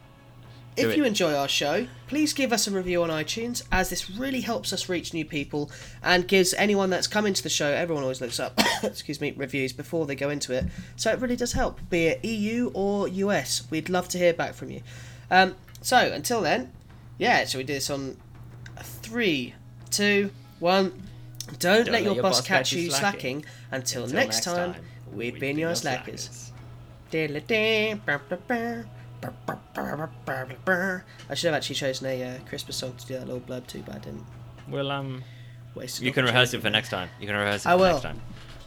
do 0.77 0.89
if 0.89 0.95
it. 0.95 0.97
you 0.97 1.05
enjoy 1.05 1.35
our 1.35 1.49
show, 1.49 1.87
please 2.07 2.33
give 2.33 2.53
us 2.53 2.67
a 2.67 2.71
review 2.71 3.03
on 3.03 3.11
iTunes, 3.11 3.63
as 3.71 3.91
this 3.91 4.11
really 4.11 4.41
helps 4.41 4.73
us 4.73 4.89
reach 4.89 5.15
new 5.15 5.25
people 5.25 5.71
and 6.03 6.27
gives 6.27 6.55
anyone 6.55 6.91
that's 6.91 7.07
come 7.07 7.27
into 7.27 7.43
the 7.43 7.49
show. 7.49 7.69
Everyone 7.69 8.03
always 8.03 8.21
looks 8.21 8.41
up, 8.41 8.59
excuse 8.83 9.21
me, 9.21 9.33
reviews 9.37 9.73
before 9.73 10.07
they 10.07 10.15
go 10.15 10.31
into 10.31 10.53
it, 10.53 10.65
so 10.97 11.11
it 11.11 11.21
really 11.21 11.37
does 11.37 11.53
help. 11.53 11.81
Be 11.91 12.07
it 12.07 12.25
EU 12.25 12.71
or 12.75 13.09
US, 13.09 13.69
we'd 13.71 13.89
love 13.89 14.09
to 14.09 14.19
hear 14.19 14.33
back 14.33 14.55
from 14.55 14.71
you. 14.71 14.83
Um, 15.31 15.55
so 15.81 15.99
until 15.99 16.41
then, 16.41 16.73
yeah, 17.19 17.45
So 17.45 17.59
we 17.59 17.65
do 17.65 17.75
this 17.75 17.91
on 17.91 18.17
three, 18.83 19.55
two, 19.91 20.31
one? 20.59 21.03
Don't, 21.59 21.89
let, 21.89 22.03
your, 22.03 22.21
boss 22.21 22.41
catch 22.41 22.73
you 22.73 22.91
slacking. 22.91 23.45
Until, 23.71 24.05
Until 24.05 24.17
next 24.17 24.45
time, 24.45 24.75
we've 25.13 25.39
been 25.39 25.59
your 25.59 25.75
slackers. 25.75 26.53
I 31.29 31.35
should 31.35 31.49
have 31.49 31.55
actually 31.55 31.77
chosen 31.77 32.07
a 32.07 32.23
uh, 32.37 32.39
Christmas 32.49 32.77
song 32.77 32.95
to 32.97 33.07
do 33.07 33.15
that 33.15 33.27
little 33.27 33.41
blurb 33.41 33.67
to, 33.69 33.79
but 33.81 33.97
I 33.97 33.99
didn't. 33.99 34.25
Well, 34.69 34.91
um, 34.91 35.23
Waste 35.75 36.01
you 36.01 36.13
can 36.13 36.25
rehearse 36.25 36.55
it 36.55 36.63
for 36.63 36.71
next 36.71 36.91
time. 36.91 37.09
You 37.21 37.27
can 37.27 37.37
rehearse 37.37 37.65
it 37.65 37.69
I 37.69 37.73
for 37.73 37.79
will. 37.79 37.93
next 37.93 38.03
time. 38.03 38.21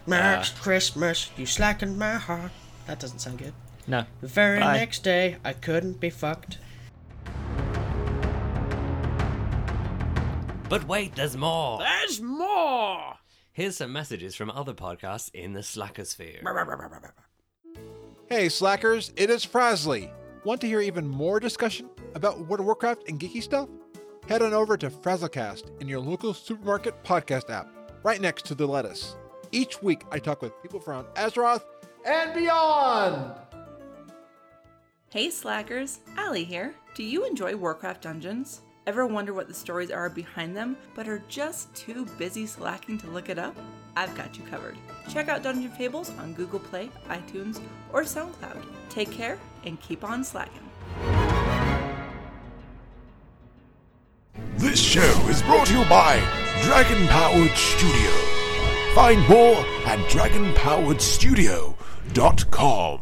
Next 0.05 0.57
Uh, 0.57 0.61
Christmas, 0.61 1.29
you 1.37 1.45
slackened 1.45 1.97
my 1.97 2.13
heart. 2.15 2.51
That 2.85 2.99
doesn't 2.99 3.19
sound 3.19 3.39
good. 3.39 3.53
No. 3.87 4.05
The 4.21 4.27
very 4.27 4.59
Bye. 4.59 4.77
next 4.77 5.03
day, 5.03 5.37
I 5.43 5.53
couldn't 5.53 5.99
be 5.99 6.09
fucked. 6.09 6.57
But 10.69 10.85
wait, 10.87 11.15
there's 11.15 11.37
more. 11.37 11.79
There's 11.79 12.21
more! 12.21 13.15
Here's 13.53 13.77
some 13.77 13.91
messages 13.93 14.35
from 14.35 14.51
other 14.51 14.73
podcasts 14.73 15.33
in 15.33 15.53
the 15.53 15.61
Slackersphere. 15.61 16.43
Hey, 18.29 18.49
Slackers, 18.49 19.11
it 19.15 19.29
is 19.29 19.45
Frasley. 19.45 20.11
Want 20.43 20.61
to 20.61 20.67
hear 20.67 20.81
even 20.81 21.07
more 21.07 21.39
discussion 21.39 21.89
about 22.13 22.39
World 22.47 22.59
of 22.59 22.65
Warcraft 22.65 23.09
and 23.09 23.19
geeky 23.19 23.41
stuff? 23.41 23.69
Head 24.27 24.41
on 24.41 24.53
over 24.53 24.77
to 24.77 24.89
Frazzlecast 24.89 25.81
in 25.81 25.87
your 25.87 25.99
local 25.99 26.33
supermarket 26.33 27.03
podcast 27.03 27.49
app, 27.49 27.67
right 28.03 28.21
next 28.21 28.45
to 28.45 28.55
the 28.55 28.67
lettuce. 28.67 29.15
Each 29.51 29.81
week, 29.81 30.03
I 30.11 30.19
talk 30.19 30.41
with 30.41 30.61
people 30.61 30.79
from 30.79 31.05
Azeroth 31.15 31.63
and 32.05 32.33
beyond. 32.33 33.33
Hey 35.09 35.29
Slackers, 35.29 35.99
Allie 36.17 36.43
here. 36.43 36.75
Do 36.95 37.03
you 37.03 37.25
enjoy 37.25 37.55
Warcraft 37.55 38.03
Dungeons? 38.03 38.61
Ever 38.85 39.05
wonder 39.05 39.33
what 39.33 39.47
the 39.47 39.53
stories 39.53 39.91
are 39.91 40.09
behind 40.09 40.55
them, 40.55 40.77
but 40.95 41.07
are 41.07 41.23
just 41.27 41.73
too 41.75 42.05
busy 42.17 42.45
slacking 42.45 42.97
to 42.99 43.07
look 43.07 43.29
it 43.29 43.39
up? 43.39 43.55
I've 43.97 44.15
got 44.15 44.37
you 44.37 44.43
covered. 44.45 44.77
Check 45.09 45.27
out 45.27 45.43
Dungeon 45.43 45.71
Fables 45.71 46.11
on 46.19 46.33
Google 46.33 46.59
Play, 46.59 46.89
iTunes, 47.09 47.59
or 47.91 48.03
SoundCloud. 48.03 48.63
Take 48.89 49.11
care 49.11 49.39
and 49.67 49.79
keep 49.81 50.03
on 50.03 50.23
slacking. 50.23 50.67
This 54.55 54.79
show 54.79 55.27
is 55.29 55.43
brought 55.43 55.67
to 55.67 55.77
you 55.77 55.85
by 55.85 56.17
Dragon 56.63 57.05
Powered 57.07 57.51
Studio. 57.51 58.09
Find 58.95 59.19
more 59.29 59.63
at 59.85 59.99
dragonpoweredstudio.com. 60.09 63.01